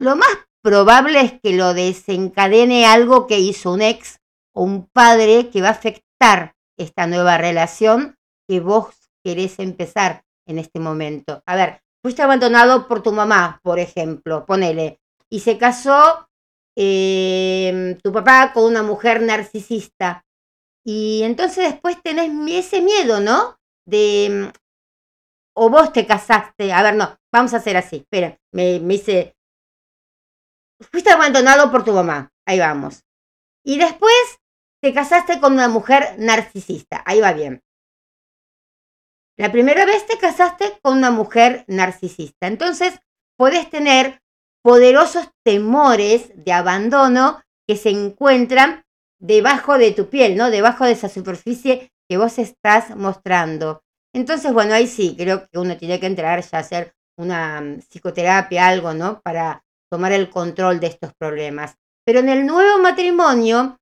lo 0.01 0.17
más 0.17 0.37
probable 0.61 1.21
es 1.21 1.41
que 1.41 1.53
lo 1.53 1.73
desencadene 1.73 2.85
algo 2.85 3.29
que 3.29 3.39
hizo 3.39 3.75
un 3.75 3.83
ex 3.83 4.19
o 4.53 4.65
un 4.65 4.89
padre 4.89 5.51
que 5.51 5.63
va 5.63 5.69
a 5.69 5.71
afectar 5.71 6.57
esta 6.77 7.07
nueva 7.07 7.39
relación 7.39 8.17
que 8.49 8.59
vos 8.59 8.93
querés 9.25 9.61
empezar 9.61 10.25
en 10.49 10.59
este 10.59 10.81
momento. 10.81 11.45
A 11.47 11.55
ver, 11.55 11.86
fuiste 12.07 12.23
abandonado 12.23 12.87
por 12.87 13.03
tu 13.03 13.11
mamá, 13.11 13.59
por 13.65 13.81
ejemplo, 13.81 14.47
ponele, 14.47 15.01
y 15.29 15.41
se 15.41 15.59
casó 15.59 16.29
eh, 16.77 17.99
tu 18.01 18.13
papá 18.13 18.53
con 18.53 18.63
una 18.63 18.85
mujer 18.85 19.23
narcisista. 19.23 20.25
Y 20.85 21.25
entonces 21.25 21.73
después 21.73 22.01
tenés 22.05 22.31
ese 22.49 22.81
miedo, 22.81 23.19
¿no? 23.19 23.59
De, 23.89 24.53
o 25.53 25.69
vos 25.69 25.93
te 25.93 26.07
casaste, 26.07 26.73
a 26.73 26.81
ver, 26.85 26.95
no, 26.95 27.19
vamos 27.33 27.55
a 27.55 27.57
hacer 27.57 27.77
así, 27.77 27.97
espera, 27.97 28.39
me, 28.53 28.79
me 28.79 28.95
hice, 28.95 29.35
fuiste 30.93 31.11
abandonado 31.11 31.73
por 31.73 31.83
tu 31.83 31.93
mamá, 31.93 32.33
ahí 32.47 32.61
vamos. 32.61 33.03
Y 33.65 33.79
después 33.79 34.39
te 34.81 34.95
casaste 34.95 35.41
con 35.41 35.55
una 35.55 35.67
mujer 35.67 36.15
narcisista, 36.19 37.03
ahí 37.05 37.21
va 37.21 37.33
bien. 37.33 37.65
La 39.39 39.53
primera 39.53 39.85
vez 39.85 40.07
te 40.07 40.17
casaste 40.17 40.79
con 40.83 40.97
una 40.97 41.11
mujer 41.11 41.65
narcisista. 41.69 42.47
Entonces, 42.47 42.99
podés 43.37 43.69
tener 43.69 44.23
poderosos 44.63 45.29
temores 45.45 46.33
de 46.35 46.53
abandono 46.53 47.43
que 47.69 47.77
se 47.77 47.91
encuentran 47.91 48.85
debajo 49.21 49.77
de 49.77 49.93
tu 49.93 50.09
piel, 50.09 50.37
¿no? 50.37 50.51
Debajo 50.51 50.85
de 50.85 50.93
esa 50.93 51.09
superficie 51.09 51.93
que 52.09 52.17
vos 52.17 52.39
estás 52.39 52.97
mostrando. 52.97 53.83
Entonces, 54.15 54.53
bueno, 54.53 54.73
ahí 54.73 54.87
sí, 54.87 55.15
creo 55.19 55.47
que 55.47 55.59
uno 55.59 55.77
tiene 55.77 56.01
que 56.01 56.07
entrar 56.07 56.43
ya 56.43 56.59
a 56.59 56.61
hacer 56.63 56.95
una 57.19 57.61
mm, 57.61 57.81
psicoterapia, 57.81 58.67
algo, 58.67 58.95
¿no? 58.95 59.21
Para 59.21 59.63
tomar 59.91 60.13
el 60.13 60.31
control 60.31 60.81
de 60.81 60.87
estos 60.87 61.13
problemas. 61.15 61.77
Pero 62.07 62.21
en 62.21 62.31
el 62.31 62.47
nuevo 62.47 62.79
matrimonio, 62.79 63.79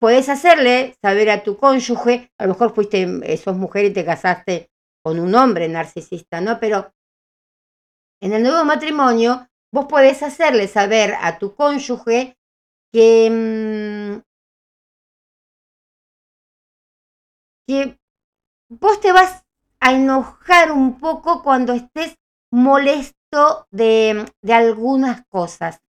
puedes 0.00 0.28
hacerle 0.28 0.96
saber 1.00 1.30
a 1.30 1.44
tu 1.44 1.56
cónyuge, 1.56 2.32
a 2.38 2.46
lo 2.46 2.54
mejor 2.54 2.74
fuiste, 2.74 3.02
eh, 3.22 3.36
sos 3.36 3.56
mujer 3.56 3.84
y 3.84 3.92
te 3.92 4.04
casaste 4.04 4.71
con 5.02 5.18
un 5.18 5.34
hombre 5.34 5.68
narcisista, 5.68 6.40
¿no? 6.40 6.58
Pero 6.60 6.92
en 8.22 8.32
el 8.32 8.42
nuevo 8.42 8.64
matrimonio, 8.64 9.48
vos 9.72 9.86
podés 9.86 10.22
hacerle 10.22 10.68
saber 10.68 11.14
a 11.20 11.38
tu 11.38 11.54
cónyuge 11.54 12.38
que, 12.92 13.28
mmm, 13.30 14.20
que 17.66 17.98
vos 18.68 19.00
te 19.00 19.12
vas 19.12 19.44
a 19.80 19.94
enojar 19.94 20.72
un 20.72 20.98
poco 20.98 21.42
cuando 21.42 21.72
estés 21.72 22.16
molesto 22.52 23.66
de, 23.70 24.26
de 24.42 24.52
algunas 24.52 25.26
cosas, 25.26 25.80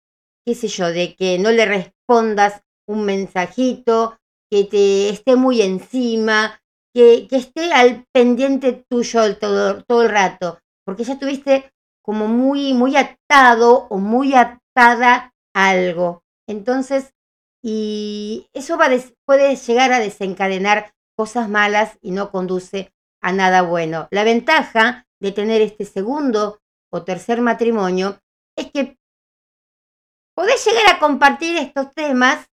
qué 0.47 0.55
sé 0.55 0.69
yo, 0.69 0.89
de 0.89 1.15
que 1.17 1.39
no 1.39 1.51
le 1.51 1.67
respondas 1.67 2.63
un 2.89 3.05
mensajito, 3.05 4.19
que 4.51 4.65
te 4.65 5.09
esté 5.11 5.37
muy 5.37 5.63
encima, 5.63 6.62
que, 6.95 7.29
esté 7.31 7.73
al 7.73 8.07
pendiente 8.13 8.85
tuyo 8.89 9.37
todo, 9.39 9.83
todo 9.85 10.03
el 10.03 10.11
rato, 10.11 10.59
porque 10.85 11.05
ya 11.05 11.15
estuviste 11.15 11.73
como 12.03 12.29
muy, 12.29 12.75
muy 12.75 12.97
atado 12.97 13.87
o 13.89 13.99
muy 13.99 14.35
atada 14.35 15.33
a 15.55 15.69
algo. 15.71 16.23
Entonces, 16.47 17.15
y 17.63 18.49
eso 18.53 18.77
va 18.77 18.89
des, 18.89 19.15
puede 19.25 19.55
llegar 19.57 19.93
a 19.93 20.01
desencadenar 20.01 20.93
cosas 21.17 21.49
malas 21.49 21.99
y 22.03 22.11
no 22.11 22.31
conduce 22.31 22.93
a 23.23 23.33
nada 23.33 23.63
bueno. 23.63 24.09
La 24.11 24.25
ventaja 24.25 25.07
de 25.21 25.33
tener 25.33 25.63
este 25.63 25.85
segundo 25.85 26.61
o 26.91 27.05
tercer 27.05 27.41
matrimonio 27.41 28.19
es 28.57 28.71
que 28.73 28.99
podés 30.35 30.65
llegar 30.67 30.97
a 30.97 30.99
compartir 30.99 31.57
estos 31.57 31.93
temas 31.95 32.49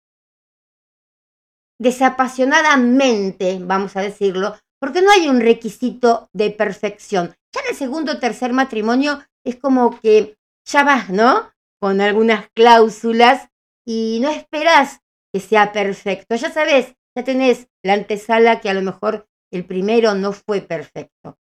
desapasionadamente, 1.79 3.59
vamos 3.61 3.97
a 3.97 4.03
decirlo, 4.03 4.57
porque 4.81 5.03
no 5.03 5.11
hay 5.11 5.29
un 5.29 5.41
requisito 5.41 6.29
de 6.33 6.51
perfección. 6.51 7.35
Ya 7.55 7.61
en 7.63 7.69
el 7.71 7.77
segundo 7.77 8.13
o 8.13 8.19
tercer 8.19 8.53
matrimonio 8.53 9.23
es 9.45 9.57
como 9.57 9.99
que 10.01 10.37
ya 10.65 10.85
vas, 10.85 11.09
¿no? 11.11 11.51
con 11.81 12.01
algunas 12.01 12.49
cláusulas 12.51 13.49
y 13.87 14.19
no 14.21 14.31
esperás 14.31 15.01
que 15.33 15.41
sea 15.41 15.73
perfecto. 15.73 16.35
Ya 16.35 16.51
sabes, 16.51 16.95
ya 17.17 17.25
tenés 17.25 17.69
la 17.83 17.95
antesala 17.95 18.61
que 18.61 18.71
a 18.71 18.75
lo 18.75 18.83
mejor 18.83 19.29
el 19.51 19.65
primero 19.65 20.15
no 20.15 20.33
fue 20.33 20.61
perfecto. 20.61 21.39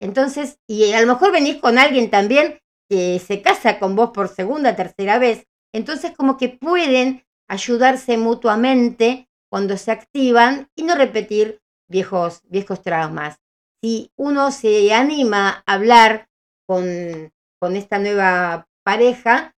Entonces, 0.00 0.58
y 0.66 0.92
a 0.92 1.00
lo 1.00 1.06
mejor 1.06 1.32
venís 1.32 1.56
con 1.56 1.78
alguien 1.78 2.10
también 2.10 2.60
que 2.88 3.18
se 3.18 3.42
casa 3.42 3.78
con 3.78 3.96
vos 3.96 4.10
por 4.10 4.28
segunda, 4.28 4.76
tercera 4.76 5.18
vez. 5.18 5.46
Entonces, 5.74 6.12
como 6.16 6.36
que 6.36 6.48
pueden 6.48 7.24
ayudarse 7.48 8.16
mutuamente 8.16 9.27
cuando 9.50 9.76
se 9.76 9.90
activan 9.90 10.68
y 10.76 10.82
no 10.82 10.94
repetir 10.94 11.60
viejos, 11.88 12.42
viejos 12.44 12.82
traumas. 12.82 13.38
Si 13.82 14.12
uno 14.16 14.50
se 14.50 14.92
anima 14.92 15.62
a 15.66 15.74
hablar 15.74 16.28
con, 16.66 17.32
con 17.60 17.76
esta 17.76 17.98
nueva 17.98 18.68
pareja, 18.84 19.54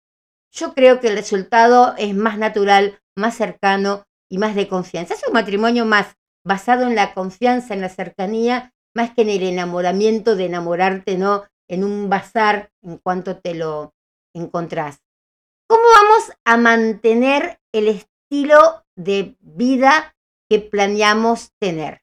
yo 0.53 0.74
creo 0.74 1.01
que 1.01 1.09
el 1.09 1.16
resultado 1.16 1.95
es 1.99 2.14
más 2.14 2.39
natural, 2.39 3.01
más 3.16 3.36
cercano 3.36 4.05
y 4.30 4.39
más 4.39 4.55
de 4.55 4.68
confianza. 4.68 5.14
Es 5.14 5.26
un 5.26 5.32
matrimonio 5.32 5.84
más 5.84 6.16
basado 6.45 6.86
en 6.86 6.95
la 6.95 7.14
confianza, 7.14 7.74
en 7.74 7.80
la 7.80 7.89
cercanía, 7.89 8.72
más 8.95 9.14
que 9.14 9.22
en 9.22 9.30
el 9.30 9.43
enamoramiento 9.43 10.34
de 10.34 10.47
enamorarte, 10.47 11.18
¿no? 11.18 11.45
En 11.68 11.84
un 11.84 12.09
bazar 12.09 12.70
en 12.82 12.99
cuanto 12.99 13.36
te 13.36 13.55
lo 13.55 13.95
encontrás. 14.34 15.01
¿Cómo 15.68 15.82
vamos 15.95 16.32
a 16.45 16.57
mantener 16.57 17.61
el 17.72 17.89
estilo 18.29 18.85
de 18.95 19.37
vida 19.41 20.14
que 20.51 20.59
planeamos 20.61 21.53
tener? 21.59 22.03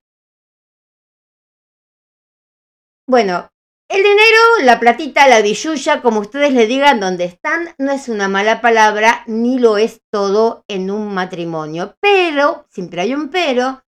Bueno, 3.07 3.51
el 3.87 4.01
dinero, 4.01 4.63
la 4.63 4.79
platita, 4.79 5.27
la 5.27 5.41
billulla, 5.41 6.01
como 6.01 6.21
ustedes 6.21 6.53
le 6.53 6.65
digan 6.65 6.99
donde 6.99 7.25
están, 7.25 7.75
no 7.77 7.91
es 7.91 8.09
una 8.09 8.27
mala 8.27 8.59
palabra 8.59 9.23
ni 9.27 9.59
lo 9.59 9.77
es 9.77 10.01
todo 10.11 10.65
en 10.67 10.89
un 10.89 11.13
matrimonio. 11.13 11.95
Pero, 12.01 12.65
siempre 12.71 13.01
hay 13.01 13.13
un 13.13 13.29
pero, 13.29 13.83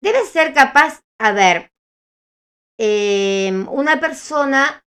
debes 0.00 0.30
ser 0.30 0.54
capaz, 0.54 1.02
a 1.18 1.32
ver, 1.32 1.72
em, 2.78 3.68
una 3.68 4.00
persona 4.00 4.82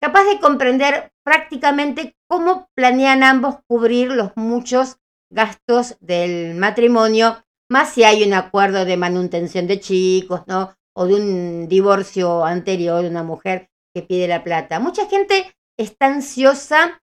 capaz 0.00 0.24
de 0.24 0.38
comprender 0.38 1.12
prácticamente 1.24 2.16
cómo 2.28 2.68
planean 2.76 3.24
ambos 3.24 3.56
cubrir 3.66 4.12
los 4.12 4.36
muchos 4.36 4.98
gastos 5.34 5.96
del 6.00 6.54
matrimonio, 6.54 7.44
más 7.68 7.92
si 7.92 8.04
hay 8.04 8.22
un 8.22 8.34
acuerdo 8.34 8.84
de 8.84 8.96
manutención 8.96 9.66
de 9.66 9.80
chicos, 9.80 10.42
¿no? 10.46 10.74
o 10.94 11.06
de 11.06 11.14
un 11.14 11.68
divorcio 11.68 12.44
anterior 12.44 13.02
de 13.02 13.10
una 13.10 13.22
mujer 13.22 13.70
que 13.94 14.02
pide 14.02 14.28
la 14.28 14.42
plata. 14.42 14.80
Mucha 14.80 15.06
gente 15.06 15.54
está 15.76 16.06
ansiosa 16.06 17.02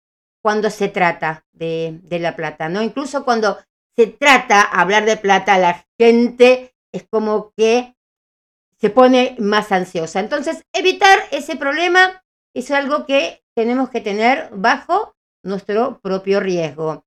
cuando 0.41 0.69
se 0.69 0.87
trata 0.87 1.45
de, 1.51 1.99
de 2.03 2.19
la 2.19 2.35
plata, 2.35 2.69
¿no? 2.69 2.81
Incluso 2.81 3.23
cuando 3.23 3.57
se 3.95 4.07
trata 4.07 4.61
hablar 4.61 5.05
de 5.05 5.17
plata, 5.17 5.57
la 5.57 5.85
gente 5.99 6.73
es 6.91 7.05
como 7.09 7.53
que 7.55 7.95
se 8.79 8.89
pone 8.89 9.35
más 9.39 9.71
ansiosa. 9.71 10.19
Entonces, 10.19 10.63
evitar 10.73 11.19
ese 11.31 11.55
problema 11.55 12.23
es 12.53 12.71
algo 12.71 13.05
que 13.05 13.43
tenemos 13.55 13.89
que 13.89 14.01
tener 14.01 14.49
bajo 14.53 15.15
nuestro 15.43 15.99
propio 16.01 16.39
riesgo. 16.39 17.05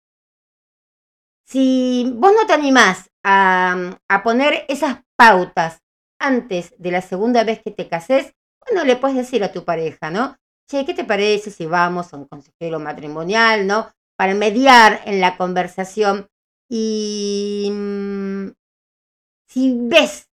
Si 1.46 2.12
vos 2.16 2.32
no 2.32 2.46
te 2.46 2.52
animás 2.52 3.08
a, 3.24 3.96
a 4.08 4.22
poner 4.22 4.64
esas 4.68 5.02
pautas 5.16 5.80
antes 6.18 6.74
de 6.78 6.90
la 6.90 7.02
segunda 7.02 7.44
vez 7.44 7.62
que 7.62 7.70
te 7.70 7.88
cases, 7.88 8.34
bueno, 8.66 8.84
le 8.84 8.96
puedes 8.96 9.16
decir 9.16 9.44
a 9.44 9.52
tu 9.52 9.64
pareja, 9.64 10.10
¿no? 10.10 10.36
Che, 10.68 10.84
¿qué 10.84 10.94
te 10.94 11.04
parece 11.04 11.50
si 11.52 11.66
vamos 11.66 12.12
a 12.12 12.16
un 12.16 12.26
consejero 12.26 12.80
matrimonial, 12.80 13.66
¿no? 13.66 13.92
Para 14.16 14.34
mediar 14.34 15.02
en 15.04 15.20
la 15.20 15.36
conversación. 15.36 16.28
Y 16.68 17.68
mm, 17.70 18.48
si 19.48 19.78
ves 19.82 20.28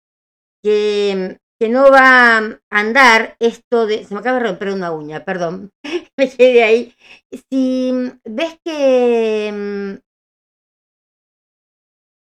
que, 0.63 1.37
que, 1.59 1.69
no 1.69 1.91
va 1.91 2.37
a 2.37 2.59
andar 2.71 3.35
esto 3.39 3.85
de... 3.85 4.03
Se 4.03 4.15
me 4.15 4.21
acaba 4.21 4.39
de 4.39 4.45
romper 4.45 4.69
una 4.69 4.91
uña, 4.91 5.23
perdón. 5.23 5.71
me 6.17 6.29
quedé 6.29 6.63
ahí. 6.63 6.95
Si 7.51 7.91
ves 8.25 8.57
que... 8.65 10.01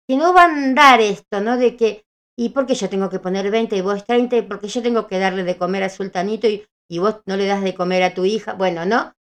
Que 0.08 0.16
no 0.16 0.34
va 0.34 0.44
a 0.44 0.46
andar 0.46 1.02
esto, 1.02 1.42
¿no? 1.42 1.58
De 1.58 1.76
que 1.76 2.08
¿Y 2.40 2.50
por 2.50 2.68
qué 2.68 2.76
yo 2.76 2.88
tengo 2.88 3.10
que 3.10 3.20
poner 3.20 3.50
20 3.50 3.76
y 3.76 3.82
vos 3.82 4.06
30? 4.06 4.38
¿Y 4.38 4.42
por 4.44 4.60
qué 4.60 4.68
yo 4.68 4.84
tengo 4.84 5.08
que 5.08 5.18
darle 5.18 5.44
de 5.44 5.58
comer 5.58 5.82
a 5.82 5.90
Sultanito 5.90 6.48
y, 6.48 6.68
y 6.88 7.00
vos 7.00 7.22
no 7.26 7.36
le 7.36 7.48
das 7.48 7.64
de 7.64 7.74
comer 7.74 8.04
a 8.04 8.14
tu 8.14 8.26
hija? 8.26 8.54
Bueno, 8.54 8.86
¿no? 8.86 9.16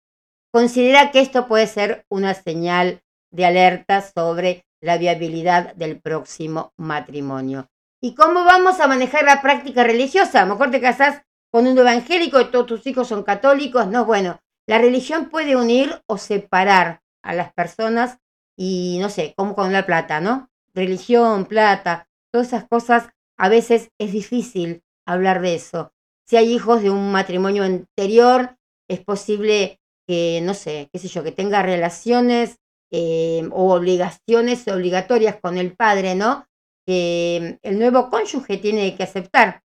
Considera 0.52 1.12
que 1.12 1.22
esto 1.22 1.48
puede 1.48 1.68
ser 1.68 2.06
una 2.10 2.34
señal 2.34 3.02
de 3.32 3.46
alerta 3.46 4.02
sobre 4.02 4.66
la 4.82 4.98
viabilidad 4.98 5.74
del 5.76 6.02
próximo 6.02 6.74
matrimonio. 6.78 7.70
¿Y 8.02 8.16
cómo 8.16 8.44
vamos 8.44 8.82
a 8.82 8.88
manejar 8.88 9.24
la 9.24 9.42
práctica 9.42 9.86
religiosa? 9.86 10.42
A 10.42 10.46
lo 10.46 10.54
mejor 10.54 10.72
te 10.72 10.82
casás 10.82 11.22
con 11.52 11.68
un 11.68 11.78
evangélico 11.78 12.42
y 12.42 12.52
todos 12.52 12.66
tus 12.66 12.88
hijos 12.88 13.08
son 13.08 13.24
católicos. 13.24 13.88
No, 13.88 14.04
bueno, 14.04 14.42
la 14.68 14.78
religión 14.78 15.30
puede 15.30 15.56
unir 15.56 16.02
o 16.06 16.18
separar 16.18 17.02
a 17.24 17.34
las 17.34 17.54
personas 17.54 18.20
y 18.58 18.98
no 19.00 19.10
sé, 19.10 19.34
como 19.38 19.56
con 19.56 19.72
la 19.72 19.86
plata, 19.86 20.20
¿no? 20.20 20.50
Religión, 20.76 21.46
plata, 21.46 22.10
todas 22.32 22.48
esas 22.48 22.68
cosas, 22.68 23.10
a 23.38 23.50
veces 23.50 23.92
es 24.00 24.12
difícil 24.12 24.84
hablar 25.08 25.42
de 25.42 25.56
eso. 25.56 25.94
Si 26.28 26.38
hay 26.38 26.54
hijos 26.54 26.82
de 26.82 26.90
un 26.90 27.12
matrimonio 27.12 27.64
anterior, 27.64 28.58
es 28.90 29.00
posible 29.00 29.80
que, 30.08 30.42
no 30.44 30.54
sé, 30.54 30.90
qué 30.92 31.00
sé 31.00 31.08
yo, 31.08 31.24
que 31.24 31.32
tenga 31.32 31.62
relaciones 31.62 32.60
eh, 32.92 33.48
o 33.52 33.74
obligaciones 33.74 34.68
obligatorias 34.68 35.38
con 35.42 35.58
el 35.58 35.76
padre, 35.76 36.16
¿no? 36.16 36.48
Que 36.86 37.60
el 37.62 37.80
nuevo 37.80 38.10
cónyuge 38.10 38.58
tiene 38.58 38.96
que 38.96 39.04
aceptar. 39.04 39.64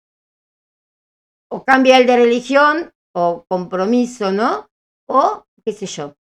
O 1.50 1.64
cambia 1.64 1.98
el 1.98 2.06
de 2.06 2.16
religión 2.16 2.92
o 3.14 3.44
compromiso, 3.48 4.32
¿no? 4.32 4.68
O 5.08 5.44
qué 5.64 5.72
sé 5.72 5.86
yo. 5.86 6.16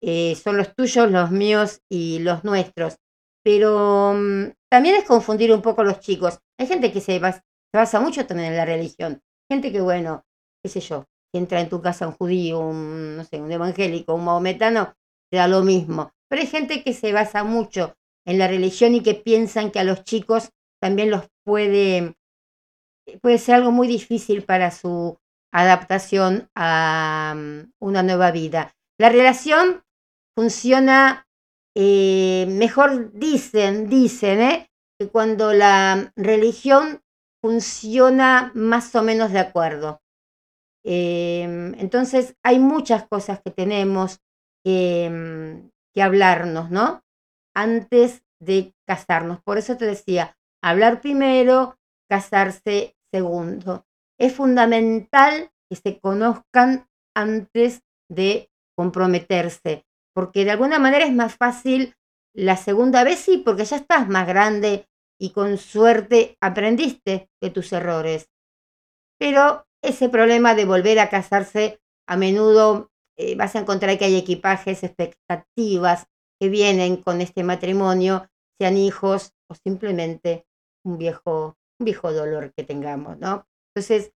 Eh, 0.00 0.36
son 0.36 0.56
los 0.56 0.74
tuyos, 0.74 1.10
los 1.10 1.30
míos 1.30 1.82
y 1.88 2.20
los 2.20 2.44
nuestros. 2.44 2.96
Pero 3.42 4.14
mm, 4.14 4.52
también 4.70 4.96
es 4.96 5.04
confundir 5.04 5.52
un 5.52 5.62
poco 5.62 5.82
a 5.82 5.84
los 5.84 6.00
chicos. 6.00 6.38
Hay 6.58 6.66
gente 6.66 6.92
que 6.92 7.00
se, 7.00 7.18
basa, 7.18 8.00
mucho 8.00 8.26
también 8.26 8.50
en 8.50 8.56
la 8.56 8.64
religión. 8.64 9.22
Gente 9.50 9.72
que, 9.72 9.80
bueno, 9.80 10.24
qué 10.62 10.68
sé 10.68 10.80
yo, 10.80 11.06
entra 11.32 11.60
en 11.60 11.68
tu 11.68 11.80
casa 11.80 12.06
un 12.06 12.14
judío, 12.14 12.60
un, 12.60 13.16
no 13.16 13.24
sé, 13.24 13.40
un 13.40 13.50
evangélico, 13.50 14.14
un 14.14 14.24
maometano, 14.24 14.94
te 15.30 15.38
da 15.38 15.48
lo 15.48 15.62
mismo. 15.62 16.12
Pero 16.28 16.42
hay 16.42 16.48
gente 16.48 16.82
que 16.82 16.92
se 16.92 17.12
basa 17.12 17.44
mucho 17.44 17.96
en 18.26 18.38
la 18.38 18.48
religión 18.48 18.94
y 18.94 19.02
que 19.02 19.14
piensan 19.14 19.70
que 19.70 19.78
a 19.78 19.84
los 19.84 20.04
chicos 20.04 20.50
también 20.80 21.10
los 21.10 21.28
puede, 21.44 22.16
puede 23.22 23.38
ser 23.38 23.56
algo 23.56 23.70
muy 23.70 23.88
difícil 23.88 24.44
para 24.44 24.70
su 24.70 25.18
adaptación 25.52 26.50
a 26.54 27.34
mm, 27.36 27.72
una 27.80 28.02
nueva 28.02 28.30
vida. 28.30 28.74
La 28.98 29.08
relación 29.08 29.82
funciona 30.36 31.27
eh, 31.80 32.44
mejor 32.48 33.12
dicen, 33.12 33.88
dicen, 33.88 34.40
¿eh? 34.40 34.70
que 34.98 35.08
cuando 35.10 35.52
la 35.52 36.12
religión 36.16 37.04
funciona 37.40 38.50
más 38.56 38.92
o 38.96 39.02
menos 39.04 39.30
de 39.30 39.38
acuerdo. 39.38 40.02
Em, 40.84 41.74
entonces 41.78 42.34
hay 42.42 42.58
muchas 42.58 43.06
cosas 43.06 43.40
que 43.44 43.52
tenemos 43.52 44.18
que, 44.64 45.08
mm, 45.08 45.68
que 45.94 46.02
hablarnos, 46.02 46.68
¿no? 46.72 47.04
Antes 47.54 48.24
de 48.42 48.74
casarnos. 48.84 49.40
Por 49.44 49.56
eso 49.56 49.76
te 49.76 49.86
decía, 49.86 50.36
hablar 50.60 51.00
primero, 51.00 51.78
casarse 52.10 52.96
segundo. 53.14 53.86
Es 54.18 54.34
fundamental 54.34 55.52
que 55.70 55.76
se 55.76 56.00
conozcan 56.00 56.88
antes 57.14 57.82
de 58.10 58.50
comprometerse 58.76 59.84
porque 60.18 60.44
de 60.44 60.50
alguna 60.50 60.80
manera 60.80 61.04
es 61.04 61.14
más 61.14 61.36
fácil 61.36 61.94
la 62.34 62.56
segunda 62.56 63.04
vez, 63.04 63.20
sí, 63.20 63.38
porque 63.38 63.64
ya 63.64 63.76
estás 63.76 64.08
más 64.08 64.26
grande 64.26 64.88
y 65.16 65.30
con 65.30 65.58
suerte 65.58 66.36
aprendiste 66.40 67.30
de 67.40 67.50
tus 67.50 67.72
errores. 67.72 68.28
Pero 69.16 69.68
ese 69.80 70.08
problema 70.08 70.56
de 70.56 70.64
volver 70.64 70.98
a 70.98 71.08
casarse 71.08 71.80
a 72.08 72.16
menudo 72.16 72.90
eh, 73.16 73.36
vas 73.36 73.54
a 73.54 73.60
encontrar 73.60 73.96
que 73.96 74.06
hay 74.06 74.16
equipajes, 74.16 74.82
expectativas 74.82 76.08
que 76.40 76.48
vienen 76.48 76.96
con 76.96 77.20
este 77.20 77.44
matrimonio, 77.44 78.28
sean 78.60 78.76
hijos 78.76 79.34
o 79.48 79.54
simplemente 79.54 80.48
un 80.84 80.98
viejo, 80.98 81.56
un 81.78 81.84
viejo 81.84 82.12
dolor 82.12 82.52
que 82.56 82.64
tengamos, 82.64 83.18
¿no? 83.18 83.46
Entonces, 83.72 84.10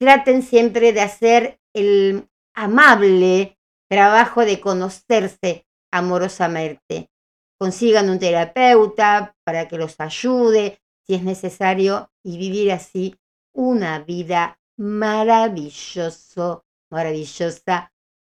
traten 0.00 0.40
siempre 0.40 0.94
de 0.94 1.02
hacer 1.02 1.60
el 1.74 2.30
amable 2.54 3.55
trabajo 3.88 4.44
de 4.44 4.60
conocerse 4.60 5.66
amorosamente. 5.92 7.10
Consigan 7.58 8.10
un 8.10 8.18
terapeuta 8.18 9.34
para 9.44 9.68
que 9.68 9.78
los 9.78 9.98
ayude 9.98 10.80
si 11.06 11.14
es 11.14 11.22
necesario 11.22 12.10
y 12.22 12.36
vivir 12.38 12.72
así 12.72 13.18
una 13.54 14.00
vida 14.00 14.60
maravilloso, 14.76 16.66
maravillosa 16.90 17.92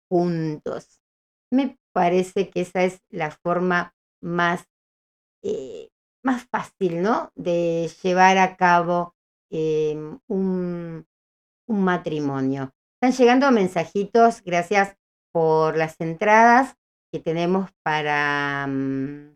juntos. 0.09 1.01
Me 1.51 1.77
parece 1.93 2.49
que 2.49 2.61
esa 2.61 2.83
es 2.83 3.01
la 3.09 3.29
forma 3.29 3.93
más, 4.21 4.65
eh, 5.43 5.89
más 6.23 6.45
fácil, 6.45 7.01
¿no? 7.01 7.31
De 7.35 7.91
llevar 8.01 8.37
a 8.37 8.55
cabo 8.55 9.15
em, 9.51 10.17
un, 10.27 11.05
un 11.67 11.83
matrimonio. 11.83 12.73
Están 13.01 13.17
llegando 13.17 13.51
mensajitos, 13.51 14.41
gracias 14.43 14.95
por 15.31 15.77
las 15.77 15.99
entradas 15.99 16.75
que 17.11 17.19
tenemos 17.19 17.69
para, 17.83 18.65
mm, 18.67 19.35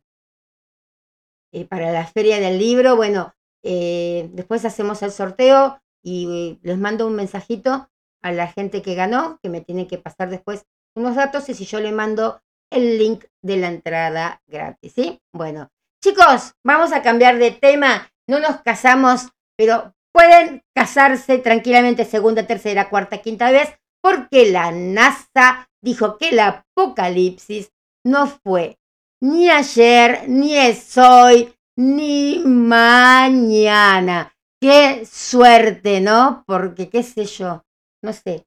eh, 1.54 1.66
para 1.66 1.92
la 1.92 2.06
feria 2.06 2.40
del 2.40 2.58
libro. 2.58 2.96
Bueno, 2.96 3.34
eh, 3.64 4.30
después 4.34 4.66
hacemos 4.66 5.02
el 5.02 5.12
sorteo 5.12 5.80
y 6.04 6.60
les 6.62 6.78
mando 6.78 7.08
un 7.08 7.16
mensajito 7.16 7.90
a 8.24 8.32
la 8.32 8.48
gente 8.48 8.82
que 8.82 8.96
ganó, 8.96 9.40
que 9.42 9.50
me 9.50 9.62
tiene 9.62 9.88
que 9.88 9.98
pasar 9.98 10.30
después 10.30 10.66
unos 10.96 11.16
datos 11.16 11.50
y 11.50 11.54
si 11.54 11.66
yo 11.66 11.80
le 11.80 11.92
mando 11.92 12.42
el 12.72 12.98
link 12.98 13.26
de 13.44 13.58
la 13.58 13.68
entrada 13.68 14.42
gratis, 14.48 14.94
¿sí? 14.94 15.22
Bueno, 15.34 15.70
chicos, 16.04 16.54
vamos 16.64 16.92
a 16.94 17.02
cambiar 17.02 17.38
de 17.38 17.52
tema. 17.52 18.10
No 18.28 18.40
nos 18.40 18.62
casamos, 18.62 19.30
pero 19.58 19.94
pueden 20.14 20.64
casarse 20.76 21.38
tranquilamente 21.40 22.06
segunda, 22.06 22.48
tercera, 22.48 22.90
cuarta, 22.90 23.20
quinta 23.20 23.52
vez, 23.52 23.76
porque 24.06 24.52
la 24.52 24.72
NASA 24.72 25.68
dijo 25.82 26.20
que 26.20 26.30
el 26.30 26.38
apocalipsis 26.38 27.72
no 28.06 28.28
fue 28.28 28.78
ni 29.20 29.50
ayer, 29.50 30.30
ni 30.30 30.56
es 30.56 30.96
hoy, 30.96 31.52
ni 31.76 32.44
mañana. 32.46 34.32
Qué 34.62 35.08
suerte, 35.08 36.02
¿no? 36.02 36.44
Porque, 36.46 36.88
qué 36.88 37.02
sé 37.02 37.26
yo, 37.26 37.66
no 38.04 38.14
sé. 38.14 38.46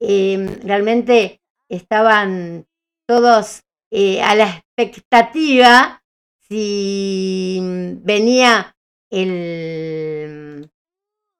Em, 0.00 0.60
realmente 0.60 1.40
estaban 1.68 2.68
todos 3.08 3.64
eh, 3.90 4.22
a 4.22 4.36
la 4.36 4.64
expectativa 4.76 6.04
si 6.48 7.58
venía 8.00 8.76
el, 9.10 10.70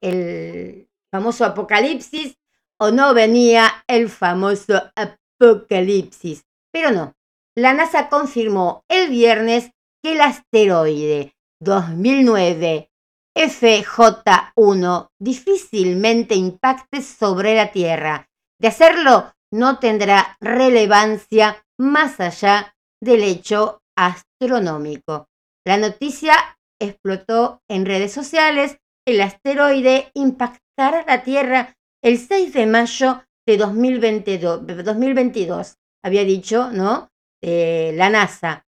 el 0.01 0.89
famoso 1.13 1.45
apocalipsis 1.45 2.37
o 2.81 2.91
no 2.91 3.15
venía 3.15 3.85
el 3.87 4.09
famoso 4.09 4.91
apocalipsis. 4.97 6.45
Pero 6.73 6.91
no, 6.91 7.15
la 7.57 7.73
NASA 7.73 8.09
confirmó 8.09 8.85
el 8.89 9.11
viernes 9.11 9.71
que 10.03 10.13
el 10.13 10.21
asteroide 10.21 11.35
2009 11.61 12.91
FJ1 13.37 15.09
difícilmente 15.19 16.35
impacte 16.35 17.03
sobre 17.03 17.57
la 17.57 17.73
Tierra. 17.73 18.29
De 18.61 18.69
hacerlo, 18.69 19.33
no 19.53 19.79
tendrá 19.79 20.37
relevancia 20.41 21.65
más 21.79 22.21
allá 22.21 22.77
del 23.01 23.23
hecho 23.23 23.83
astronómico. 23.97 25.29
La 25.67 25.77
noticia 25.77 26.59
explotó 26.81 27.63
en 27.69 27.87
redes 27.87 28.13
sociales. 28.13 28.79
El 29.07 29.21
asteroide 29.21 30.11
impactará 30.15 31.05
la 31.07 31.23
Tierra 31.23 31.77
el 32.05 32.19
6 32.19 32.53
de 32.53 32.67
mayo 32.67 33.25
de 33.47 33.57
2022, 33.57 34.67
2022 34.85 35.79
había 36.05 36.25
dicho, 36.25 36.71
¿no? 36.71 37.11
la 37.43 38.11
NASA. 38.11 38.67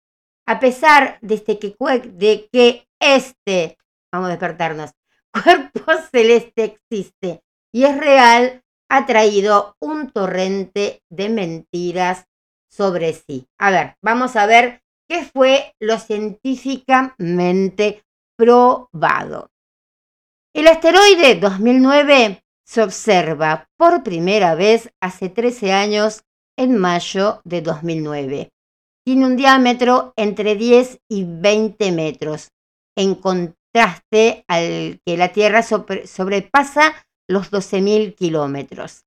A 0.47 0.59
pesar 0.59 1.19
de, 1.21 1.35
este 1.35 1.59
que, 1.59 1.75
de 2.05 2.49
que 2.51 2.87
este, 2.99 3.77
vamos 4.11 4.27
a 4.27 4.31
despertarnos, 4.31 4.91
cuerpo 5.31 5.91
celeste 6.11 6.63
existe 6.63 7.43
y 7.71 7.83
es 7.83 7.95
real, 7.97 8.63
ha 8.89 9.05
traído 9.05 9.75
un 9.79 10.09
torrente 10.11 11.03
de 11.09 11.29
mentiras 11.29 12.25
sobre 12.67 13.13
sí. 13.13 13.47
A 13.59 13.69
ver, 13.69 13.95
vamos 14.01 14.35
a 14.35 14.47
ver 14.47 14.81
qué 15.07 15.23
fue 15.23 15.75
lo 15.79 15.99
científicamente 15.99 18.03
probado. 18.35 19.51
El 20.53 20.67
asteroide 20.67 21.35
2009 21.35 22.43
se 22.69 22.83
observa 22.83 23.67
por 23.77 24.03
primera 24.03 24.53
vez 24.53 24.91
hace 25.01 25.29
13 25.29 25.73
años 25.73 26.23
en 26.55 26.77
mayo 26.77 27.41
de 27.43 27.63
2009. 27.63 28.49
Tiene 29.03 29.25
un 29.25 29.35
diámetro 29.35 30.13
entre 30.15 30.55
10 30.55 30.99
y 31.09 31.25
20 31.25 31.91
metros, 31.93 32.49
en 32.95 33.15
contraste 33.15 34.45
al 34.47 35.01
que 35.03 35.17
la 35.17 35.29
Tierra 35.29 35.63
sobrepasa 35.63 36.93
los 37.27 37.51
12.000 37.51 38.13
kilómetros. 38.13 39.01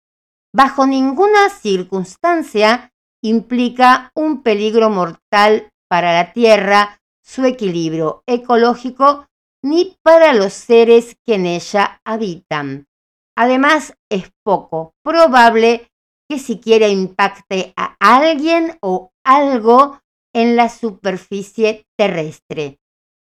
Bajo 0.52 0.84
ninguna 0.84 1.48
circunstancia 1.48 2.92
implica 3.22 4.10
un 4.16 4.42
peligro 4.42 4.90
mortal 4.90 5.70
para 5.88 6.12
la 6.12 6.32
Tierra, 6.32 7.00
su 7.24 7.44
equilibrio 7.44 8.24
ecológico, 8.26 9.28
ni 9.62 9.96
para 10.02 10.32
los 10.32 10.52
seres 10.52 11.16
que 11.24 11.34
en 11.36 11.46
ella 11.46 12.00
habitan. 12.04 12.88
Además, 13.36 13.94
es 14.10 14.30
poco 14.44 14.94
probable 15.02 15.90
que 16.28 16.38
siquiera 16.38 16.88
impacte 16.88 17.72
a 17.76 17.96
alguien 18.00 18.78
o 18.80 19.10
algo 19.24 20.00
en 20.34 20.56
la 20.56 20.68
superficie 20.68 21.86
terrestre. 21.98 22.78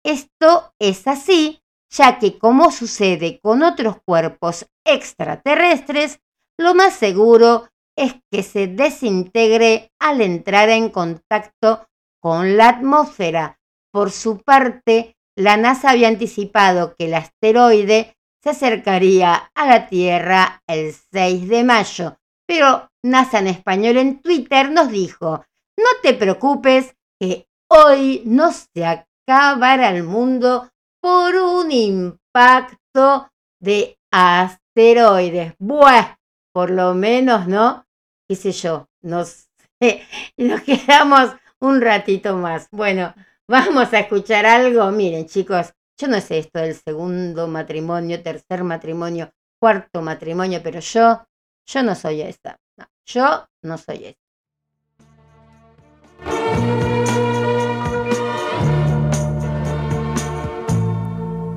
Esto 0.03 0.73
es 0.79 1.07
así, 1.07 1.61
ya 1.89 2.19
que 2.19 2.37
como 2.37 2.71
sucede 2.71 3.39
con 3.41 3.63
otros 3.63 3.97
cuerpos 4.05 4.67
extraterrestres, 4.85 6.19
lo 6.57 6.75
más 6.75 6.93
seguro 6.93 7.67
es 7.97 8.15
que 8.31 8.43
se 8.43 8.67
desintegre 8.67 9.91
al 9.99 10.21
entrar 10.21 10.69
en 10.69 10.89
contacto 10.89 11.87
con 12.21 12.57
la 12.57 12.69
atmósfera. 12.69 13.59
Por 13.91 14.11
su 14.11 14.41
parte, 14.41 15.15
la 15.37 15.57
NASA 15.57 15.91
había 15.91 16.07
anticipado 16.07 16.95
que 16.95 17.05
el 17.05 17.13
asteroide 17.13 18.14
se 18.45 18.51
acercaría 18.51 19.51
a 19.55 19.65
la 19.65 19.87
Tierra 19.87 20.61
el 20.67 20.93
6 20.93 21.49
de 21.49 21.63
mayo, 21.63 22.19
pero 22.47 22.91
NASA 23.03 23.39
en 23.39 23.47
español 23.47 23.97
en 23.97 24.21
Twitter 24.21 24.69
nos 24.69 24.91
dijo, 24.91 25.43
no 25.77 25.89
te 26.03 26.13
preocupes 26.13 26.95
que 27.19 27.47
hoy 27.69 28.21
no 28.25 28.51
se 28.51 28.85
acabará 28.85 29.89
el 29.89 30.03
mundo 30.03 30.69
por 31.01 31.35
un 31.35 31.71
impacto 31.71 33.31
de 33.59 33.97
asteroides. 34.11 35.55
Buah, 35.57 36.17
por 36.53 36.69
lo 36.69 36.93
menos, 36.93 37.47
¿no? 37.47 37.87
¿Qué 38.29 38.35
sé 38.35 38.51
yo? 38.51 38.87
Nos, 39.01 39.49
nos 40.37 40.61
quedamos 40.61 41.31
un 41.59 41.81
ratito 41.81 42.37
más. 42.37 42.67
Bueno, 42.69 43.15
vamos 43.47 43.91
a 43.91 44.01
escuchar 44.01 44.45
algo. 44.45 44.91
Miren, 44.91 45.25
chicos, 45.25 45.73
yo 45.97 46.07
no 46.09 46.19
sé 46.19 46.39
esto 46.39 46.59
del 46.59 46.75
segundo 46.75 47.47
matrimonio, 47.47 48.21
tercer 48.21 48.63
matrimonio, 48.63 49.31
cuarto 49.59 50.01
matrimonio, 50.01 50.59
pero 50.61 50.79
yo, 50.79 51.25
yo 51.65 51.83
no 51.83 51.95
soy 51.95 52.21
esa. 52.21 52.59
yo 53.05 53.47
no 53.61 53.77
soy 53.77 54.05
esa. 54.05 54.19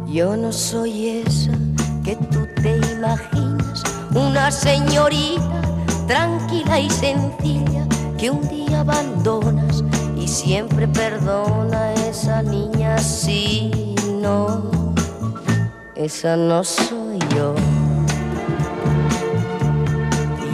Yo 0.07 0.36
no 0.36 0.53
soy 0.53 1.09
esa 1.09 1.53
que 2.05 2.16
tú 2.16 2.47
te 2.62 2.78
imaginas, 2.93 3.82
una 4.14 4.51
señorita 4.51 5.62
tranquila 6.07 6.80
y 6.80 6.89
sencilla 6.91 7.86
que 8.16 8.30
un 8.30 8.49
día 8.49 8.80
abandonas 8.80 9.84
y 10.16 10.26
siempre 10.26 10.89
perdona 10.89 11.78
a 11.78 11.95
esa 11.95 12.43
niña 12.43 12.99
si 12.99 13.88
esa 16.09 16.37
no 16.37 16.64
soy 16.64 17.18
yo. 17.37 17.55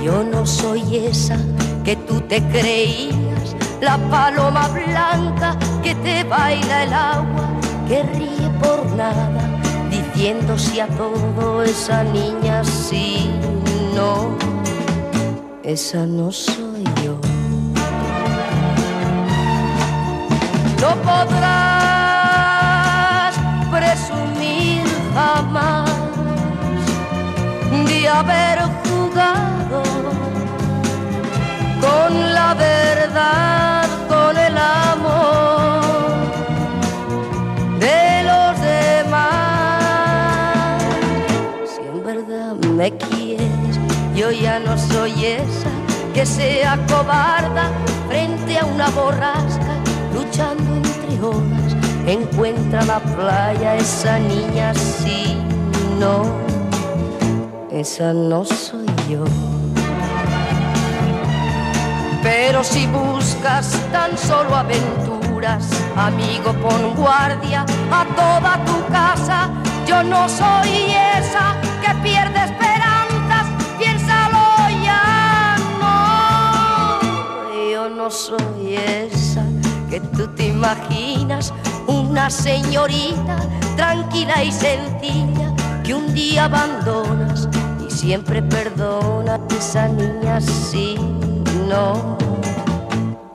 Yo 0.02 0.24
no 0.24 0.44
soy 0.44 0.82
esa 0.96 1.38
que 1.84 1.94
tú 1.94 2.20
te 2.22 2.42
creías, 2.48 3.54
la 3.80 3.96
paloma 4.10 4.68
blanca 4.68 5.56
que 5.82 5.94
te 5.96 6.24
baila 6.24 6.84
el 6.84 6.92
agua, 6.92 7.46
que 7.88 8.02
ríe 8.02 8.48
por 8.62 8.84
nada, 8.96 9.42
diciendo 9.90 10.58
si 10.58 10.80
a 10.80 10.88
todo 10.88 11.62
esa 11.62 12.02
niña 12.04 12.64
sí, 12.64 13.30
no, 13.94 14.36
esa 15.62 16.04
no 16.04 16.32
soy 16.32 16.84
yo. 17.04 17.16
No 20.80 20.90
podrás 21.02 21.73
jamás 25.14 25.90
de 27.86 28.08
haber 28.08 28.58
jugado 28.82 29.82
con 31.80 32.34
la 32.34 32.54
verdad, 32.54 33.88
con 34.08 34.36
el 34.36 34.58
amor 34.58 35.80
de 37.78 38.22
los 38.24 38.60
demás. 38.60 39.22
Si 41.74 41.82
en 41.86 42.04
verdad 42.04 42.54
me 42.76 42.90
quieres, 42.96 43.78
yo 44.14 44.30
ya 44.30 44.58
no 44.58 44.76
soy 44.76 45.24
esa 45.24 45.70
que 46.12 46.26
sea 46.26 46.78
cobarda 46.88 47.70
frente 48.08 48.58
a 48.58 48.64
una 48.64 48.88
borrasca, 48.90 49.74
luchando 50.14 50.76
entre 50.76 51.20
olas, 51.20 51.53
encuentra 52.06 52.84
la 52.84 53.00
playa 53.00 53.76
esa 53.76 54.18
niña 54.18 54.74
sí, 54.74 55.36
no, 55.98 56.24
esa 57.70 58.12
no 58.12 58.44
soy 58.44 58.86
yo. 59.08 59.24
Pero 62.22 62.64
si 62.64 62.86
buscas 62.86 63.78
tan 63.92 64.16
solo 64.16 64.56
aventuras, 64.56 65.68
amigo, 65.94 66.54
pon 66.54 66.94
guardia 66.94 67.66
a 67.90 68.04
toda 68.16 68.64
tu 68.64 68.92
casa. 68.92 69.50
Yo 69.86 70.02
no 70.02 70.26
soy 70.26 70.94
esa 71.18 71.54
que 71.82 71.94
pierde 72.02 72.44
esperanzas, 72.44 73.46
piénsalo 73.78 74.70
ya, 74.82 75.56
no. 75.78 77.70
Yo 77.70 77.90
no 77.90 78.10
soy 78.10 78.76
esa 78.76 79.44
que 79.90 80.00
tú 80.00 80.26
te 80.28 80.46
imaginas, 80.48 81.52
una 81.86 82.30
señorita 82.30 83.36
tranquila 83.76 84.42
y 84.42 84.52
sencilla 84.52 85.52
que 85.82 85.94
un 85.94 86.14
día 86.14 86.44
abandonas 86.44 87.48
y 87.86 87.90
siempre 87.90 88.42
perdona 88.42 89.40
esa 89.50 89.88
niña 89.88 90.40
sí 90.40 90.96
no, 91.68 92.18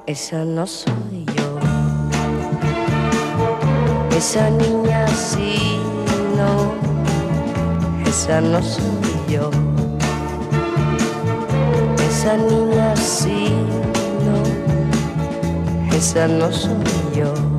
esa 0.05 0.45
no 0.45 0.65
soy 0.67 1.25
yo. 1.35 1.59
Esa 4.15 4.49
niña 4.49 5.07
sí, 5.07 5.79
no, 6.37 6.73
esa 8.07 8.41
no 8.41 8.61
soy 8.61 8.83
yo. 9.29 9.49
Esa 12.07 12.37
niña 12.37 12.95
sí, 12.95 13.49
no, 14.25 15.95
esa 15.95 16.27
no 16.27 16.51
soy 16.51 16.75
yo. 17.15 17.58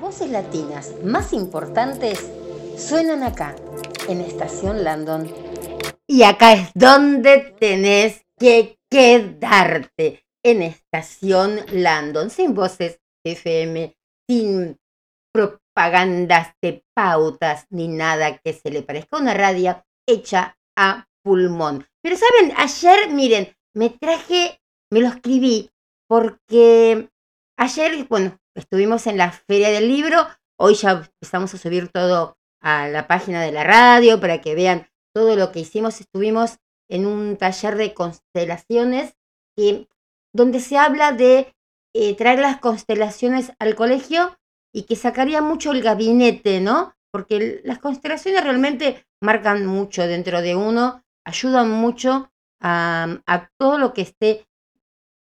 Voces 0.00 0.30
latinas 0.30 0.94
más 1.02 1.32
importantes 1.32 2.30
suenan 2.76 3.24
acá, 3.24 3.56
en 4.08 4.20
Estación 4.20 4.84
Landon. 4.84 5.28
Y 6.06 6.22
acá 6.22 6.52
es 6.52 6.70
donde 6.74 7.54
tenés 7.58 8.24
que 8.38 8.78
quedarte, 8.88 10.24
en 10.44 10.62
Estación 10.62 11.60
Landon, 11.72 12.30
sin 12.30 12.54
voces 12.54 13.00
FM, 13.24 13.96
sin 14.28 14.78
propagandas 15.32 16.54
de 16.62 16.84
pautas 16.94 17.66
ni 17.70 17.88
nada 17.88 18.38
que 18.38 18.52
se 18.52 18.70
le 18.70 18.82
parezca 18.82 19.18
una 19.18 19.34
radio 19.34 19.84
hecha 20.06 20.56
a 20.76 21.08
pulmón. 21.22 21.86
Pero 22.02 22.16
saben, 22.16 22.54
ayer, 22.56 23.10
miren, 23.10 23.54
me 23.74 23.90
traje, 23.90 24.60
me 24.90 25.00
lo 25.00 25.08
escribí 25.08 25.70
porque 26.08 27.10
ayer, 27.58 28.06
bueno, 28.08 28.38
estuvimos 28.58 29.06
en 29.06 29.16
la 29.16 29.32
feria 29.32 29.70
del 29.70 29.88
libro, 29.88 30.26
hoy 30.58 30.74
ya 30.74 31.08
empezamos 31.14 31.54
a 31.54 31.58
subir 31.58 31.88
todo 31.88 32.36
a 32.60 32.88
la 32.88 33.06
página 33.06 33.42
de 33.42 33.52
la 33.52 33.64
radio 33.64 34.20
para 34.20 34.40
que 34.40 34.54
vean 34.54 34.88
todo 35.14 35.36
lo 35.36 35.52
que 35.52 35.60
hicimos. 35.60 36.00
Estuvimos 36.00 36.58
en 36.88 37.06
un 37.06 37.36
taller 37.36 37.76
de 37.76 37.94
constelaciones 37.94 39.14
donde 40.32 40.60
se 40.60 40.76
habla 40.76 41.12
de 41.12 41.54
eh, 41.94 42.16
traer 42.16 42.38
las 42.38 42.58
constelaciones 42.58 43.52
al 43.58 43.74
colegio 43.74 44.38
y 44.72 44.82
que 44.82 44.96
sacaría 44.96 45.40
mucho 45.40 45.72
el 45.72 45.82
gabinete, 45.82 46.60
¿no? 46.60 46.94
Porque 47.10 47.60
las 47.64 47.78
constelaciones 47.78 48.44
realmente 48.44 49.06
marcan 49.20 49.66
mucho 49.66 50.06
dentro 50.06 50.42
de 50.42 50.54
uno, 50.54 51.02
ayudan 51.24 51.70
mucho 51.70 52.30
a 52.60 53.50
todo 53.56 53.78
lo 53.78 53.92
que 53.94 54.02
esté 54.02 54.48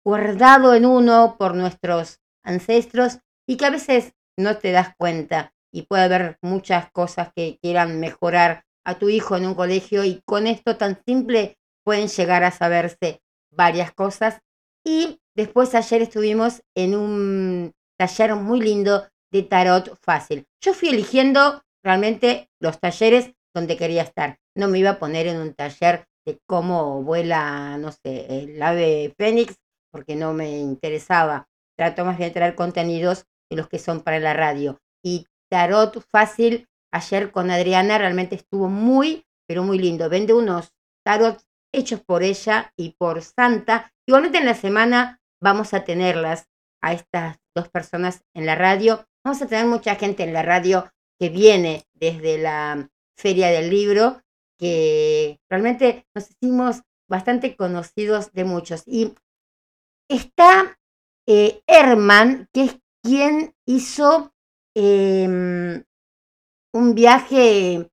guardado 0.05 0.75
en 0.75 0.85
uno 0.85 1.37
por 1.39 1.55
nuestros 1.55 2.22
ancestros 2.45 3.19
y 3.47 3.57
que 3.57 3.67
a 3.67 3.71
veces 3.71 4.13
no 4.39 4.59
te 4.59 4.73
das 4.73 4.95
cuenta 4.97 5.53
y 5.73 5.83
puede 5.83 6.05
haber 6.05 6.39
muchas 6.43 6.91
cosas 6.93 7.31
que 7.35 7.59
quieran 7.63 8.01
mejorar 8.01 8.65
a 8.85 8.99
tu 8.99 9.09
hijo 9.09 9.37
en 9.37 9.47
un 9.47 9.55
colegio 9.55 10.05
y 10.05 10.21
con 10.27 10.47
esto 10.47 10.77
tan 10.77 11.03
simple 11.07 11.57
pueden 11.85 12.09
llegar 12.09 12.45
a 12.45 12.51
saberse 12.51 13.23
varias 13.51 13.93
cosas. 13.93 14.41
Y 14.85 15.21
después 15.35 15.75
ayer 15.75 16.03
estuvimos 16.03 16.63
en 16.77 16.95
un 16.95 17.73
taller 17.99 18.35
muy 18.35 18.61
lindo 18.61 19.07
de 19.33 19.43
tarot 19.43 19.97
fácil. 20.03 20.47
Yo 20.61 20.75
fui 20.75 20.91
eligiendo 20.91 21.63
realmente 21.83 22.51
los 22.61 22.79
talleres 22.79 23.33
donde 23.55 23.77
quería 23.77 24.03
estar. 24.03 24.39
No 24.55 24.69
me 24.69 24.79
iba 24.79 24.91
a 24.91 24.99
poner 24.99 25.27
en 25.27 25.39
un 25.39 25.55
taller 25.55 26.07
de 26.27 26.39
cómo 26.47 27.03
vuela, 27.03 27.77
no 27.79 27.91
sé, 27.93 28.27
el 28.29 28.63
ave 28.63 29.15
fénix, 29.17 29.57
porque 29.91 30.17
no 30.17 30.33
me 30.33 30.59
interesaba. 30.59 31.49
Trato 31.77 32.05
más 32.05 32.19
bien 32.19 32.31
de 32.31 32.35
traer 32.35 32.55
contenidos 32.55 33.27
de 33.51 33.57
los 33.57 33.69
que 33.69 33.79
son 33.79 34.01
para 34.01 34.19
la 34.19 34.35
radio. 34.35 34.81
Y 35.05 35.27
tarot 35.51 36.05
fácil, 36.11 36.69
ayer 36.93 37.31
con 37.31 37.51
Adriana, 37.51 37.99
realmente 37.99 38.37
estuvo 38.37 38.69
muy, 38.69 39.25
pero 39.47 39.63
muy 39.63 39.79
lindo. 39.79 40.09
Vende 40.09 40.33
unos 40.33 40.73
tarot 41.05 41.43
hechos 41.73 42.01
por 42.01 42.23
ella 42.23 42.73
y 42.77 42.91
por 42.99 43.23
Santa. 43.23 43.93
Igualmente 44.07 44.39
en 44.39 44.47
la 44.47 44.55
semana 44.55 45.21
vamos 45.41 45.75
a 45.75 45.85
tenerlas 45.85 46.49
a 46.83 46.93
estas 46.93 47.39
dos 47.55 47.69
personas 47.69 48.25
en 48.35 48.47
la 48.47 48.55
radio. 48.55 49.07
Vamos 49.25 49.41
a 49.43 49.47
tener 49.47 49.67
mucha 49.67 49.95
gente 49.97 50.25
en 50.25 50.33
la 50.33 50.43
radio 50.43 50.91
que 51.19 51.29
viene 51.29 51.85
desde 51.95 52.39
la 52.39 52.91
Feria 53.17 53.49
del 53.49 53.71
Libro, 53.71 54.23
que 54.59 55.39
realmente 55.51 56.07
nos 56.15 56.31
hicimos 56.31 56.83
bastante 57.09 57.57
conocidos 57.57 58.33
de 58.33 58.45
muchos. 58.45 58.83
Y 58.87 59.15
está 60.09 60.79
eh, 61.27 61.63
Herman, 61.67 62.49
que 62.53 62.65
es 62.65 62.79
quien 63.03 63.55
hizo 63.67 64.33
em, 64.75 65.85
un 66.75 66.95
viaje 66.95 67.91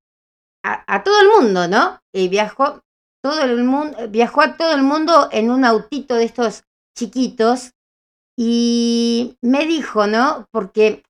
a, 0.63 1.03
todo 1.03 1.21
el 1.21 1.27
mundo, 1.29 1.67
¿no? 1.67 1.99
Y 2.13 2.27
viajó 2.27 2.81
todo 3.23 3.41
el 3.41 3.63
mundo, 3.63 3.97
viajó 4.09 4.41
a 4.41 4.57
todo 4.57 4.73
el 4.73 4.83
mundo 4.83 5.29
en 5.31 5.51
un 5.51 5.65
autito 5.65 6.15
de 6.15 6.25
estos 6.25 6.63
chiquitos 6.97 7.71
y 8.37 9.37
me 9.41 9.65
dijo, 9.65 10.07
¿no? 10.07 10.47
Porque 10.51 11.03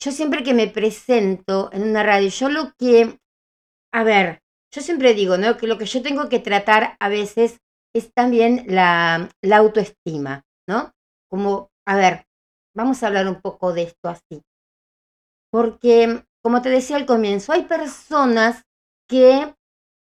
yo 0.00 0.12
siempre 0.12 0.42
que 0.42 0.54
me 0.54 0.68
presento 0.68 1.70
en 1.72 1.82
una 1.82 2.02
radio, 2.02 2.28
yo 2.28 2.48
lo 2.48 2.72
que, 2.78 3.18
a 3.92 4.04
ver, 4.04 4.42
yo 4.72 4.82
siempre 4.82 5.14
digo, 5.14 5.38
¿no? 5.38 5.56
Que 5.56 5.66
lo 5.66 5.78
que 5.78 5.86
yo 5.86 6.02
tengo 6.02 6.28
que 6.28 6.38
tratar 6.38 6.96
a 7.00 7.08
veces 7.08 7.58
es 7.94 8.12
también 8.12 8.64
la, 8.68 9.28
la 9.42 9.56
autoestima, 9.56 10.44
¿no? 10.68 10.92
Como, 11.30 11.70
a 11.86 11.96
ver, 11.96 12.26
vamos 12.74 13.02
a 13.02 13.06
hablar 13.08 13.28
un 13.28 13.40
poco 13.40 13.72
de 13.72 13.82
esto 13.84 14.08
así. 14.08 14.42
Porque, 15.50 16.24
como 16.42 16.62
te 16.62 16.70
decía 16.70 16.96
al 16.96 17.06
comienzo, 17.06 17.52
hay 17.52 17.62
personas 17.64 18.64
que, 19.08 19.54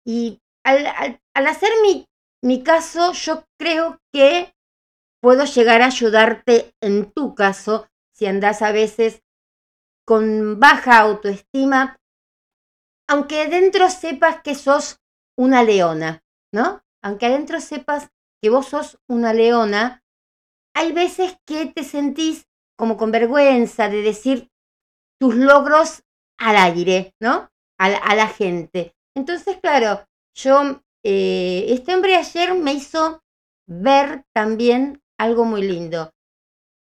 y 0.07 0.41
al, 0.65 0.87
al- 0.87 1.47
hacer 1.47 1.71
mi, 1.83 2.07
mi 2.43 2.63
caso, 2.65 3.13
yo 3.13 3.45
creo 3.59 4.01
que 4.13 4.55
puedo 5.23 5.45
llegar 5.45 5.83
a 5.83 5.87
ayudarte 5.87 6.75
en 6.83 7.13
tu 7.13 7.35
caso 7.35 7.89
si 8.15 8.27
andas 8.27 8.63
a 8.63 8.73
veces 8.73 9.23
con 10.07 10.61
baja 10.61 10.99
autoestima, 11.01 11.99
aunque 13.09 13.49
dentro 13.49 13.91
sepas 13.91 14.43
que 14.43 14.55
sos 14.55 15.01
una 15.39 15.63
leona, 15.63 16.23
¿no? 16.53 16.83
Aunque 17.03 17.27
adentro 17.27 17.61
sepas 17.61 18.11
que 18.43 18.51
vos 18.51 18.67
sos 18.69 18.99
una 19.09 19.33
leona, 19.33 20.02
hay 20.75 20.93
veces 20.93 21.37
que 21.47 21.67
te 21.67 21.85
sentís 21.85 22.47
como 22.77 22.97
con 22.97 23.11
vergüenza 23.13 23.89
de 23.89 24.03
decir 24.03 24.51
tus 25.21 25.35
logros 25.35 26.03
al 26.39 26.57
aire, 26.57 27.15
¿no? 27.21 27.49
A 27.79 28.15
la, 28.15 28.29
gente. 28.29 28.95
Entonces, 29.17 29.59
claro, 29.61 30.05
yo, 30.37 30.83
eh, 31.05 31.67
este 31.69 31.95
hombre 31.95 32.17
ayer 32.17 32.55
me 32.55 32.73
hizo 32.73 33.23
ver 33.67 34.25
también 34.33 35.03
algo 35.19 35.45
muy 35.45 35.63
lindo, 35.63 36.13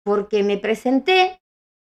porque 0.04 0.42
me 0.42 0.58
presenté 0.58 1.40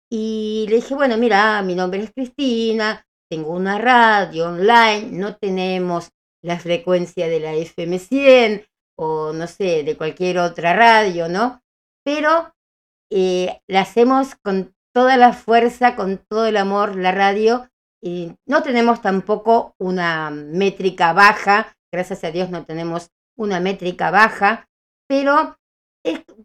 y 0.09 0.65
le 0.69 0.75
dije, 0.75 0.95
bueno, 0.95 1.17
mira, 1.17 1.61
mi 1.63 1.75
nombre 1.75 2.03
es 2.03 2.11
Cristina, 2.11 3.05
tengo 3.29 3.51
una 3.51 3.77
radio 3.77 4.49
online, 4.49 5.07
no 5.11 5.37
tenemos 5.37 6.09
la 6.43 6.59
frecuencia 6.59 7.27
de 7.27 7.39
la 7.39 7.53
FM 7.53 7.99
100 7.99 8.65
o 8.95 9.33
no 9.33 9.47
sé, 9.47 9.83
de 9.83 9.97
cualquier 9.97 10.37
otra 10.37 10.73
radio, 10.73 11.27
¿no? 11.29 11.62
Pero 12.03 12.53
eh, 13.11 13.61
la 13.67 13.81
hacemos 13.81 14.35
con 14.35 14.75
toda 14.93 15.17
la 15.17 15.33
fuerza, 15.33 15.95
con 15.95 16.17
todo 16.17 16.45
el 16.45 16.57
amor, 16.57 16.95
la 16.95 17.11
radio, 17.11 17.69
no 18.45 18.63
tenemos 18.63 19.01
tampoco 19.01 19.75
una 19.77 20.29
métrica 20.29 21.13
baja, 21.13 21.77
gracias 21.91 22.23
a 22.23 22.31
Dios 22.31 22.49
no 22.49 22.65
tenemos 22.65 23.11
una 23.37 23.59
métrica 23.59 24.11
baja, 24.11 24.69
pero 25.07 25.57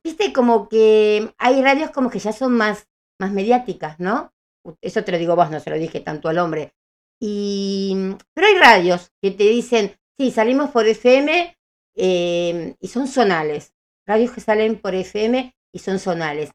viste 0.04 0.32
como 0.32 0.68
que 0.68 1.34
hay 1.36 1.60
radios 1.62 1.90
como 1.90 2.10
que 2.10 2.20
ya 2.20 2.32
son 2.32 2.52
más, 2.52 2.86
más 3.20 3.32
mediáticas, 3.32 3.98
¿no? 3.98 4.32
Eso 4.80 5.02
te 5.02 5.12
lo 5.12 5.18
digo 5.18 5.34
vos, 5.34 5.50
no 5.50 5.58
se 5.58 5.70
lo 5.70 5.76
dije 5.76 6.00
tanto 6.00 6.28
al 6.28 6.38
hombre. 6.38 6.74
Y, 7.20 7.96
pero 8.34 8.46
hay 8.46 8.54
radios 8.58 9.10
que 9.20 9.32
te 9.32 9.44
dicen, 9.44 9.98
sí, 10.16 10.30
salimos 10.30 10.70
por 10.70 10.86
FM 10.86 11.56
eh, 11.96 12.76
y 12.78 12.88
son 12.88 13.08
zonales. 13.08 13.74
Radios 14.08 14.32
que 14.32 14.40
salen 14.40 14.80
por 14.80 14.94
FM 14.94 15.54
y 15.72 15.78
son 15.80 15.98
zonales. 15.98 16.50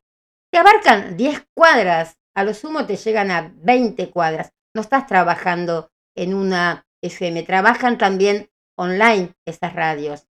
Te 0.51 0.58
abarcan 0.58 1.16
10 1.16 1.45
cuadras, 1.56 2.18
a 2.36 2.43
lo 2.43 2.54
sumo 2.56 2.88
te 2.88 2.95
llegan 2.95 3.30
a 3.30 3.54
20 3.58 4.10
cuadras. 4.10 4.49
No 4.76 4.82
estás 4.82 5.06
trabajando 5.06 5.91
en 6.16 6.34
una 6.34 6.88
FM, 7.04 7.43
trabajan 7.43 7.99
también 7.99 8.49
online 8.76 9.34
esas 9.45 9.74
radios. 9.74 10.28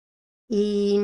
Y 0.50 1.00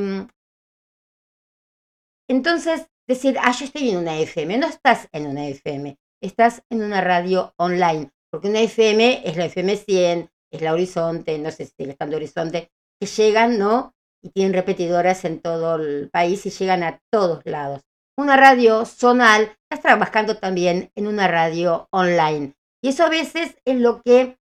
entonces 2.30 2.88
decir, 3.07 3.38
ah, 3.41 3.51
yo 3.51 3.66
estoy 3.66 3.89
en 3.89 3.97
una 3.97 4.18
FM, 4.18 4.57
no 4.57 4.68
estás 4.68 5.09
en 5.11 5.28
una 5.28 5.47
FM, 5.47 5.97
estás 6.22 6.63
en 6.70 6.82
una 6.82 7.01
radio 7.01 7.53
online, 7.57 8.09
porque 8.32 8.47
una 8.47 8.61
FM 8.61 9.28
es 9.28 9.36
la 9.36 9.45
FM 9.45 9.76
100, 9.76 10.30
es 10.51 10.61
la 10.61 10.74
Horizonte, 10.74 11.38
no 11.39 11.51
sé 11.51 11.66
si 11.66 11.74
sigue 11.78 11.91
estando 11.91 12.16
Horizonte, 12.16 12.72
que 12.99 13.05
llegan, 13.05 13.59
¿no? 13.59 13.95
Y 14.26 14.32
tienen 14.32 14.53
repetidoras 14.53 15.23
en 15.23 15.39
todo 15.39 15.76
el 15.76 16.09
país 16.09 16.43
y 16.47 16.49
llegan 16.49 16.82
a 16.82 16.99
todos 17.11 17.45
lados. 17.45 17.82
Una 18.17 18.36
radio 18.36 18.84
zonal, 18.84 19.55
estás 19.69 19.84
trabajando 19.84 20.38
también 20.38 20.89
en 20.95 21.05
una 21.05 21.28
radio 21.28 21.88
online. 21.91 22.55
Y 22.84 22.89
eso 22.89 23.03
a 23.03 23.09
veces 23.09 23.55
es 23.65 23.80
lo 23.80 24.01
que 24.01 24.39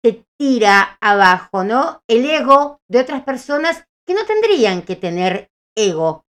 te 0.00 0.24
tira 0.38 0.96
abajo, 1.00 1.64
¿no? 1.64 2.02
El 2.06 2.24
ego 2.24 2.78
de 2.88 3.00
otras 3.00 3.24
personas 3.24 3.84
que 4.06 4.14
no 4.14 4.24
tendrían 4.26 4.82
que 4.82 4.94
tener 4.94 5.50
ego, 5.76 6.24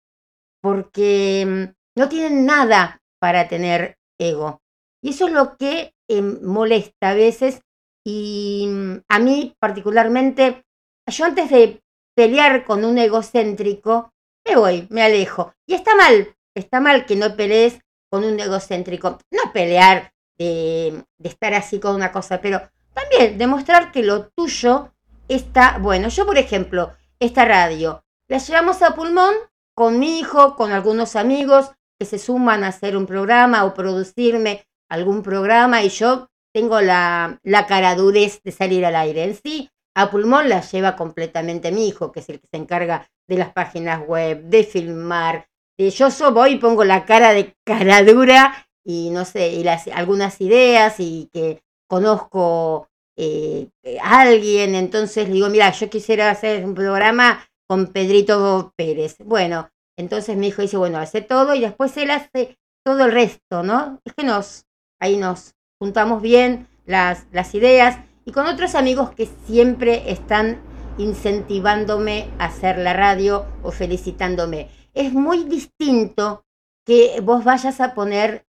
porque 0.63 1.45
mm, 1.47 1.99
no 2.01 2.09
tienen 2.09 2.47
nada 2.47 3.03
para 3.21 3.47
tener 3.47 3.99
ego. 4.19 4.63
Y 5.05 5.11
eso 5.11 5.27
es 5.27 5.35
lo 5.35 5.59
que 5.59 5.93
em, 6.09 6.43
molesta 6.43 7.11
a 7.11 7.15
veces 7.15 7.61
y 8.07 8.67
mm, 8.71 9.03
a 9.07 9.19
mí 9.19 9.55
particularmente, 9.61 10.65
yo 11.07 11.27
antes 11.27 11.51
de 11.51 11.83
pelear 12.17 12.65
con 12.65 12.85
un 12.85 12.99
egocéntrico, 12.99 14.13
me 14.45 14.57
voy, 14.57 14.87
me 14.91 15.03
alejo. 15.03 15.55
Y 15.67 15.75
está 15.75 15.95
mal, 15.95 16.35
está 16.55 16.81
mal 16.81 17.05
que 17.05 17.15
no 17.15 17.37
pelees 17.37 17.79
con 18.11 18.25
un 18.25 18.41
egocéntrico. 18.41 19.19
No 19.31 19.53
pelear 19.53 20.13
de, 20.39 21.05
estar 21.23 21.55
así 21.55 21.79
con 21.79 21.95
una 21.95 22.11
cosa, 22.13 22.41
pero 22.41 22.63
también 22.95 23.39
demostrar 23.39 23.93
que 23.93 24.03
lo 24.03 24.29
tuyo 24.29 24.93
está 25.29 25.79
bueno. 25.79 26.09
Yo, 26.09 26.25
por 26.25 26.39
ejemplo, 26.39 26.93
esta 27.21 27.45
radio, 27.45 28.03
la 28.29 28.39
llevamos 28.39 28.83
a 28.83 28.95
pulmón 28.95 29.35
con 29.75 29.99
mi 29.99 30.19
hijo, 30.19 30.57
con 30.57 30.73
algunos 30.73 31.17
amigos 31.17 31.73
que 31.99 32.07
se 32.07 32.19
suman 32.19 32.65
a 32.65 32.69
hacer 32.69 32.97
un 32.97 33.07
programa 33.07 33.65
o 33.65 33.75
producirme 33.75 34.67
algún 34.89 35.23
programa 35.23 35.83
y 35.83 35.91
yo 35.91 36.29
tengo 36.55 36.81
la, 36.81 37.39
la 37.43 37.67
caradurez 37.67 38.41
de 38.43 38.53
salir 38.53 38.87
al 38.87 38.97
aire. 38.97 39.25
En 39.25 39.35
sí, 39.35 39.71
a 39.97 40.11
pulmón 40.11 40.51
la 40.51 40.61
lleva 40.61 40.95
completamente 40.95 41.73
mi 41.73 41.89
hijo, 41.89 42.13
que 42.13 42.21
es 42.21 42.29
el 42.29 42.39
que 42.39 42.47
se 42.49 42.59
encarga 42.59 43.09
de 43.27 43.39
las 43.39 43.53
páginas 43.53 44.07
web, 44.07 44.43
de 44.43 44.63
filmar. 44.63 45.49
De, 45.79 45.89
yo 45.89 46.11
so 46.11 46.33
voy 46.33 46.53
y 46.53 46.57
pongo 46.59 46.85
la 46.85 47.07
cara 47.07 47.33
de 47.33 47.57
caradura 47.65 48.69
y 48.85 49.09
no 49.09 49.25
sé, 49.25 49.49
y 49.49 49.65
las, 49.65 49.89
algunas 49.89 50.41
ideas 50.43 51.01
y 51.01 51.31
que 51.33 51.63
conozco 51.89 52.89
eh, 53.17 53.71
a 54.03 54.21
alguien, 54.21 54.75
entonces 54.75 55.29
le 55.29 55.35
digo, 55.35 55.49
mira, 55.49 55.71
yo 55.73 55.89
quisiera 55.89 56.31
hacer 56.31 56.65
un 56.67 56.75
programa 56.75 57.49
con 57.67 57.87
Pedrito 57.87 58.75
Pérez. 58.77 59.17
Bueno, 59.25 59.71
entonces 59.97 60.37
mi 60.37 60.49
hijo 60.49 60.61
dice, 60.61 60.77
bueno, 60.77 60.99
hace 60.99 61.23
todo 61.23 61.55
y 61.55 61.61
después 61.61 61.97
él 61.97 62.11
hace 62.11 62.59
todo 62.85 63.07
el 63.07 63.13
resto, 63.13 63.63
¿no? 63.63 63.99
Es 64.05 64.13
que 64.13 64.25
nos, 64.25 64.67
ahí 65.01 65.17
nos 65.17 65.55
juntamos 65.81 66.21
bien 66.21 66.69
las, 66.85 67.27
las 67.33 67.55
ideas 67.55 67.99
y 68.27 68.33
con 68.33 68.47
otros 68.47 68.75
amigos 68.75 69.11
que 69.11 69.27
siempre 69.47 70.11
están 70.11 70.61
incentivándome 70.99 72.29
a 72.39 72.47
hacer 72.47 72.77
la 72.79 72.93
radio 72.93 73.47
o 73.63 73.71
felicitándome. 73.71 74.69
Es 74.95 75.13
muy 75.13 75.45
distinto 75.45 76.45
que 76.85 77.21
vos 77.23 77.45
vayas 77.45 77.81
a 77.81 77.95
poner 77.95 78.45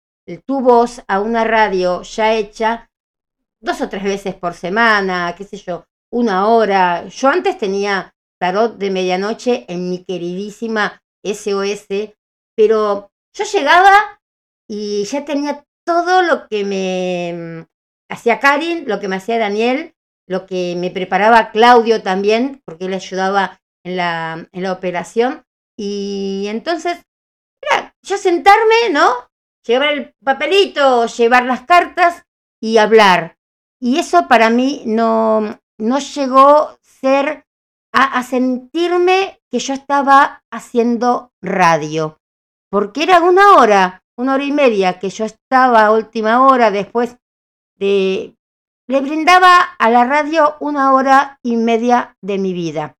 tu 0.45 0.61
voz 0.61 1.03
a 1.07 1.19
una 1.19 1.43
radio 1.43 2.01
ya 2.01 2.34
hecha 2.34 2.89
dos 3.61 3.80
o 3.82 3.89
tres 3.89 4.03
veces 4.03 4.36
por 4.36 4.53
semana, 4.53 5.34
qué 5.38 5.43
sé 5.43 5.57
yo, 5.57 5.86
una 6.11 6.47
hora. 6.47 7.07
Yo 7.07 7.30
antes 7.30 7.57
tenía 7.57 8.15
tarot 8.39 8.78
de 8.78 8.89
medianoche 8.89 9.65
en 9.67 9.89
mi 9.89 10.03
queridísima 10.03 11.01
SOS, 11.23 11.88
pero 12.55 13.11
yo 13.34 13.45
llegaba 13.45 14.19
y 14.67 15.03
ya 15.05 15.23
tenía 15.23 15.63
todo 15.86 16.23
lo 16.23 16.47
que 16.47 16.65
me 16.65 17.67
hacía 18.09 18.39
Karin, 18.39 18.85
lo 18.87 18.99
que 18.99 19.07
me 19.07 19.17
hacía 19.17 19.37
Daniel, 19.37 19.95
lo 20.27 20.45
que 20.45 20.75
me 20.77 20.91
preparaba 20.91 21.51
Claudio 21.51 22.01
también, 22.03 22.61
porque 22.65 22.85
él 22.85 22.93
ayudaba 22.93 23.59
en 23.83 23.97
la, 23.97 24.47
en 24.51 24.63
la 24.63 24.73
operación. 24.73 25.45
Y 25.77 26.45
entonces, 26.47 27.05
era 27.61 27.95
yo 28.01 28.17
sentarme, 28.17 28.89
¿no? 28.91 29.29
Llevar 29.65 29.93
el 29.93 30.13
papelito, 30.23 31.05
llevar 31.07 31.45
las 31.45 31.61
cartas 31.61 32.25
y 32.61 32.77
hablar. 32.77 33.37
Y 33.79 33.99
eso 33.99 34.27
para 34.27 34.49
mí 34.49 34.83
no, 34.85 35.59
no 35.77 35.99
llegó 35.99 36.49
a 36.49 36.77
ser 36.81 37.45
a, 37.93 38.21
sentirme 38.23 39.41
que 39.49 39.59
yo 39.59 39.73
estaba 39.73 40.43
haciendo 40.51 41.31
radio, 41.41 42.19
porque 42.69 43.03
era 43.03 43.21
una 43.21 43.55
hora, 43.55 44.03
una 44.17 44.35
hora 44.35 44.43
y 44.43 44.51
media 44.51 44.99
que 44.99 45.09
yo 45.09 45.25
estaba 45.25 45.85
a 45.85 45.91
última 45.91 46.45
hora 46.45 46.69
después 46.69 47.17
Le 47.80 48.36
brindaba 48.88 49.59
a 49.78 49.89
la 49.89 50.05
radio 50.05 50.55
una 50.59 50.93
hora 50.93 51.39
y 51.43 51.57
media 51.57 52.15
de 52.21 52.38
mi 52.38 52.53
vida. 52.53 52.95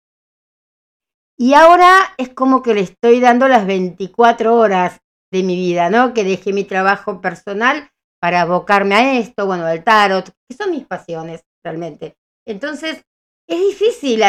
Y 1.38 1.54
ahora 1.54 2.14
es 2.18 2.30
como 2.30 2.62
que 2.62 2.74
le 2.74 2.82
estoy 2.82 3.20
dando 3.20 3.48
las 3.48 3.66
24 3.66 4.56
horas 4.56 5.00
de 5.32 5.44
mi 5.44 5.56
vida, 5.56 5.90
¿no? 5.90 6.14
Que 6.14 6.24
dejé 6.24 6.52
mi 6.52 6.64
trabajo 6.64 7.22
personal 7.22 7.92
para 8.20 8.42
abocarme 8.42 8.96
a 8.96 9.20
esto, 9.20 9.46
bueno, 9.46 9.66
al 9.66 9.84
tarot, 9.84 10.32
que 10.50 10.56
son 10.56 10.72
mis 10.72 10.86
pasiones 10.86 11.44
realmente. 11.64 12.18
Entonces, 12.46 13.04
es 13.48 13.60
difícil 13.60 14.24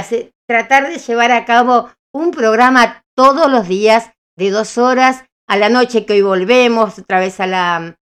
tratar 0.47 0.89
de 0.89 0.99
llevar 0.99 1.33
a 1.33 1.45
cabo 1.45 1.91
un 2.13 2.31
programa 2.31 3.03
todos 3.17 3.51
los 3.51 3.67
días 3.67 4.13
de 4.37 4.51
dos 4.51 4.79
horas 4.79 5.25
a 5.49 5.57
la 5.57 5.71
noche 5.71 6.05
que 6.05 6.15
hoy 6.15 6.23
volvemos, 6.23 6.99
otra 6.99 7.21
vez 7.21 7.41
a 7.41 7.47
la, 7.47 7.98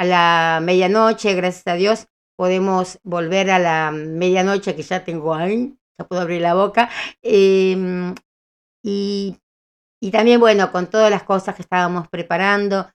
a 0.00 0.04
la 0.04 0.60
medianoche, 0.62 1.34
gracias 1.34 1.66
a 1.66 1.74
Dios 1.74 2.06
podemos 2.40 2.98
volver 3.02 3.50
a 3.50 3.58
la 3.58 3.90
medianoche 3.90 4.74
que 4.74 4.82
ya 4.82 5.04
tengo 5.04 5.34
ahí, 5.34 5.76
ya 5.98 6.06
puedo 6.06 6.22
abrir 6.22 6.40
la 6.40 6.54
boca. 6.54 6.88
Em, 7.20 8.14
y, 8.82 9.36
y 10.00 10.10
también, 10.10 10.40
bueno, 10.40 10.72
con 10.72 10.86
todas 10.86 11.10
las 11.10 11.24
cosas 11.24 11.54
que 11.54 11.60
estábamos 11.60 12.08
preparando, 12.08 12.88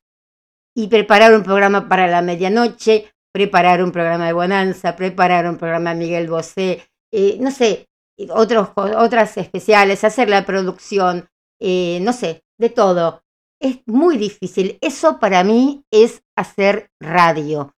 y 0.75 0.87
preparar 0.87 1.35
un 1.35 1.43
programa 1.43 1.87
para 1.87 2.07
la 2.07 2.23
medianoche, 2.23 3.13
preparar 3.31 3.83
un 3.83 3.91
programa 3.91 4.25
de 4.25 4.33
Bonanza, 4.33 4.95
preparar 4.95 5.47
un 5.47 5.57
programa 5.57 5.93
de 5.93 5.99
Miguel 5.99 6.27
Bosé, 6.27 6.89
eh, 7.13 7.37
no 7.39 7.51
sé, 7.51 7.87
otros, 8.29 8.69
otras 8.75 9.37
especiales, 9.37 10.03
hacer 10.03 10.27
la 10.27 10.43
producción, 10.43 11.29
eh, 11.61 11.99
no 12.01 12.13
sé, 12.13 12.43
de 12.57 12.69
todo. 12.69 13.21
Es 13.59 13.79
muy 13.85 14.17
difícil. 14.17 14.77
Eso 14.81 15.19
para 15.19 15.43
mí 15.43 15.85
es 15.91 16.23
hacer 16.35 16.91
radio. 16.99 17.75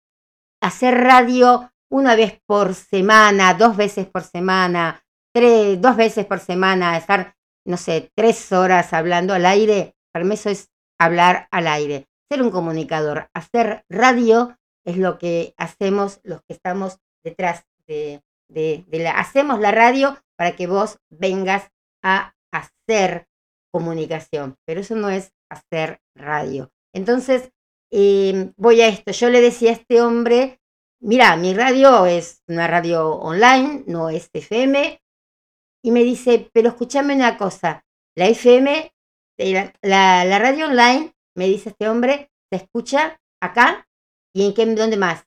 Hacer 0.61 0.95
radio 0.95 1.71
una 1.89 2.15
vez 2.15 2.39
por 2.45 2.73
semana, 2.73 3.53
dos 3.53 3.78
veces 3.78 4.07
por 4.07 4.23
semana, 4.23 5.03
tres, 5.34 5.80
dos 5.80 5.95
veces 5.95 6.26
por 6.26 6.39
semana, 6.39 6.97
estar, 6.97 7.36
no 7.65 7.78
sé, 7.78 8.11
tres 8.15 8.51
horas 8.51 8.93
hablando 8.93 9.34
al 9.34 9.45
aire, 9.45 9.95
para 10.11 10.26
mí 10.26 10.34
eso 10.34 10.49
es 10.49 10.71
hablar 10.97 11.47
al 11.51 11.67
aire 11.67 12.07
ser 12.30 12.41
un 12.41 12.51
comunicador, 12.51 13.30
hacer 13.34 13.86
radio 13.89 14.57
es 14.86 14.97
lo 14.97 15.17
que 15.17 15.53
hacemos 15.57 16.19
los 16.23 16.41
que 16.41 16.53
estamos 16.53 16.99
detrás 17.23 17.65
de, 17.88 18.21
la... 18.89 19.11
Hacemos 19.11 19.59
la 19.59 19.71
radio 19.71 20.17
para 20.36 20.55
que 20.55 20.67
vos 20.67 20.99
vengas 21.09 21.71
a 22.03 22.34
hacer 22.51 23.28
comunicación, 23.71 24.55
pero 24.65 24.82
eso 24.82 24.95
no 24.95 25.09
es 25.09 25.34
hacer 25.49 26.01
radio. 26.15 26.71
Entonces, 26.93 27.51
em, 27.91 28.53
voy 28.57 28.81
a 28.81 28.87
esto. 28.87 29.11
Yo 29.11 29.29
le 29.29 29.41
decía 29.41 29.71
a 29.71 29.73
este 29.73 30.01
hombre, 30.01 30.59
mira, 30.99 31.35
mi 31.37 31.53
radio 31.53 32.05
es 32.05 32.43
una 32.47 32.67
radio 32.67 33.15
online, 33.15 33.83
no 33.87 34.09
es 34.09 34.29
FM, 34.33 34.99
y 35.83 35.91
me 35.91 36.03
dice, 36.03 36.49
pero 36.53 36.69
escúchame 36.69 37.15
una 37.15 37.37
cosa, 37.37 37.85
la 38.15 38.27
FM, 38.27 38.91
eh, 39.37 39.73
la, 39.81 40.25
la, 40.25 40.39
radio 40.39 40.65
online, 40.65 41.13
me 41.35 41.45
dice 41.45 41.69
este 41.69 41.87
hombre, 41.89 42.31
se 42.49 42.57
escucha 42.57 43.19
acá 43.41 43.87
y 44.33 44.45
en 44.45 44.53
qué, 44.53 44.65
dónde 44.65 44.97
más. 44.97 45.25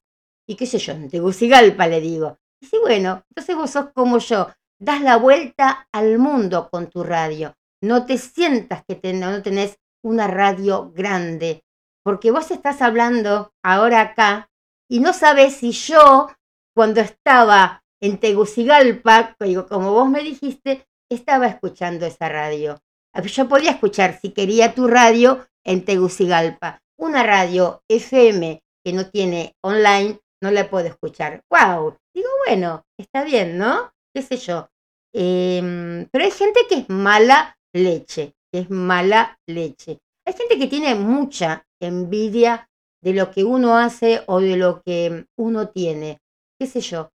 Y 0.48 0.56
qué 0.56 0.66
sé 0.66 0.78
yo, 0.78 0.94
en 0.94 1.10
Tegucigalpa 1.10 1.86
le 1.86 2.00
digo. 2.00 2.38
Y 2.60 2.66
sí, 2.66 2.78
bueno, 2.80 3.22
entonces 3.28 3.54
vos 3.54 3.70
sos 3.70 3.90
como 3.94 4.18
yo, 4.18 4.48
das 4.80 5.02
la 5.02 5.16
vuelta 5.16 5.86
al 5.92 6.18
mundo 6.18 6.68
con 6.70 6.88
tu 6.88 7.04
radio. 7.04 7.54
No 7.82 8.06
te 8.06 8.18
sientas 8.18 8.82
que 8.84 9.12
no 9.12 9.42
tenés 9.42 9.78
una 10.02 10.26
radio 10.26 10.92
grande, 10.94 11.64
porque 12.04 12.30
vos 12.30 12.50
estás 12.50 12.82
hablando 12.82 13.52
ahora 13.62 14.00
acá 14.00 14.48
y 14.88 15.00
no 15.00 15.12
sabes 15.12 15.56
si 15.56 15.72
yo, 15.72 16.28
cuando 16.74 17.00
estaba 17.00 17.82
en 18.00 18.18
Tegucigalpa, 18.18 19.36
como 19.68 19.92
vos 19.92 20.08
me 20.08 20.22
dijiste, 20.22 20.86
estaba 21.10 21.46
escuchando 21.46 22.06
esa 22.06 22.28
radio. 22.28 22.80
Yo 23.24 23.48
podía 23.48 23.72
escuchar, 23.72 24.18
si 24.20 24.30
quería, 24.30 24.74
tu 24.74 24.86
radio 24.86 25.46
en 25.64 25.84
Tegucigalpa. 25.84 26.80
Una 26.96 27.22
radio 27.22 27.82
FM 27.88 28.62
que 28.84 28.92
no 28.92 29.10
tiene 29.10 29.56
online, 29.62 30.20
no 30.40 30.50
la 30.50 30.70
puedo 30.70 30.86
escuchar. 30.86 31.42
¡Wow! 31.50 31.96
Digo, 32.14 32.28
bueno, 32.46 32.86
está 32.96 33.24
bien, 33.24 33.58
¿no? 33.58 33.92
¿Qué 34.14 34.22
sé 34.22 34.36
yo? 34.36 34.70
Em, 35.12 36.06
pero 36.10 36.24
hay 36.24 36.30
gente 36.30 36.60
que 36.68 36.76
es 36.76 36.88
mala 36.88 37.58
leche, 37.72 38.34
que 38.52 38.60
es 38.60 38.70
mala 38.70 39.38
leche. 39.46 39.98
Hay 40.26 40.34
gente 40.34 40.58
que 40.58 40.66
tiene 40.66 40.94
mucha 40.94 41.64
envidia 41.80 42.68
de 43.02 43.14
lo 43.14 43.30
que 43.30 43.44
uno 43.44 43.78
hace 43.78 44.22
o 44.26 44.40
de 44.40 44.56
lo 44.56 44.82
que 44.82 45.26
uno 45.38 45.68
tiene. 45.68 46.18
¿Qué 46.58 46.66
sé 46.66 46.80
yo? 46.80 47.10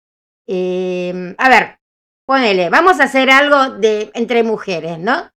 Em, 0.47 1.35
a 1.37 1.49
ver, 1.49 1.79
ponele, 2.27 2.69
vamos 2.69 2.99
a 2.99 3.05
hacer 3.05 3.29
algo 3.29 3.77
de 3.77 4.11
entre 4.13 4.43
mujeres, 4.43 4.99
¿no? 4.99 5.29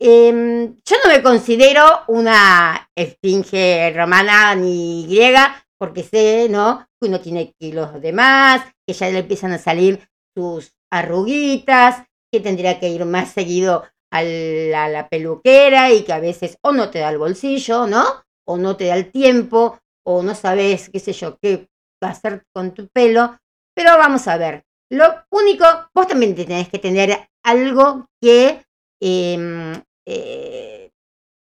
Em, 0.00 0.76
yo 0.84 0.96
no 1.04 1.10
me 1.10 1.22
considero 1.22 1.82
una 2.08 2.90
esfinge 2.96 3.92
romana 3.94 4.54
ni 4.54 5.06
griega, 5.06 5.64
porque 5.78 6.02
sé, 6.02 6.48
¿no? 6.50 6.86
Que 7.00 7.08
uno 7.08 7.20
tiene 7.20 7.52
kilos 7.58 8.00
de 8.00 8.12
más, 8.12 8.66
que 8.86 8.92
ya 8.92 9.08
le 9.08 9.20
empiezan 9.20 9.52
a 9.52 9.58
salir 9.58 10.08
sus 10.36 10.72
arruguitas, 10.90 12.04
que 12.32 12.40
tendría 12.40 12.80
que 12.80 12.88
ir 12.88 13.04
más 13.04 13.30
seguido 13.30 13.84
a 14.14 14.88
la, 14.88 15.08
peluquera 15.08 15.92
y 15.92 16.04
que 16.04 16.12
a 16.12 16.20
veces 16.20 16.56
o 16.62 16.72
no 16.72 16.90
te 16.90 17.00
da 17.00 17.10
el 17.10 17.18
bolsillo, 17.18 17.86
¿no? 17.86 18.04
O 18.46 18.56
no 18.56 18.76
te 18.76 18.86
da 18.86 18.96
el 18.96 19.10
tiempo, 19.10 19.80
o 20.06 20.22
no 20.22 20.34
sabes, 20.34 20.88
qué 20.90 21.00
sé 21.00 21.12
yo, 21.12 21.36
qué 21.42 21.68
hacer 22.00 22.44
con 22.54 22.72
tu 22.72 22.88
pelo. 22.88 23.36
Pero 23.74 23.98
vamos 23.98 24.28
a 24.28 24.36
ver, 24.36 24.64
lo 24.90 25.04
único, 25.30 25.64
vos 25.94 26.06
también 26.06 26.34
te 26.36 26.44
tenés 26.44 26.68
que 26.68 26.78
tener 26.78 27.28
algo 27.44 28.06
que, 28.22 28.62
em, 29.02 29.82
eh, 30.06 30.92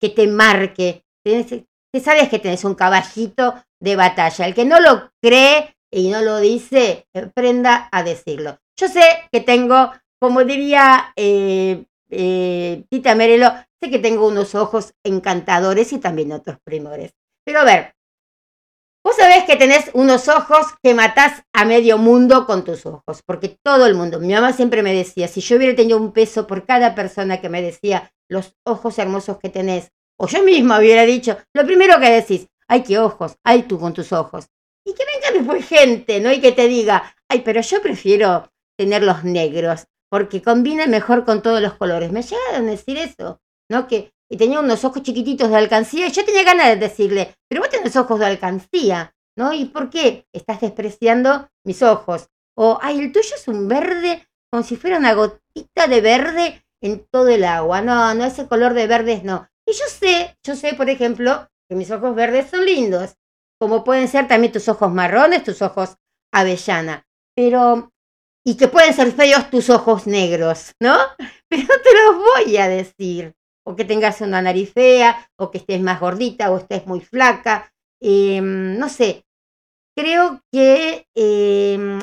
que 0.01 0.09
te 0.11 0.27
marque. 0.27 1.05
Tenés- 1.25 1.65
sabes 2.03 2.29
que 2.29 2.39
tenés 2.39 2.65
un 2.65 2.75
caballito 2.75 3.55
de 3.81 3.97
batalla. 3.97 4.47
El 4.47 4.55
que 4.55 4.65
no 4.67 4.81
lo 4.81 5.11
cree 5.23 5.75
y 5.91 6.11
no 6.11 6.21
lo 6.21 6.39
dice, 6.39 7.07
aprenda 7.15 7.89
a 7.91 8.03
decirlo. 8.03 8.59
Yo 8.79 8.89
sé 8.89 9.03
que 9.33 9.41
tengo, 9.41 9.93
como 10.21 10.45
diría 10.45 11.13
eh, 11.17 11.85
eh, 12.11 12.85
Tita 12.91 13.15
Merelo, 13.15 13.53
sé 13.81 13.91
que 13.91 13.99
tengo 13.99 14.27
unos 14.27 14.55
ojos 14.55 14.95
encantadores 15.05 15.93
y 15.93 15.99
también 15.99 16.33
otros 16.33 16.59
primores. 16.65 17.13
Pero 17.45 17.61
a 17.61 17.65
ver, 17.65 17.95
vos 19.05 19.17
sabés 19.17 19.45
que 19.45 19.57
tenés 19.57 19.91
unos 19.95 20.29
ojos 20.29 20.67
que 20.83 20.95
matás 20.95 21.43
a 21.53 21.65
medio 21.65 21.99
mundo 21.99 22.47
con 22.47 22.65
tus 22.65 22.87
ojos, 22.87 23.23
porque 23.25 23.59
todo 23.63 23.87
el 23.87 23.95
mundo, 23.95 24.21
mi 24.21 24.33
mamá 24.33 24.53
siempre 24.53 24.83
me 24.83 24.95
decía, 24.95 25.29
si 25.29 25.41
yo 25.41 25.57
hubiera 25.57 25.75
tenido 25.75 25.99
un 25.99 26.13
peso 26.13 26.47
por 26.47 26.67
cada 26.67 26.95
persona 26.95 27.41
que 27.41 27.49
me 27.49 27.63
decía 27.63 28.13
los 28.29 28.55
ojos 28.65 28.99
hermosos 28.99 29.39
que 29.39 29.49
tenés, 29.49 29.91
o 30.19 30.27
yo 30.27 30.43
misma 30.43 30.79
hubiera 30.79 31.05
dicho, 31.05 31.39
lo 31.55 31.65
primero 31.65 31.99
que 31.99 32.11
decís, 32.11 32.49
ay, 32.69 32.83
qué 32.83 32.99
ojos, 32.99 33.37
ay, 33.43 33.63
tú 33.63 33.79
con 33.81 33.95
tus 33.95 34.13
ojos. 34.13 34.47
Y 34.85 34.95
que 34.95 35.05
venga 35.05 35.39
después 35.39 35.67
gente, 35.67 36.21
¿no? 36.21 36.33
Y 36.33 36.41
que 36.41 36.53
te 36.53 36.69
diga, 36.69 37.15
ay, 37.29 37.41
pero 37.41 37.61
yo 37.61 37.81
prefiero 37.83 38.51
tener 38.79 39.03
los 39.03 39.25
negros, 39.25 39.87
porque 40.11 40.43
combina 40.43 40.87
mejor 40.87 41.25
con 41.25 41.43
todos 41.43 41.63
los 41.63 41.75
colores. 41.75 42.13
Me 42.13 42.23
llegaron 42.23 42.69
a 42.69 42.71
decir 42.71 42.99
eso, 42.99 43.41
¿no? 43.71 43.87
Que 43.87 44.13
y 44.33 44.37
tenía 44.37 44.61
unos 44.61 44.85
ojos 44.85 45.03
chiquititos 45.03 45.51
de 45.51 45.57
alcancía, 45.57 46.07
y 46.07 46.13
yo 46.13 46.25
tenía 46.25 46.45
ganas 46.45 46.69
de 46.69 46.77
decirle, 46.77 47.35
pero 47.49 47.63
vos 47.63 47.71
tenés 47.71 47.97
ojos 47.97 48.21
de 48.21 48.27
alcancía, 48.27 49.13
¿no? 49.37 49.53
¿Y 49.53 49.65
por 49.65 49.91
qué 49.91 50.27
estás 50.33 50.61
despreciando 50.61 51.49
mis 51.65 51.83
ojos? 51.83 52.29
O, 52.57 52.79
ay, 52.81 53.01
el 53.01 53.13
tuyo 53.13 53.35
es 53.35 53.49
un 53.49 53.67
verde, 53.67 54.29
como 54.49 54.63
si 54.63 54.77
fuera 54.77 54.99
una 54.99 55.15
gotita 55.15 55.89
de 55.89 56.01
verde 56.01 56.65
en 56.81 57.05
todo 57.11 57.29
el 57.29 57.43
agua. 57.43 57.83
No, 57.83 58.15
no, 58.15 58.25
ese 58.25 58.47
color 58.47 58.75
de 58.75 58.87
verdes 58.87 59.25
no. 59.25 59.49
Y 59.67 59.73
yo 59.73 59.85
sé, 59.89 60.37
yo 60.45 60.55
sé, 60.55 60.75
por 60.75 60.89
ejemplo, 60.89 61.49
que 61.69 61.75
mis 61.75 61.91
ojos 61.91 62.15
verdes 62.15 62.51
son 62.51 62.65
lindos, 62.65 63.17
como 63.59 63.83
pueden 63.83 64.07
ser 64.07 64.29
también 64.29 64.53
tus 64.53 64.69
ojos 64.69 64.93
marrones, 64.93 65.43
tus 65.43 65.61
ojos 65.61 65.97
avellana, 66.33 67.05
pero 67.35 67.93
y 68.45 68.57
que 68.57 68.69
pueden 68.69 68.95
ser 68.95 69.13
feos 69.13 69.51
tus 69.51 69.71
ojos 69.71 70.07
negros, 70.07 70.75
¿no? 70.81 70.97
Pero 71.49 71.67
te 71.67 71.95
los 71.95 72.17
voy 72.17 72.57
a 72.57 72.69
decir. 72.69 73.35
O 73.67 73.77
que 73.77 73.85
tengas 73.85 74.21
una 74.21 74.41
nariz 74.41 74.73
fea, 74.73 75.29
o 75.39 75.51
que 75.51 75.59
estés 75.59 75.81
más 75.81 76.01
gordita, 76.01 76.51
o 76.51 76.59
estés 76.59 76.87
muy 76.87 77.01
flaca. 77.01 77.73
eh, 78.03 78.41
no 78.41 78.89
sé. 78.89 79.25
Creo 79.97 80.41
que 80.51 81.07
eh, 81.15 81.99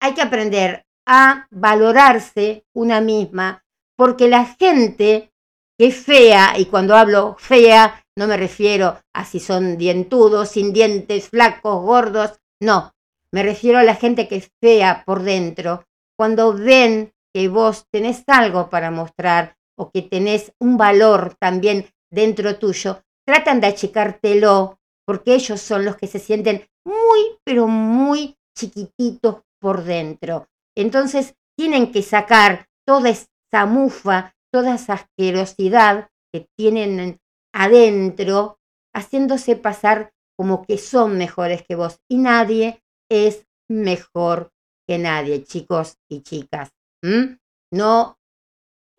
hay 0.00 0.14
que 0.14 0.22
aprender 0.22 0.84
a 1.06 1.46
valorarse 1.50 2.64
una 2.74 3.00
misma, 3.00 3.62
porque 3.96 4.28
la 4.28 4.46
gente 4.46 5.32
que 5.78 5.88
es 5.88 5.96
fea, 5.96 6.54
y 6.56 6.66
cuando 6.66 6.96
hablo 6.96 7.36
fea, 7.38 8.04
no 8.16 8.26
me 8.26 8.36
refiero 8.36 9.00
a 9.14 9.24
si 9.24 9.40
son 9.40 9.76
dientudos, 9.76 10.50
sin 10.50 10.72
dientes, 10.72 11.28
flacos, 11.28 11.82
gordos, 11.82 12.40
no, 12.60 12.92
me 13.32 13.42
refiero 13.42 13.78
a 13.78 13.84
la 13.84 13.94
gente 13.94 14.28
que 14.28 14.36
es 14.36 14.50
fea 14.60 15.04
por 15.06 15.22
dentro. 15.22 15.84
Cuando 16.16 16.52
ven 16.52 17.12
que 17.34 17.48
vos 17.48 17.86
tenés 17.90 18.24
algo 18.26 18.68
para 18.68 18.90
mostrar 18.90 19.56
o 19.76 19.90
que 19.90 20.02
tenés 20.02 20.52
un 20.60 20.76
valor 20.76 21.34
también 21.40 21.86
dentro 22.10 22.58
tuyo, 22.58 23.02
tratan 23.26 23.60
de 23.60 23.68
achicártelo 23.68 24.78
porque 25.06 25.34
ellos 25.34 25.60
son 25.60 25.84
los 25.84 25.96
que 25.96 26.06
se 26.06 26.18
sienten 26.18 26.68
muy, 26.84 27.38
pero 27.44 27.66
muy 27.66 28.36
chiquititos 28.56 29.42
por 29.60 29.84
dentro. 29.84 30.48
Entonces 30.76 31.34
tienen 31.56 31.90
que 31.90 32.02
sacar 32.02 32.66
toda 32.86 33.10
esa 33.10 33.66
mufa, 33.66 34.34
toda 34.52 34.74
esa 34.74 34.94
asquerosidad 34.94 36.10
que 36.32 36.46
tienen 36.56 37.18
adentro, 37.54 38.58
haciéndose 38.94 39.56
pasar 39.56 40.12
como 40.36 40.64
que 40.64 40.78
son 40.78 41.16
mejores 41.16 41.62
que 41.62 41.76
vos. 41.76 42.00
Y 42.08 42.18
nadie 42.18 42.81
es 43.12 43.46
mejor 43.68 44.52
que 44.88 44.98
nadie, 44.98 45.44
chicos 45.44 45.98
y 46.08 46.22
chicas. 46.22 46.70
No 47.72 48.18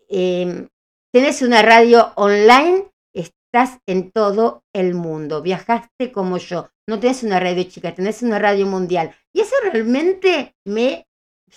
eh, 0.10 0.68
tenés 1.12 1.42
una 1.42 1.62
radio 1.62 2.12
online, 2.16 2.92
estás 3.14 3.80
en 3.88 4.12
todo 4.12 4.64
el 4.74 4.94
mundo, 4.94 5.42
viajaste 5.42 6.12
como 6.12 6.38
yo, 6.38 6.70
no 6.88 7.00
tenés 7.00 7.24
una 7.24 7.40
radio 7.40 7.64
chica, 7.64 7.96
tenés 7.96 8.22
una 8.22 8.40
radio 8.40 8.68
mundial. 8.68 9.16
Y 9.34 9.42
eso 9.42 9.56
realmente 9.72 10.56
me 10.66 11.08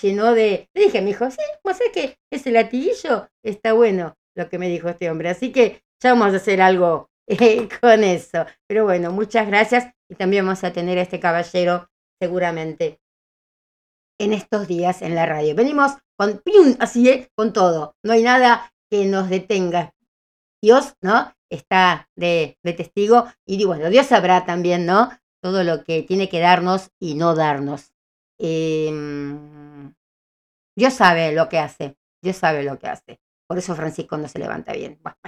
llenó 0.00 0.32
de... 0.34 0.68
Le 0.74 0.84
dije 0.84 0.98
a 0.98 1.02
mi 1.02 1.10
hijo, 1.10 1.30
sí, 1.30 1.42
vos 1.64 1.76
sabés 1.76 1.92
que 1.92 2.16
ese 2.30 2.50
latiguillo 2.50 3.28
está 3.42 3.72
bueno, 3.72 4.14
lo 4.36 4.48
que 4.48 4.58
me 4.58 4.68
dijo 4.68 4.88
este 4.88 5.10
hombre. 5.10 5.30
Así 5.30 5.52
que 5.52 5.82
ya 6.02 6.12
vamos 6.12 6.32
a 6.32 6.36
hacer 6.36 6.60
algo 6.60 7.10
eh, 7.26 7.68
con 7.80 8.04
eso. 8.04 8.46
Pero 8.68 8.84
bueno, 8.84 9.10
muchas 9.10 9.46
gracias 9.46 9.92
y 10.08 10.14
también 10.14 10.46
vamos 10.46 10.62
a 10.64 10.72
tener 10.72 10.98
a 10.98 11.02
este 11.02 11.18
caballero 11.18 11.88
seguramente 12.20 13.00
en 14.18 14.32
estos 14.32 14.66
días 14.66 15.02
en 15.02 15.14
la 15.14 15.26
radio. 15.26 15.54
Venimos 15.54 15.92
con 16.16 16.42
así 16.78 17.08
es, 17.08 17.28
con 17.34 17.52
todo. 17.52 17.96
No 18.02 18.12
hay 18.12 18.22
nada 18.22 18.72
que 18.90 19.04
nos 19.04 19.28
detenga. 19.28 19.94
Dios, 20.62 20.94
¿no? 21.00 21.32
Está 21.50 22.08
de, 22.16 22.58
de 22.62 22.72
testigo 22.72 23.26
y 23.44 23.64
bueno, 23.64 23.88
Dios 23.90 24.06
sabrá 24.06 24.44
también, 24.44 24.86
¿no? 24.86 25.10
Todo 25.42 25.62
lo 25.62 25.84
que 25.84 26.02
tiene 26.02 26.28
que 26.28 26.40
darnos 26.40 26.90
y 26.98 27.14
no 27.14 27.34
darnos. 27.34 27.92
Eh, 28.38 28.90
Dios 30.76 30.94
sabe 30.94 31.32
lo 31.32 31.48
que 31.48 31.58
hace. 31.58 31.96
Dios 32.22 32.36
sabe 32.36 32.62
lo 32.62 32.78
que 32.78 32.88
hace. 32.88 33.20
Por 33.46 33.58
eso 33.58 33.74
Francisco 33.74 34.16
no 34.16 34.28
se 34.28 34.38
levanta 34.38 34.72
bien. 34.72 34.98
Bueno, 35.02 35.18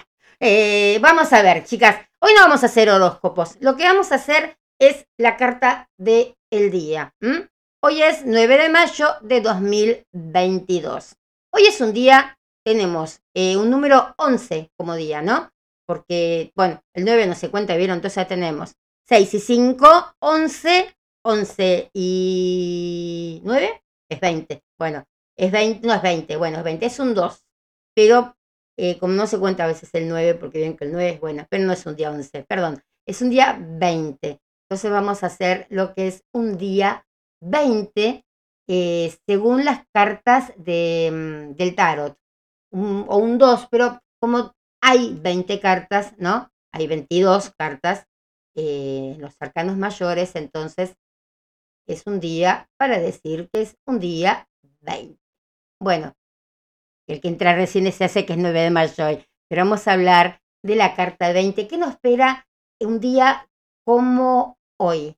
eh, 0.40 0.98
vamos 1.00 1.32
a 1.32 1.42
ver, 1.42 1.64
chicas. 1.64 1.96
Hoy 2.20 2.32
no 2.34 2.42
vamos 2.42 2.62
a 2.62 2.66
hacer 2.66 2.90
horóscopos. 2.90 3.56
Lo 3.60 3.76
que 3.76 3.84
vamos 3.84 4.12
a 4.12 4.16
hacer 4.16 4.58
es 4.80 5.06
la 5.16 5.36
carta 5.36 5.90
del 5.96 6.36
el 6.50 6.70
día. 6.70 7.14
¿m? 7.20 7.48
Hoy 7.82 8.02
es 8.02 8.24
9 8.24 8.58
de 8.58 8.68
mayo 8.68 9.06
de 9.22 9.40
2022. 9.40 11.16
Hoy 11.52 11.62
es 11.66 11.80
un 11.80 11.92
día, 11.92 12.38
tenemos 12.64 13.20
eh, 13.34 13.56
un 13.56 13.70
número 13.70 14.14
11 14.18 14.70
como 14.76 14.94
día, 14.94 15.22
¿no? 15.22 15.50
Porque, 15.86 16.52
bueno, 16.54 16.82
el 16.94 17.04
9 17.04 17.26
no 17.26 17.34
se 17.34 17.50
cuenta, 17.50 17.76
¿vieron? 17.76 17.96
Entonces 17.96 18.16
ya 18.16 18.28
tenemos 18.28 18.74
6 19.08 19.34
y 19.34 19.40
5, 19.40 20.16
11, 20.18 20.96
11 21.24 21.90
y 21.94 23.40
9 23.44 23.82
es 24.10 24.20
20. 24.20 24.62
Bueno, 24.78 25.04
es 25.36 25.50
20, 25.50 25.86
no 25.86 25.94
es 25.94 26.02
20, 26.02 26.36
bueno, 26.36 26.58
es 26.58 26.64
20, 26.64 26.86
es 26.86 26.98
un 26.98 27.14
2. 27.14 27.44
Pero 27.94 28.36
eh, 28.76 28.98
como 28.98 29.14
no 29.14 29.26
se 29.26 29.38
cuenta 29.38 29.64
a 29.64 29.68
veces 29.68 29.90
el 29.94 30.08
9, 30.08 30.34
porque 30.34 30.60
ven 30.60 30.76
que 30.76 30.84
el 30.84 30.92
9 30.92 31.10
es 31.10 31.20
bueno, 31.20 31.46
pero 31.48 31.64
no 31.64 31.72
es 31.72 31.86
un 31.86 31.96
día 31.96 32.10
11, 32.10 32.44
perdón, 32.44 32.82
es 33.06 33.22
un 33.22 33.30
día 33.30 33.58
20. 33.58 34.40
Entonces 34.70 34.90
vamos 34.90 35.22
a 35.22 35.26
hacer 35.28 35.66
lo 35.70 35.94
que 35.94 36.08
es 36.08 36.24
un 36.34 36.58
día 36.58 37.06
20 37.42 38.24
eh, 38.68 39.14
según 39.26 39.64
las 39.64 39.86
cartas 39.94 40.52
de, 40.56 41.10
mm, 41.10 41.56
del 41.56 41.74
tarot. 41.74 42.18
Un- 42.72 43.06
o 43.08 43.16
un 43.16 43.38
2, 43.38 43.66
pero 43.70 44.00
como 44.20 44.52
hay 44.82 45.14
20 45.20 45.58
cartas, 45.60 46.14
¿no? 46.18 46.50
Hay 46.72 46.86
22 46.86 47.50
cartas, 47.58 48.06
eh, 48.56 49.16
los 49.18 49.34
arcanos 49.40 49.76
mayores, 49.78 50.36
entonces 50.36 50.96
es 51.86 52.04
un 52.06 52.20
día 52.20 52.68
para 52.78 52.98
decir 53.00 53.48
que 53.52 53.62
es 53.62 53.76
un 53.86 53.98
día 54.00 54.48
20. 54.80 55.20
Bueno, 55.80 56.14
el 57.08 57.20
que 57.20 57.28
entra 57.28 57.54
recién 57.56 57.90
se 57.92 58.04
hace 58.04 58.26
que 58.26 58.34
es 58.34 58.38
9 58.38 58.60
de 58.60 58.70
mayo 58.70 59.06
hoy, 59.06 59.24
pero 59.48 59.62
vamos 59.64 59.88
a 59.88 59.92
hablar 59.94 60.40
de 60.64 60.76
la 60.76 60.94
carta 60.94 61.32
20. 61.32 61.66
¿Qué 61.68 61.78
nos 61.78 61.90
espera 61.92 62.46
un 62.80 63.00
día 63.00 63.48
como 63.84 64.57
hoy? 64.78 65.16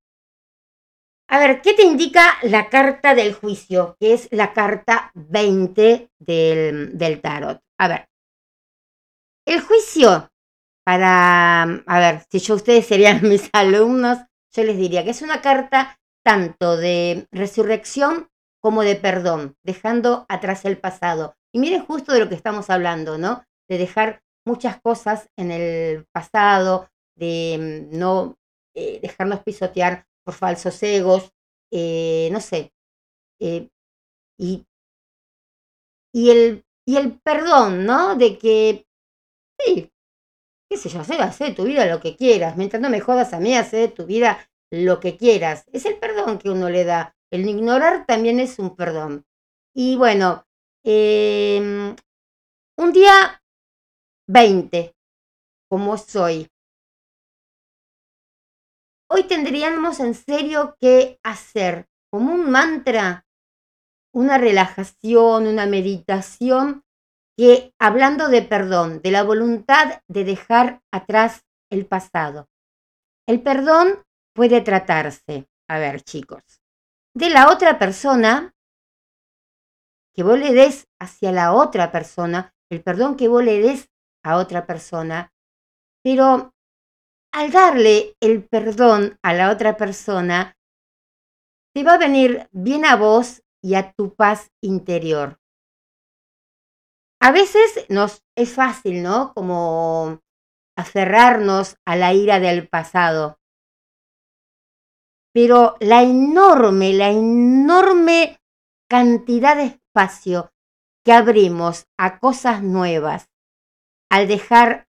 A 1.28 1.38
ver, 1.38 1.62
¿qué 1.62 1.74
te 1.74 1.84
indica 1.84 2.38
la 2.42 2.68
carta 2.68 3.14
del 3.14 3.34
juicio? 3.34 3.96
Que 4.00 4.14
es 4.14 4.28
la 4.32 4.52
carta 4.52 5.12
20 5.14 6.10
del, 6.18 6.98
del 6.98 7.20
tarot. 7.20 7.62
A 7.78 7.88
ver, 7.88 8.08
el 9.46 9.60
juicio, 9.60 10.30
para, 10.84 11.62
a 11.62 11.98
ver, 11.98 12.24
si 12.30 12.40
yo 12.40 12.54
ustedes 12.54 12.86
serían 12.86 13.22
mis 13.28 13.48
alumnos, 13.52 14.18
yo 14.52 14.64
les 14.64 14.76
diría 14.76 15.04
que 15.04 15.10
es 15.10 15.22
una 15.22 15.40
carta 15.40 15.98
tanto 16.24 16.76
de 16.76 17.26
resurrección 17.30 18.28
como 18.60 18.82
de 18.82 18.96
perdón, 18.96 19.56
dejando 19.62 20.26
atrás 20.28 20.64
el 20.64 20.78
pasado. 20.78 21.34
Y 21.52 21.58
miren 21.58 21.84
justo 21.84 22.12
de 22.12 22.20
lo 22.20 22.28
que 22.28 22.34
estamos 22.34 22.70
hablando, 22.70 23.18
¿no? 23.18 23.44
De 23.68 23.78
dejar 23.78 24.22
muchas 24.44 24.80
cosas 24.80 25.28
en 25.36 25.50
el 25.50 26.06
pasado, 26.12 26.88
de 27.16 27.88
mm, 27.90 27.98
no 27.98 28.36
eh, 28.80 29.00
dejarnos 29.02 29.42
pisotear 29.42 30.06
por 30.24 30.34
falsos 30.34 30.82
egos, 30.82 31.32
eh, 31.72 32.28
no 32.32 32.40
sé. 32.40 32.72
eh, 33.40 33.68
y, 34.38 34.66
y, 36.12 36.30
el, 36.30 36.64
y 36.86 36.96
el 36.96 37.18
perdón, 37.20 37.84
¿no? 37.84 38.16
De 38.16 38.38
que, 38.38 38.86
sí, 39.60 39.90
qué 40.70 40.76
sé 40.76 40.88
yo, 40.88 41.00
hacer 41.00 41.48
de 41.50 41.54
tu 41.54 41.64
vida 41.64 41.86
lo 41.86 42.00
que 42.00 42.16
quieras. 42.16 42.56
Mientras 42.56 42.82
no 42.82 42.90
me 42.90 43.00
jodas 43.00 43.32
a 43.32 43.40
mí, 43.40 43.56
hacer 43.56 43.90
de 43.90 43.96
tu 43.96 44.06
vida 44.06 44.38
lo 44.72 45.00
que 45.00 45.16
quieras. 45.16 45.64
Es 45.72 45.86
el 45.86 45.98
perdón 45.98 46.38
que 46.38 46.50
uno 46.50 46.70
le 46.70 46.84
da. 46.84 47.16
El 47.32 47.48
ignorar 47.48 48.06
también 48.06 48.40
es 48.40 48.58
un 48.58 48.76
perdón. 48.76 49.26
Y 49.74 49.96
bueno, 49.96 50.46
eh, 50.84 51.94
un 52.78 52.92
día 52.92 53.42
20, 54.28 54.94
como 55.68 55.96
soy. 55.98 56.48
Hoy 59.12 59.24
tendríamos 59.24 59.98
en 59.98 60.14
serio 60.14 60.76
que 60.78 61.18
hacer 61.24 61.88
como 62.12 62.32
un 62.32 62.48
mantra, 62.48 63.26
una 64.14 64.38
relajación, 64.38 65.48
una 65.48 65.66
meditación, 65.66 66.84
que 67.36 67.74
hablando 67.80 68.28
de 68.28 68.42
perdón, 68.42 69.00
de 69.02 69.10
la 69.10 69.24
voluntad 69.24 70.00
de 70.06 70.22
dejar 70.22 70.80
atrás 70.92 71.44
el 71.72 71.86
pasado. 71.86 72.48
El 73.26 73.42
perdón 73.42 74.04
puede 74.32 74.60
tratarse, 74.60 75.48
a 75.68 75.80
ver 75.80 76.02
chicos, 76.02 76.62
de 77.12 77.30
la 77.30 77.50
otra 77.50 77.80
persona, 77.80 78.54
que 80.14 80.22
vos 80.22 80.38
le 80.38 80.52
des 80.52 80.86
hacia 81.00 81.32
la 81.32 81.52
otra 81.52 81.90
persona, 81.90 82.54
el 82.70 82.80
perdón 82.80 83.16
que 83.16 83.26
vos 83.26 83.42
le 83.42 83.60
des 83.60 83.90
a 84.22 84.36
otra 84.36 84.66
persona, 84.66 85.32
pero 86.04 86.54
al 87.32 87.50
darle 87.50 88.16
el 88.20 88.44
perdón 88.44 89.18
a 89.22 89.32
la 89.34 89.50
otra 89.50 89.76
persona, 89.76 90.56
te 91.74 91.84
va 91.84 91.94
a 91.94 91.98
venir 91.98 92.48
bien 92.52 92.84
a 92.84 92.96
vos 92.96 93.42
y 93.62 93.74
a 93.74 93.92
tu 93.92 94.14
paz 94.14 94.50
interior. 94.60 95.38
A 97.20 97.32
veces 97.32 97.86
nos 97.88 98.24
es 98.34 98.54
fácil, 98.54 99.02
¿no? 99.02 99.32
Como 99.34 100.20
aferrarnos 100.76 101.76
a 101.84 101.96
la 101.96 102.14
ira 102.14 102.40
del 102.40 102.66
pasado. 102.68 103.38
Pero 105.32 105.76
la 105.80 106.02
enorme, 106.02 106.92
la 106.94 107.10
enorme 107.10 108.40
cantidad 108.88 109.56
de 109.56 109.64
espacio 109.64 110.50
que 111.04 111.12
abrimos 111.12 111.86
a 111.98 112.18
cosas 112.18 112.62
nuevas 112.62 113.28
al 114.10 114.26
dejar 114.26 114.88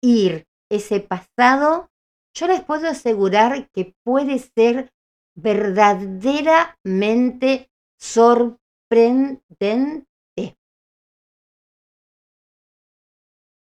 ir 0.00 0.46
ese 0.76 1.00
pasado, 1.00 1.90
yo 2.34 2.46
les 2.46 2.64
puedo 2.64 2.88
asegurar 2.88 3.68
que 3.70 3.94
puede 4.04 4.38
ser 4.38 4.92
verdaderamente 5.34 7.70
sorprendente. 7.98 10.06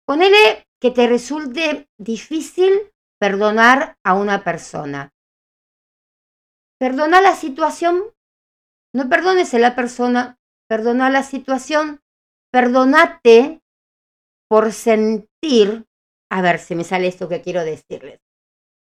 Ponele 0.06 0.66
que 0.80 0.90
te 0.90 1.06
resulte 1.08 1.88
difícil 1.98 2.92
perdonar 3.18 3.98
a 4.04 4.14
una 4.14 4.44
persona. 4.44 5.12
Perdona 6.78 7.20
la 7.20 7.34
situación, 7.34 8.04
no 8.94 9.08
perdones 9.08 9.52
a 9.54 9.58
la 9.58 9.74
persona, 9.74 10.38
perdona 10.68 11.10
la 11.10 11.22
situación, 11.22 12.02
perdonate 12.52 13.62
por 14.48 14.72
sentir, 14.72 15.85
a 16.30 16.42
ver 16.42 16.58
si 16.58 16.74
me 16.74 16.84
sale 16.84 17.06
esto 17.06 17.28
que 17.28 17.42
quiero 17.42 17.64
decirles. 17.64 18.20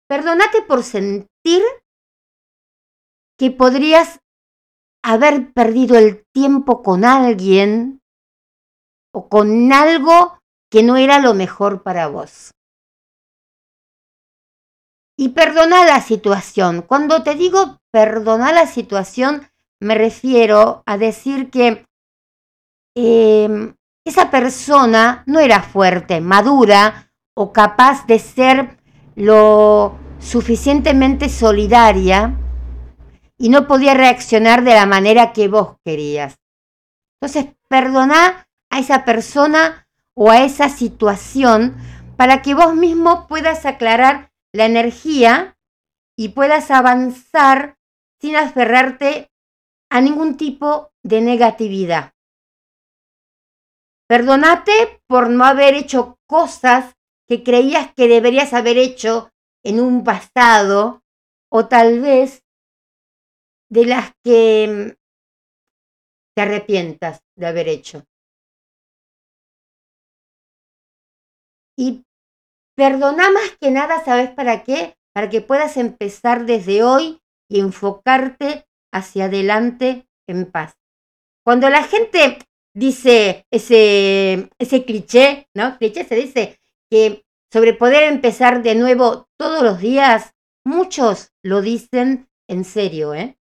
Perdonate 0.08 0.62
por 0.62 0.82
sentir 0.82 1.62
que 3.38 3.50
podrías 3.50 4.20
haber 5.02 5.52
perdido 5.52 5.96
el 5.96 6.24
tiempo 6.32 6.82
con 6.82 7.04
alguien 7.04 8.00
o 9.12 9.28
con 9.28 9.72
algo 9.72 10.38
que 10.70 10.82
no 10.82 10.96
era 10.96 11.20
lo 11.20 11.34
mejor 11.34 11.82
para 11.82 12.08
vos. 12.08 12.50
Y 15.18 15.30
perdona 15.30 15.84
la 15.84 16.00
situación. 16.00 16.82
Cuando 16.82 17.22
te 17.22 17.34
digo 17.34 17.78
perdona 17.90 18.52
la 18.52 18.66
situación, 18.66 19.48
me 19.80 19.94
refiero 19.94 20.82
a 20.86 20.98
decir 20.98 21.50
que 21.50 21.86
eh, 22.94 23.74
esa 24.04 24.30
persona 24.30 25.24
no 25.26 25.40
era 25.40 25.62
fuerte, 25.62 26.20
madura 26.20 27.10
o 27.38 27.52
capaz 27.52 28.06
de 28.06 28.18
ser 28.18 28.78
lo 29.14 29.98
suficientemente 30.18 31.28
solidaria 31.28 32.34
y 33.36 33.50
no 33.50 33.66
podía 33.66 33.92
reaccionar 33.92 34.64
de 34.64 34.74
la 34.74 34.86
manera 34.86 35.34
que 35.34 35.46
vos 35.46 35.76
querías. 35.84 36.38
Entonces, 37.20 37.54
perdona 37.68 38.48
a 38.70 38.78
esa 38.78 39.04
persona 39.04 39.86
o 40.14 40.30
a 40.30 40.44
esa 40.44 40.70
situación 40.70 41.76
para 42.16 42.40
que 42.40 42.54
vos 42.54 42.74
mismo 42.74 43.26
puedas 43.26 43.66
aclarar 43.66 44.32
la 44.52 44.64
energía 44.64 45.58
y 46.16 46.30
puedas 46.30 46.70
avanzar 46.70 47.76
sin 48.18 48.36
aferrarte 48.36 49.30
a 49.90 50.00
ningún 50.00 50.38
tipo 50.38 50.90
de 51.02 51.20
negatividad. 51.20 52.14
Perdonate 54.08 55.02
por 55.06 55.28
no 55.28 55.44
haber 55.44 55.74
hecho 55.74 56.18
cosas 56.26 56.95
que 57.28 57.42
creías 57.42 57.92
que 57.94 58.08
deberías 58.08 58.52
haber 58.52 58.78
hecho 58.78 59.30
en 59.64 59.80
un 59.80 60.04
pasado 60.04 61.02
o 61.50 61.66
tal 61.66 62.00
vez 62.00 62.44
de 63.68 63.86
las 63.86 64.12
que 64.22 64.96
te 66.34 66.42
arrepientas 66.42 67.22
de 67.36 67.46
haber 67.46 67.68
hecho. 67.68 68.04
Y 71.76 72.04
perdona 72.76 73.30
más 73.30 73.56
que 73.60 73.70
nada, 73.70 74.04
¿sabes 74.04 74.30
para 74.30 74.62
qué? 74.62 74.96
Para 75.12 75.28
que 75.28 75.40
puedas 75.40 75.76
empezar 75.76 76.46
desde 76.46 76.82
hoy 76.82 77.20
y 77.48 77.60
enfocarte 77.60 78.66
hacia 78.92 79.26
adelante 79.26 80.06
en 80.28 80.50
paz. 80.50 80.76
Cuando 81.44 81.68
la 81.70 81.84
gente 81.84 82.38
dice 82.74 83.46
ese, 83.50 84.50
ese 84.58 84.84
cliché, 84.84 85.48
¿no? 85.54 85.78
Cliché 85.78 86.04
se 86.04 86.16
dice 86.16 86.58
que 86.90 87.24
sobre 87.52 87.74
poder 87.74 88.04
empezar 88.04 88.62
de 88.62 88.74
nuevo 88.74 89.28
todos 89.38 89.62
los 89.62 89.80
días, 89.80 90.34
muchos 90.64 91.32
lo 91.42 91.62
dicen 91.62 92.28
en 92.48 92.64
serio, 92.64 93.14
¿eh? 93.14 93.38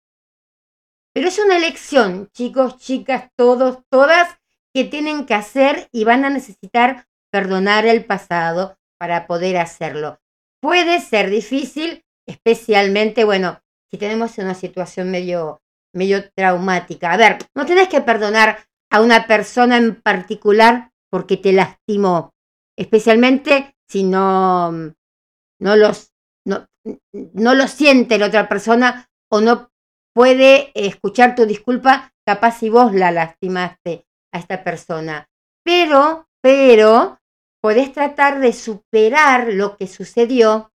Pero 1.13 1.27
es 1.27 1.39
una 1.39 1.57
elección, 1.57 2.29
chicos, 2.33 2.77
chicas, 2.77 3.29
todos, 3.35 3.79
todas, 3.89 4.39
que 4.73 4.85
tienen 4.85 5.25
que 5.25 5.33
hacer 5.33 5.89
y 5.91 6.05
van 6.05 6.23
a 6.23 6.29
necesitar 6.29 7.07
perdonar 7.31 7.85
el 7.85 8.05
pasado 8.05 8.77
para 8.97 9.27
poder 9.27 9.57
hacerlo. 9.57 10.19
Puede 10.61 11.01
ser 11.01 11.29
difícil, 11.29 12.05
especialmente, 12.27 13.23
bueno, 13.23 13.61
si 13.89 13.97
tenemos 13.97 14.37
una 14.37 14.53
situación 14.53 15.11
medio, 15.11 15.61
medio 15.93 16.31
traumática. 16.31 17.11
A 17.11 17.17
ver, 17.17 17.39
no 17.55 17.65
tenés 17.65 17.89
que 17.89 18.01
perdonar 18.01 18.65
a 18.89 19.01
una 19.01 19.27
persona 19.27 19.77
en 19.77 20.01
particular 20.01 20.91
porque 21.09 21.35
te 21.35 21.51
lastimó, 21.51 22.33
especialmente 22.77 23.75
si 23.87 24.03
no, 24.03 24.71
no, 24.71 25.75
los, 25.75 26.13
no, 26.45 26.67
no 27.13 27.55
lo 27.55 27.67
siente 27.67 28.17
la 28.17 28.27
otra 28.27 28.47
persona 28.47 29.09
o 29.29 29.41
no 29.41 29.69
puede 30.13 30.71
escuchar 30.75 31.35
tu 31.35 31.45
disculpa, 31.45 32.13
capaz 32.25 32.59
si 32.59 32.69
vos 32.69 32.93
la 32.93 33.11
lastimaste 33.11 34.05
a 34.33 34.39
esta 34.39 34.63
persona. 34.63 35.29
Pero, 35.63 36.27
pero, 36.41 37.19
podés 37.61 37.93
tratar 37.93 38.39
de 38.39 38.53
superar 38.53 39.53
lo 39.53 39.77
que 39.77 39.87
sucedió 39.87 40.71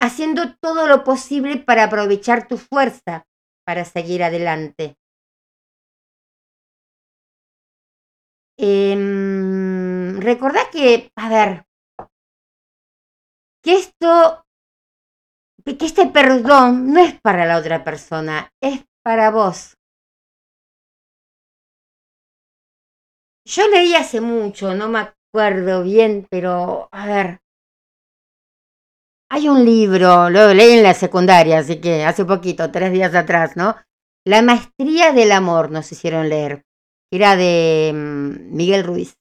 haciendo 0.00 0.54
todo 0.56 0.86
lo 0.86 1.02
posible 1.02 1.56
para 1.56 1.84
aprovechar 1.84 2.46
tu 2.46 2.58
fuerza 2.58 3.26
para 3.66 3.84
seguir 3.84 4.22
adelante. 4.22 4.96
Eh, 8.58 8.94
recordá 10.24 10.70
que, 10.70 11.10
a 11.16 11.28
ver, 11.28 11.66
que 13.62 13.76
esto, 13.76 14.44
que 15.64 15.86
este 15.86 16.06
perdón 16.06 16.92
no 16.92 17.00
es 17.00 17.20
para 17.20 17.46
la 17.46 17.58
otra 17.58 17.84
persona, 17.84 18.50
es 18.60 18.84
para 19.02 19.30
vos. 19.30 19.76
Yo 23.46 23.68
leí 23.68 23.94
hace 23.94 24.20
mucho, 24.20 24.74
no 24.74 24.88
me 24.88 25.00
acuerdo 25.00 25.82
bien, 25.82 26.26
pero 26.30 26.88
a 26.90 27.06
ver. 27.06 27.40
Hay 29.30 29.48
un 29.48 29.64
libro, 29.64 30.30
lo 30.30 30.54
leí 30.54 30.78
en 30.78 30.82
la 30.82 30.94
secundaria, 30.94 31.58
así 31.58 31.80
que 31.80 32.04
hace 32.04 32.24
poquito, 32.24 32.70
tres 32.70 32.92
días 32.92 33.14
atrás, 33.14 33.56
¿no? 33.56 33.76
La 34.26 34.42
maestría 34.42 35.12
del 35.12 35.32
amor 35.32 35.70
nos 35.70 35.90
hicieron 35.92 36.28
leer. 36.28 36.64
Era 37.12 37.36
de 37.36 37.92
mm, 37.94 38.56
Miguel 38.56 38.84
Ruiz, 38.84 39.16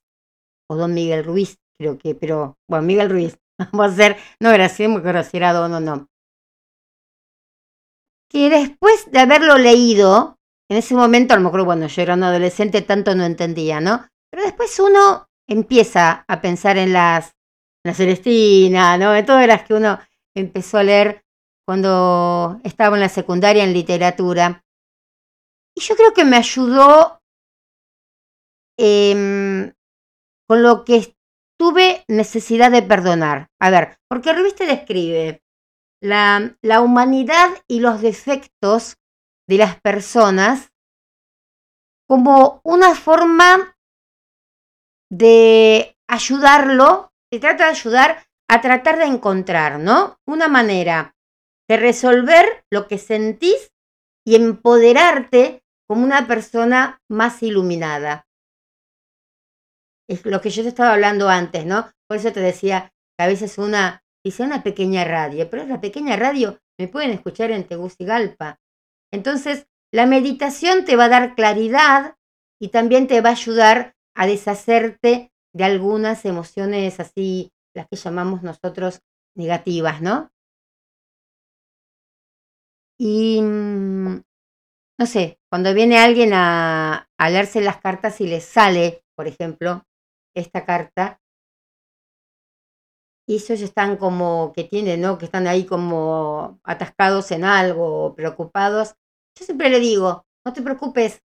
o 0.69 0.75
don 0.75 0.93
Miguel 0.93 1.23
Ruiz, 1.23 1.57
creo 1.77 1.97
que, 1.97 2.15
pero 2.15 2.57
bueno, 2.67 2.85
Miguel 2.85 3.09
Ruiz. 3.09 3.37
Vamos 3.57 3.85
a 3.87 3.93
hacer, 3.93 4.17
no 4.39 4.51
era 4.51 4.65
así, 4.65 4.87
muy 4.87 5.01
si 5.23 5.37
era 5.37 5.53
don 5.53 5.83
no. 5.83 6.07
Que 8.29 8.49
después 8.49 9.11
de 9.11 9.19
haberlo 9.19 9.57
leído, 9.57 10.39
en 10.69 10.77
ese 10.77 10.95
momento, 10.95 11.33
a 11.33 11.37
lo 11.37 11.43
mejor, 11.43 11.65
bueno, 11.65 11.87
yo 11.87 12.01
era 12.01 12.15
un 12.15 12.23
adolescente, 12.23 12.81
tanto 12.81 13.13
no 13.13 13.25
entendía, 13.25 13.79
¿no? 13.79 14.07
Pero 14.31 14.43
después 14.43 14.79
uno 14.79 15.27
empieza 15.47 16.25
a 16.27 16.41
pensar 16.41 16.77
en 16.77 16.93
las, 16.93 17.35
la 17.83 17.93
Celestina, 17.93 18.97
¿no? 18.97 19.15
En 19.15 19.25
todas 19.25 19.45
las 19.45 19.63
que 19.63 19.75
uno 19.75 19.99
empezó 20.35 20.79
a 20.79 20.83
leer 20.83 21.23
cuando 21.65 22.59
estaba 22.63 22.95
en 22.95 23.01
la 23.01 23.09
secundaria 23.09 23.63
en 23.63 23.73
literatura. 23.73 24.63
Y 25.75 25.81
yo 25.81 25.95
creo 25.95 26.13
que 26.13 26.25
me 26.25 26.37
ayudó 26.37 27.21
eh, 28.77 29.71
con 30.53 30.61
lo 30.61 30.85
que 30.85 31.15
tuve 31.59 32.05
necesidad 32.07 32.69
de 32.69 32.83
perdonar. 32.83 33.49
A 33.59 33.71
ver, 33.71 33.97
porque 34.07 34.33
Reviste 34.33 34.67
describe 34.67 35.41
la, 35.99 36.55
la 36.61 36.81
humanidad 36.81 37.49
y 37.67 37.79
los 37.79 38.03
defectos 38.03 38.97
de 39.49 39.57
las 39.57 39.81
personas 39.81 40.71
como 42.07 42.61
una 42.63 42.93
forma 42.93 43.75
de 45.09 45.97
ayudarlo, 46.07 47.11
se 47.31 47.39
trata 47.39 47.63
de 47.63 47.71
ayudar 47.71 48.27
a 48.47 48.61
tratar 48.61 48.99
de 48.99 49.05
encontrar, 49.05 49.79
¿no? 49.79 50.19
Una 50.27 50.47
manera 50.47 51.15
de 51.67 51.77
resolver 51.77 52.63
lo 52.69 52.87
que 52.87 52.99
sentís 52.99 53.71
y 54.23 54.35
empoderarte 54.35 55.63
como 55.87 56.03
una 56.03 56.27
persona 56.27 57.01
más 57.09 57.41
iluminada. 57.41 58.27
Es 60.09 60.25
lo 60.25 60.41
que 60.41 60.49
yo 60.49 60.63
te 60.63 60.69
estaba 60.69 60.93
hablando 60.93 61.29
antes, 61.29 61.65
¿no? 61.65 61.89
Por 62.07 62.17
eso 62.17 62.31
te 62.31 62.41
decía 62.41 62.91
que 63.17 63.23
a 63.23 63.27
veces 63.27 63.57
una, 63.57 64.03
dice 64.23 64.43
una 64.43 64.63
pequeña 64.63 65.05
radio, 65.05 65.49
pero 65.49 65.65
la 65.65 65.79
pequeña 65.79 66.15
radio 66.15 66.59
me 66.77 66.87
pueden 66.87 67.11
escuchar 67.11 67.51
en 67.51 67.67
Tegucigalpa. 67.67 68.59
Entonces, 69.11 69.67
la 69.93 70.05
meditación 70.05 70.85
te 70.85 70.95
va 70.95 71.05
a 71.05 71.09
dar 71.09 71.35
claridad 71.35 72.15
y 72.59 72.69
también 72.69 73.07
te 73.07 73.21
va 73.21 73.29
a 73.29 73.33
ayudar 73.33 73.95
a 74.15 74.25
deshacerte 74.25 75.31
de 75.53 75.63
algunas 75.63 76.25
emociones 76.25 76.99
así, 76.99 77.51
las 77.75 77.87
que 77.87 77.95
llamamos 77.95 78.41
nosotros 78.43 79.01
negativas, 79.35 80.01
¿no? 80.01 80.31
Y 82.99 83.41
mm, 83.41 84.21
no 84.99 85.05
sé, 85.05 85.39
cuando 85.49 85.73
viene 85.73 85.99
alguien 85.99 86.33
a, 86.33 87.09
a 87.17 87.29
leerse 87.29 87.61
las 87.61 87.77
cartas 87.77 88.21
y 88.21 88.27
le 88.27 88.41
sale, 88.41 89.03
por 89.15 89.27
ejemplo, 89.27 89.83
esta 90.35 90.65
carta, 90.65 91.19
y 93.27 93.35
ellos 93.35 93.61
están 93.61 93.97
como 93.97 94.51
que 94.53 94.63
tienen, 94.63 95.01
¿no? 95.01 95.17
Que 95.17 95.25
están 95.25 95.47
ahí 95.47 95.65
como 95.65 96.59
atascados 96.63 97.31
en 97.31 97.45
algo, 97.45 98.15
preocupados. 98.15 98.95
Yo 99.37 99.45
siempre 99.45 99.69
le 99.69 99.79
digo, 99.79 100.25
no 100.45 100.53
te 100.53 100.61
preocupes, 100.61 101.21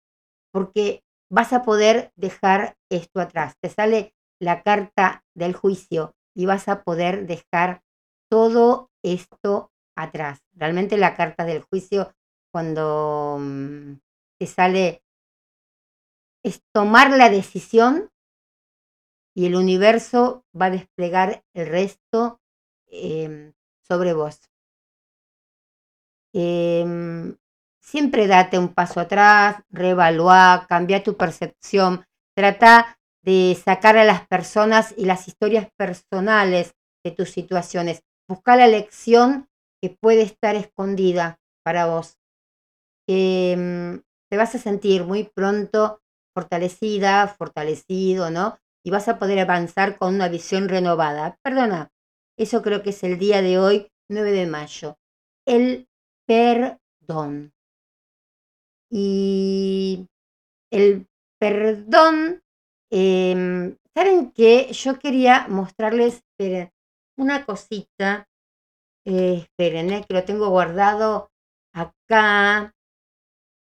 porque 0.52 1.02
vas 1.30 1.52
a 1.52 1.62
poder 1.62 2.12
dejar 2.16 2.76
esto 2.90 3.20
atrás. 3.20 3.56
Te 3.60 3.68
sale 3.68 4.14
la 4.40 4.62
carta 4.62 5.24
del 5.34 5.54
juicio 5.54 6.14
y 6.36 6.46
vas 6.46 6.68
a 6.68 6.84
poder 6.84 7.26
dejar 7.26 7.82
todo 8.30 8.90
esto 9.02 9.72
atrás. 9.96 10.40
Realmente 10.52 10.96
la 10.96 11.16
carta 11.16 11.44
del 11.44 11.62
juicio, 11.62 12.14
cuando 12.52 13.38
mm, 13.40 13.94
te 14.38 14.46
sale, 14.46 15.02
es 16.44 16.62
tomar 16.72 17.10
la 17.10 17.28
decisión 17.28 18.10
y 19.38 19.46
el 19.46 19.54
universo 19.54 20.44
va 20.60 20.66
a 20.66 20.70
desplegar 20.70 21.44
el 21.54 21.68
resto 21.68 22.40
em, 22.88 23.52
sobre 23.88 24.12
vos. 24.12 24.40
Em, 26.34 27.36
Siempre 27.80 28.26
date 28.26 28.58
un 28.58 28.74
paso 28.74 28.98
atrás, 29.00 29.62
reevaluá, 29.70 30.66
cambia 30.68 31.04
tu 31.04 31.16
percepción, 31.16 32.04
trata 32.36 32.98
de 33.22 33.56
sacar 33.64 33.96
a 33.96 34.04
las 34.04 34.26
personas 34.26 34.92
y 34.96 35.04
las 35.06 35.28
historias 35.28 35.68
personales 35.76 36.74
de 37.04 37.12
tus 37.12 37.30
situaciones. 37.30 38.02
Busca 38.28 38.56
la 38.56 38.66
lección 38.66 39.48
que 39.80 39.88
puede 39.88 40.22
estar 40.22 40.56
escondida 40.56 41.38
para 41.64 41.86
vos. 41.86 42.18
Em, 43.08 44.02
te 44.30 44.36
vas 44.36 44.54
a 44.54 44.58
sentir 44.58 45.04
muy 45.04 45.24
pronto 45.24 46.02
fortalecida, 46.34 47.26
fortalecido, 47.28 48.30
¿no? 48.30 48.58
Y 48.84 48.90
vas 48.90 49.08
a 49.08 49.18
poder 49.18 49.40
avanzar 49.40 49.98
con 49.98 50.14
una 50.14 50.28
visión 50.28 50.68
renovada. 50.68 51.38
Perdona, 51.42 51.90
eso 52.36 52.62
creo 52.62 52.82
que 52.82 52.90
es 52.90 53.02
el 53.02 53.18
día 53.18 53.42
de 53.42 53.58
hoy, 53.58 53.90
9 54.08 54.32
de 54.32 54.46
mayo. 54.46 54.96
El 55.46 55.88
perdón. 56.26 57.52
Y 58.90 60.06
el 60.70 61.06
perdón, 61.38 62.42
em, 62.90 63.76
¿saben 63.94 64.32
qué? 64.32 64.72
Yo 64.72 64.98
quería 64.98 65.46
mostrarles, 65.48 66.22
una 67.16 67.44
cosita. 67.44 68.28
Eh, 69.04 69.42
esperen, 69.42 69.90
eh, 69.92 70.04
que 70.06 70.14
lo 70.14 70.24
tengo 70.24 70.50
guardado 70.50 71.30
acá 71.72 72.74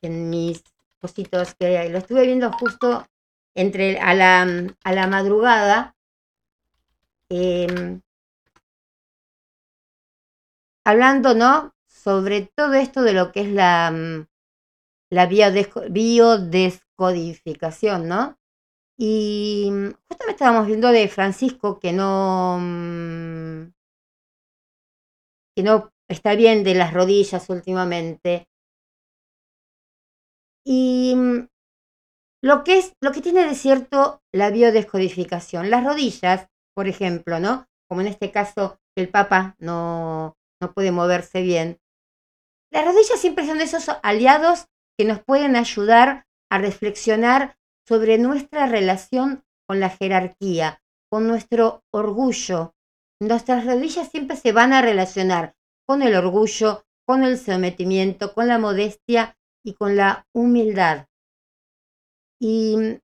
en 0.02 0.30
mis 0.30 0.64
cositos 1.00 1.56
que 1.56 1.90
lo 1.90 1.98
estuve 2.00 2.26
viendo 2.26 2.52
justo 2.52 3.06
entre 3.58 4.00
a 4.00 4.14
la, 4.14 4.48
a 4.84 4.94
la 4.94 5.08
madrugada. 5.08 5.96
Em, 7.30 8.02
hablando, 10.86 11.34
¿no? 11.34 11.74
Sobre 11.88 12.50
todo 12.56 12.76
esto 12.76 13.02
de 13.02 13.14
lo 13.14 13.32
que 13.32 13.42
es 13.42 13.52
la, 13.52 13.90
mm, 13.92 14.28
la 15.10 15.26
biodescodificación, 15.26 18.08
¿no? 18.08 18.38
Y 18.98 19.70
mm, 19.72 19.94
justamente 20.08 20.34
estábamos 20.34 20.68
viendo 20.68 20.90
de 20.90 21.08
Francisco 21.08 21.80
que 21.80 21.94
no, 21.94 22.60
mm, 22.62 23.72
que 25.56 25.64
no 25.64 25.92
está 26.08 26.36
bien 26.36 26.64
de 26.64 26.76
las 26.76 26.94
rodillas 26.94 27.50
últimamente. 27.50 28.48
Y 30.64 31.16
lo 32.48 32.64
que 32.64 32.78
es, 32.78 32.94
lo 33.02 33.12
que 33.12 33.20
tiene 33.20 33.46
de 33.46 33.56
cierto 33.56 34.22
la 34.34 34.50
biodescodificación, 34.52 35.70
las 35.70 35.84
rodillas, 35.84 36.48
por 36.74 36.88
ejemplo, 36.88 37.42
¿no? 37.42 37.68
Como 37.90 38.00
en 38.00 38.08
este 38.08 38.32
caso 38.32 38.80
el 38.96 39.10
Papa 39.10 39.58
no, 39.60 40.38
no 40.62 40.72
puede 40.72 40.94
moverse 40.94 41.42
bien. 41.42 41.78
Las 42.72 42.86
rodillas 42.86 43.20
siempre 43.20 43.46
son 43.46 43.60
esos 43.60 43.90
aliados 44.02 44.68
que 44.98 45.04
nos 45.04 45.20
pueden 45.20 45.58
ayudar 45.58 46.26
a 46.50 46.58
reflexionar 46.58 47.58
sobre 47.86 48.18
nuestra 48.18 48.66
relación 48.66 49.44
con 49.68 49.82
la 49.82 49.90
jerarquía, 49.90 50.82
con 51.12 51.28
nuestro 51.28 51.84
orgullo. 51.92 52.76
Nuestras 53.20 53.66
rodillas 53.66 54.10
siempre 54.10 54.38
se 54.38 54.54
van 54.54 54.72
a 54.72 54.82
relacionar 54.82 55.58
con 55.86 56.02
el 56.02 56.16
orgullo, 56.16 56.86
con 57.06 57.26
el 57.26 57.38
sometimiento, 57.38 58.34
con 58.34 58.48
la 58.48 58.58
modestia 58.58 59.38
y 59.66 59.74
con 59.74 59.98
la 59.98 60.26
humildad. 60.34 61.08
Y 62.40 63.00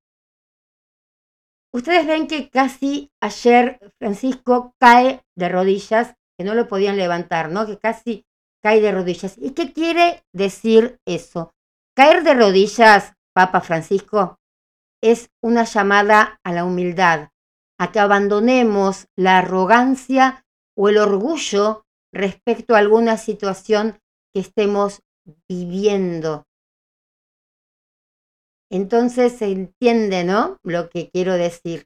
ustedes 1.73 2.05
ven 2.05 2.27
que 2.27 2.49
casi 2.49 3.11
ayer 3.21 3.79
Francisco 3.99 4.75
cae 4.79 5.23
de 5.35 5.49
rodillas, 5.49 6.15
que 6.37 6.43
no 6.43 6.53
lo 6.55 6.67
podían 6.67 6.97
levantar, 6.97 7.51
¿no? 7.51 7.65
Que 7.65 7.77
casi 7.77 8.25
cae 8.63 8.81
de 8.81 8.91
rodillas. 8.91 9.37
¿Y 9.37 9.51
qué 9.51 9.73
quiere 9.73 10.23
decir 10.33 10.99
eso? 11.05 11.53
Caer 11.95 12.23
de 12.23 12.33
rodillas, 12.33 13.13
Papa 13.35 13.61
Francisco, 13.61 14.39
es 15.01 15.29
una 15.43 15.65
llamada 15.65 16.39
a 16.43 16.53
la 16.53 16.63
humildad, 16.63 17.29
a 17.79 17.91
que 17.91 17.99
abandonemos 17.99 19.07
la 19.17 19.39
arrogancia 19.39 20.45
o 20.77 20.89
el 20.89 20.97
orgullo 20.97 21.85
respecto 22.13 22.75
a 22.75 22.79
alguna 22.79 23.17
situación 23.17 23.99
que 24.33 24.39
estemos 24.39 25.01
viviendo. 25.49 26.45
Entonces 28.73 29.33
se 29.33 29.51
entiende, 29.51 30.23
¿no? 30.23 30.57
Lo 30.63 30.89
que 30.89 31.11
quiero 31.11 31.33
decir. 31.33 31.85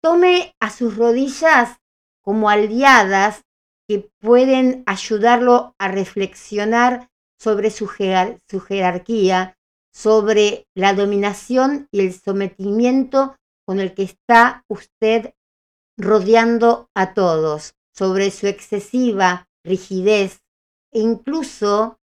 Tome 0.00 0.54
a 0.60 0.70
sus 0.70 0.96
rodillas 0.96 1.80
como 2.22 2.48
aliadas 2.48 3.42
que 3.88 4.08
pueden 4.20 4.84
ayudarlo 4.86 5.74
a 5.76 5.88
reflexionar 5.88 7.10
sobre 7.36 7.70
su, 7.70 7.90
su 8.48 8.60
jerarquía, 8.60 9.58
sobre 9.92 10.68
la 10.76 10.94
dominación 10.94 11.88
y 11.90 12.02
el 12.06 12.14
sometimiento 12.14 13.34
con 13.66 13.80
el 13.80 13.92
que 13.94 14.04
está 14.04 14.64
usted 14.68 15.34
rodeando 15.98 16.90
a 16.94 17.12
todos, 17.12 17.74
sobre 17.92 18.30
su 18.30 18.46
excesiva 18.46 19.48
rigidez 19.64 20.44
e 20.92 21.00
incluso 21.00 21.95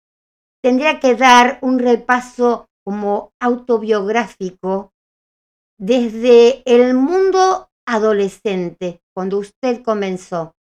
tendría 0.62 1.00
que 1.00 1.14
dar 1.16 1.58
un 1.60 1.78
repaso 1.78 2.68
como 2.84 3.32
autobiográfico 3.40 4.92
desde 5.78 6.62
el 6.64 6.94
mundo 6.94 7.68
adolescente, 7.86 9.00
cuando 9.14 9.38
usted 9.38 9.82
comenzó, 9.82 10.54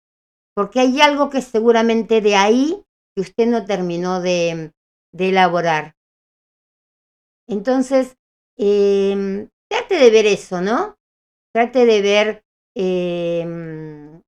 porque 0.55 0.79
hay 0.79 0.99
algo 1.01 1.29
que 1.29 1.41
seguramente 1.41 2.21
de 2.21 2.35
ahí 2.35 2.83
que 3.15 3.21
usted 3.21 3.45
no 3.45 3.65
terminó 3.65 4.21
de, 4.21 4.71
elaborar. 5.13 5.95
Entonces, 7.47 8.17
em, 8.57 9.49
trate 9.69 9.95
de 9.95 10.09
ver 10.09 10.25
eso, 10.25 10.61
¿no? 10.61 10.95
Trate 11.53 11.85
de 11.85 12.01
ver, 12.01 12.43
em, 12.75 14.21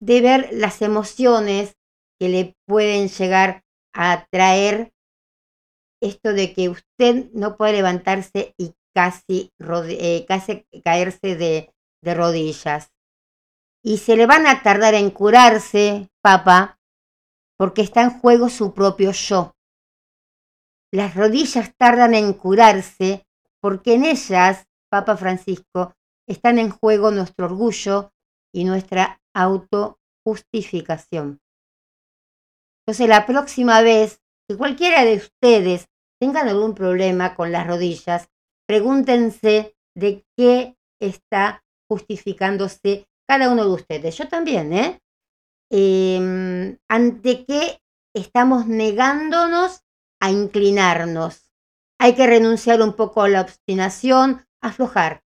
de 0.00 0.20
ver 0.20 0.48
las 0.52 0.82
emociones 0.82 1.75
que 2.18 2.28
le 2.28 2.56
pueden 2.66 3.08
llegar 3.08 3.62
a 3.92 4.26
traer 4.30 4.92
esto 6.02 6.32
de 6.32 6.52
que 6.52 6.68
usted 6.68 7.30
no 7.32 7.56
puede 7.56 7.74
levantarse 7.74 8.54
y 8.58 8.74
casi, 8.94 9.52
eh, 9.60 10.24
casi 10.26 10.66
caerse 10.84 11.36
de, 11.36 11.72
de 12.02 12.14
rodillas. 12.14 12.92
Y 13.82 13.98
se 13.98 14.16
le 14.16 14.26
van 14.26 14.46
a 14.46 14.62
tardar 14.62 14.94
en 14.94 15.10
curarse, 15.10 16.08
papá, 16.22 16.78
porque 17.56 17.82
está 17.82 18.02
en 18.02 18.18
juego 18.18 18.48
su 18.48 18.74
propio 18.74 19.12
yo. 19.12 19.54
Las 20.92 21.14
rodillas 21.14 21.72
tardan 21.76 22.14
en 22.14 22.32
curarse 22.32 23.26
porque 23.60 23.94
en 23.94 24.04
ellas, 24.04 24.66
Papa 24.90 25.16
Francisco, 25.16 25.94
están 26.28 26.58
en 26.58 26.70
juego 26.70 27.10
nuestro 27.10 27.46
orgullo 27.46 28.12
y 28.52 28.64
nuestra 28.64 29.20
autojustificación. 29.34 31.40
Entonces, 32.86 33.08
la 33.08 33.26
próxima 33.26 33.82
vez 33.82 34.20
que 34.48 34.56
cualquiera 34.56 35.04
de 35.04 35.16
ustedes 35.16 35.88
tengan 36.20 36.48
algún 36.48 36.74
problema 36.74 37.34
con 37.34 37.50
las 37.50 37.66
rodillas, 37.66 38.30
pregúntense 38.66 39.76
de 39.96 40.24
qué 40.36 40.76
está 41.00 41.64
justificándose 41.88 43.08
cada 43.28 43.50
uno 43.50 43.64
de 43.64 43.72
ustedes. 43.72 44.16
Yo 44.16 44.28
también, 44.28 44.72
¿eh? 44.72 45.00
Em, 45.70 46.78
¿Ante 46.88 47.44
qué 47.44 47.80
estamos 48.14 48.68
negándonos 48.68 49.82
a 50.20 50.30
inclinarnos? 50.30 51.50
Hay 51.98 52.14
que 52.14 52.26
renunciar 52.26 52.82
un 52.82 52.92
poco 52.94 53.22
a 53.22 53.28
la 53.28 53.40
obstinación, 53.40 54.46
aflojar, 54.62 55.24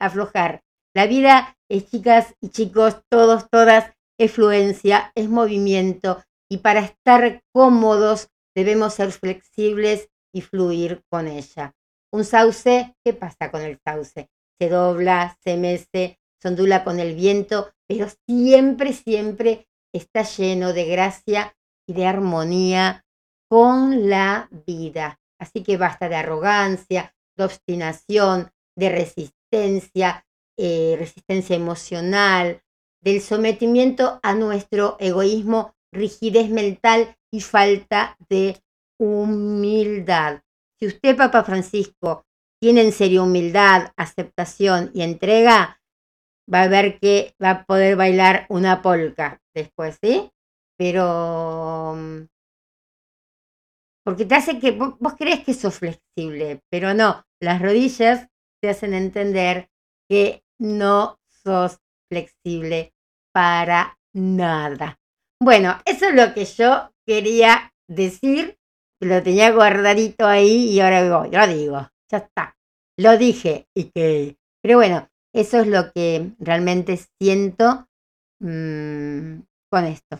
aflojar. 0.00 0.64
La 0.92 1.06
vida 1.06 1.56
es, 1.68 1.88
chicas 1.88 2.34
y 2.40 2.48
chicos, 2.48 3.02
todos, 3.08 3.48
todas, 3.48 3.92
es 4.18 4.32
fluencia, 4.32 5.12
es 5.14 5.28
movimiento, 5.28 6.24
y 6.50 6.58
para 6.58 6.80
estar 6.80 7.42
cómodos 7.52 8.28
debemos 8.54 8.94
ser 8.94 9.12
flexibles 9.12 10.08
y 10.32 10.42
fluir 10.42 11.02
con 11.08 11.28
ella. 11.28 11.74
Un 12.12 12.24
sauce, 12.24 12.94
¿qué 13.04 13.12
pasa 13.12 13.50
con 13.50 13.62
el 13.62 13.78
sauce? 13.84 14.28
Se 14.60 14.68
dobla, 14.68 15.36
se 15.42 15.56
mece, 15.56 16.18
se 16.40 16.48
ondula 16.48 16.84
con 16.84 17.00
el 17.00 17.14
viento, 17.14 17.72
pero 17.88 18.06
siempre, 18.26 18.92
siempre 18.92 19.68
está 19.92 20.22
lleno 20.22 20.72
de 20.72 20.84
gracia 20.86 21.56
y 21.86 21.92
de 21.94 22.06
armonía 22.06 23.04
con 23.48 24.08
la 24.08 24.48
vida. 24.66 25.20
Así 25.38 25.62
que 25.62 25.76
basta 25.76 26.08
de 26.08 26.16
arrogancia, 26.16 27.14
de 27.36 27.44
obstinación, 27.44 28.50
de 28.76 28.88
resistencia, 28.88 30.26
eh, 30.56 30.96
resistencia 30.98 31.56
emocional, 31.56 32.62
del 33.00 33.20
sometimiento 33.20 34.18
a 34.22 34.34
nuestro 34.34 34.96
egoísmo 34.98 35.74
rigidez 35.94 36.50
mental 36.50 37.16
y 37.32 37.40
falta 37.40 38.16
de 38.28 38.60
humildad. 38.98 40.42
Si 40.78 40.86
usted, 40.86 41.16
Papa 41.16 41.44
Francisco, 41.44 42.26
tiene 42.60 42.82
en 42.82 42.92
serio 42.92 43.24
humildad, 43.24 43.92
aceptación 43.96 44.90
y 44.94 45.02
entrega, 45.02 45.80
va 46.52 46.62
a 46.62 46.68
ver 46.68 46.98
que 46.98 47.34
va 47.42 47.50
a 47.50 47.64
poder 47.64 47.96
bailar 47.96 48.46
una 48.48 48.82
polca 48.82 49.40
después, 49.54 49.98
¿sí? 50.02 50.30
Pero... 50.76 51.94
Mm, 51.96 52.26
porque 54.04 54.26
te 54.26 54.34
hace 54.34 54.58
que 54.58 54.72
vos, 54.72 54.98
vos 54.98 55.14
crees 55.18 55.44
que 55.44 55.54
sos 55.54 55.78
flexible, 55.78 56.60
pero 56.70 56.92
no, 56.92 57.24
las 57.40 57.62
rodillas 57.62 58.28
te 58.60 58.68
hacen 58.68 58.92
entender 58.92 59.70
que 60.08 60.44
no 60.58 61.18
sos 61.28 61.78
flexible 62.10 62.94
para 63.32 63.98
nada. 64.12 64.98
Bueno, 65.44 65.78
eso 65.84 66.06
es 66.06 66.14
lo 66.14 66.32
que 66.32 66.46
yo 66.46 66.90
quería 67.06 67.74
decir. 67.86 68.56
Lo 68.98 69.22
tenía 69.22 69.50
guardadito 69.50 70.26
ahí 70.26 70.70
y 70.70 70.80
ahora 70.80 71.04
lo 71.04 71.46
digo. 71.46 71.86
Ya 72.10 72.18
está. 72.18 72.56
Lo 72.96 73.18
dije 73.18 73.66
y 73.76 73.90
que... 73.90 74.38
Pero 74.62 74.78
bueno, 74.78 75.06
eso 75.34 75.60
es 75.60 75.66
lo 75.66 75.92
que 75.92 76.30
realmente 76.38 76.98
siento 77.20 77.86
mm, 78.40 79.40
con 79.70 79.84
esto. 79.84 80.18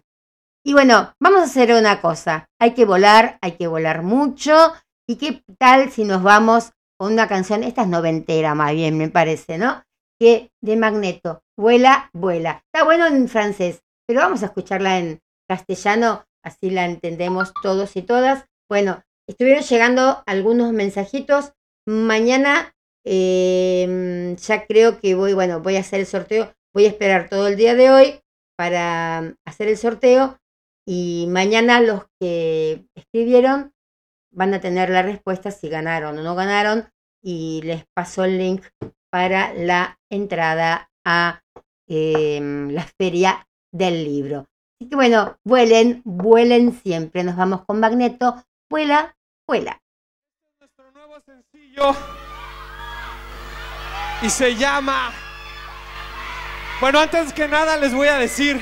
Y 0.63 0.75
bueno, 0.75 1.15
vamos 1.19 1.41
a 1.41 1.45
hacer 1.45 1.73
una 1.73 2.03
cosa. 2.03 2.51
Hay 2.61 2.75
que 2.75 2.85
volar, 2.85 3.39
hay 3.41 3.53
que 3.53 3.67
volar 3.67 4.03
mucho. 4.03 4.75
¿Y 5.09 5.17
qué 5.17 5.43
tal 5.59 5.91
si 5.91 6.05
nos 6.05 6.23
vamos 6.23 6.73
con 6.99 7.15
una 7.15 7.29
canción? 7.29 7.63
Esta 7.63 7.81
es 7.81 7.89
noventera 7.89 8.55
más 8.55 8.75
bien, 8.75 8.99
me 8.99 9.09
parece, 9.09 9.57
¿no? 9.57 9.85
Que 10.21 10.51
de 10.61 10.77
Magneto. 10.77 11.41
Vuela, 11.57 12.11
vuela. 12.13 12.63
Está 12.67 12.85
bueno 12.85 13.07
en 13.07 13.27
francés 13.27 13.85
pero 14.07 14.21
vamos 14.21 14.43
a 14.43 14.47
escucharla 14.47 14.99
en 14.99 15.21
castellano, 15.49 16.25
así 16.43 16.71
la 16.71 16.85
entendemos 16.85 17.53
todos 17.63 17.97
y 17.97 18.03
todas. 18.03 18.47
Bueno, 18.69 19.03
estuvieron 19.29 19.63
llegando 19.63 20.23
algunos 20.27 20.73
mensajitos. 20.73 21.53
Mañana 21.87 22.75
em, 23.05 24.37
ya 24.37 24.67
creo 24.67 25.01
que 25.01 25.15
voy, 25.15 25.35
bueno, 25.35 25.61
voy 25.61 25.77
a 25.77 25.81
hacer 25.81 26.01
el 26.01 26.07
sorteo. 26.07 26.53
Voy 26.75 26.87
a 26.87 26.89
esperar 26.89 27.29
todo 27.29 27.49
el 27.49 27.57
día 27.57 27.75
de 27.75 27.91
hoy 27.91 28.21
para 28.57 29.35
hacer 29.45 29.69
el 29.69 29.77
sorteo 29.77 30.39
y 30.87 31.27
mañana 31.29 31.81
los 31.81 32.05
que 32.21 32.85
escribieron 32.95 33.73
van 34.33 34.55
a 34.55 34.61
tener 34.61 34.91
la 34.91 35.03
respuesta 35.03 35.51
si 35.51 35.69
ganaron 35.69 36.19
o 36.19 36.23
no 36.23 36.35
ganaron 36.35 36.89
y 37.23 37.63
les 37.63 37.85
paso 37.95 38.25
el 38.25 38.39
link 38.39 38.65
para 39.11 39.55
la 39.55 39.99
entrada 40.11 40.91
a 41.05 41.43
em, 41.89 42.71
la 42.71 42.83
feria 42.83 43.47
del 43.75 44.05
libro. 44.05 44.47
Así 44.81 44.89
que 44.89 44.97
bueno, 44.97 45.37
vuelen, 45.45 46.01
vuelen 46.05 46.81
siempre. 46.83 47.25
Nos 47.25 47.37
vamos 47.37 47.65
con 47.67 47.81
Magneto. 47.81 48.43
Vuela, 48.71 49.15
vuela. 49.47 49.81
Es 50.45 50.61
nuestro 50.61 50.91
nuevo 50.93 51.21
sencillo. 51.21 51.95
Y 54.23 54.31
se 54.31 54.55
llama... 54.55 55.13
Bueno, 56.81 57.01
antes 57.01 57.33
que 57.33 57.49
nada 57.49 57.77
les 57.77 57.95
voy 57.95 58.09
a 58.09 58.19
decir 58.19 58.61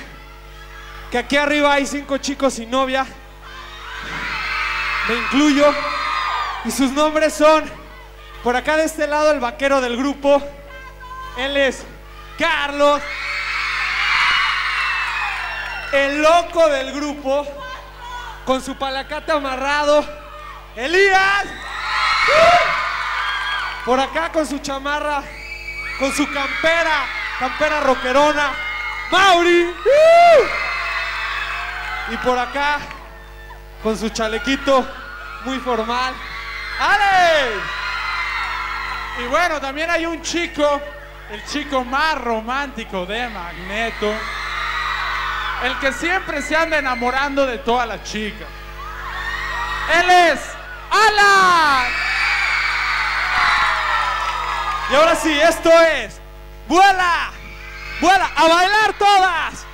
que 1.10 1.18
aquí 1.18 1.36
arriba 1.36 1.74
hay 1.74 1.86
cinco 1.86 2.18
chicos 2.18 2.55
sin 2.55 2.70
novia. 2.70 3.06
Me 5.09 5.14
incluyo. 5.14 5.66
Y 6.64 6.70
sus 6.70 6.93
nombres 6.93 7.34
son, 7.34 7.64
por 8.43 8.56
acá 8.56 8.76
de 8.76 8.84
este 8.84 9.06
lado, 9.06 9.30
el 9.30 9.40
vaquero 9.40 9.80
del 9.80 9.97
grupo. 9.97 10.43
Él 11.36 11.56
es 11.56 11.84
Carlos 12.39 13.02
el 15.93 16.23
loco 16.23 16.69
del 16.69 16.93
grupo. 16.93 17.47
con 18.44 18.60
su 18.60 18.77
palacate 18.77 19.31
amarrado. 19.32 20.05
Elías. 20.74 21.44
Por 23.85 24.01
acá 24.01 24.31
con 24.32 24.47
su 24.47 24.59
chamarra, 24.59 25.23
con 25.98 26.12
su 26.12 26.24
campera, 26.32 27.06
campera 27.39 27.81
roquerona. 27.81 28.52
Mauri. 29.10 29.74
Y 32.10 32.16
por 32.19 32.39
acá 32.39 32.78
con 33.82 33.97
su 33.97 34.09
chalequito 34.09 34.86
muy 35.44 35.59
formal. 35.59 36.14
¡Ale! 36.78 37.52
Y 39.19 39.27
bueno, 39.28 39.60
también 39.60 39.90
hay 39.90 40.06
un 40.06 40.23
chico, 40.23 40.81
el 41.31 41.44
chico 41.44 41.85
más 41.85 42.19
romántico 42.20 43.05
de 43.05 43.28
Magneto, 43.28 44.12
el 45.64 45.78
que 45.78 45.93
siempre 45.93 46.43
se 46.43 46.56
anda 46.56 46.78
enamorando 46.78 47.47
de 47.47 47.59
todas 47.59 47.86
las 47.89 48.02
chicas. 48.05 48.48
Él 50.01 50.10
es 50.10 50.40
Alan. 50.90 51.93
Y 54.90 54.94
ahora 54.94 55.14
sí, 55.16 55.32
esto 55.40 55.70
es 55.70 56.20
¡Vuela! 56.68 57.30
¡Vuela! 58.01 58.30
¡A 58.36 58.48
bailar 58.48 58.93
todas! 58.98 59.66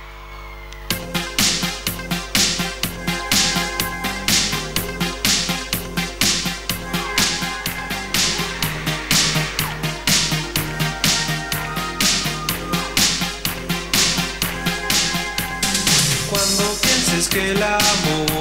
Que 17.29 17.51
el 17.51 17.61
amor 17.61 18.38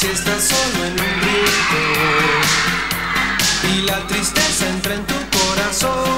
Si 0.00 0.06
estás 0.06 0.44
solo 0.44 0.86
en 0.86 0.92
un 0.92 0.98
rincón 0.98 2.40
y 3.74 3.82
la 3.82 3.98
tristeza 4.06 4.66
entra 4.70 4.94
en 4.94 5.04
tu 5.04 5.14
corazón. 5.38 6.09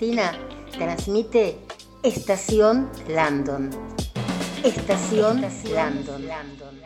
Argentina, 0.00 0.32
transmite 0.78 1.58
Estación 2.02 2.88
Landon. 3.06 3.68
Estación 4.64 5.42
Landon. 5.74 6.79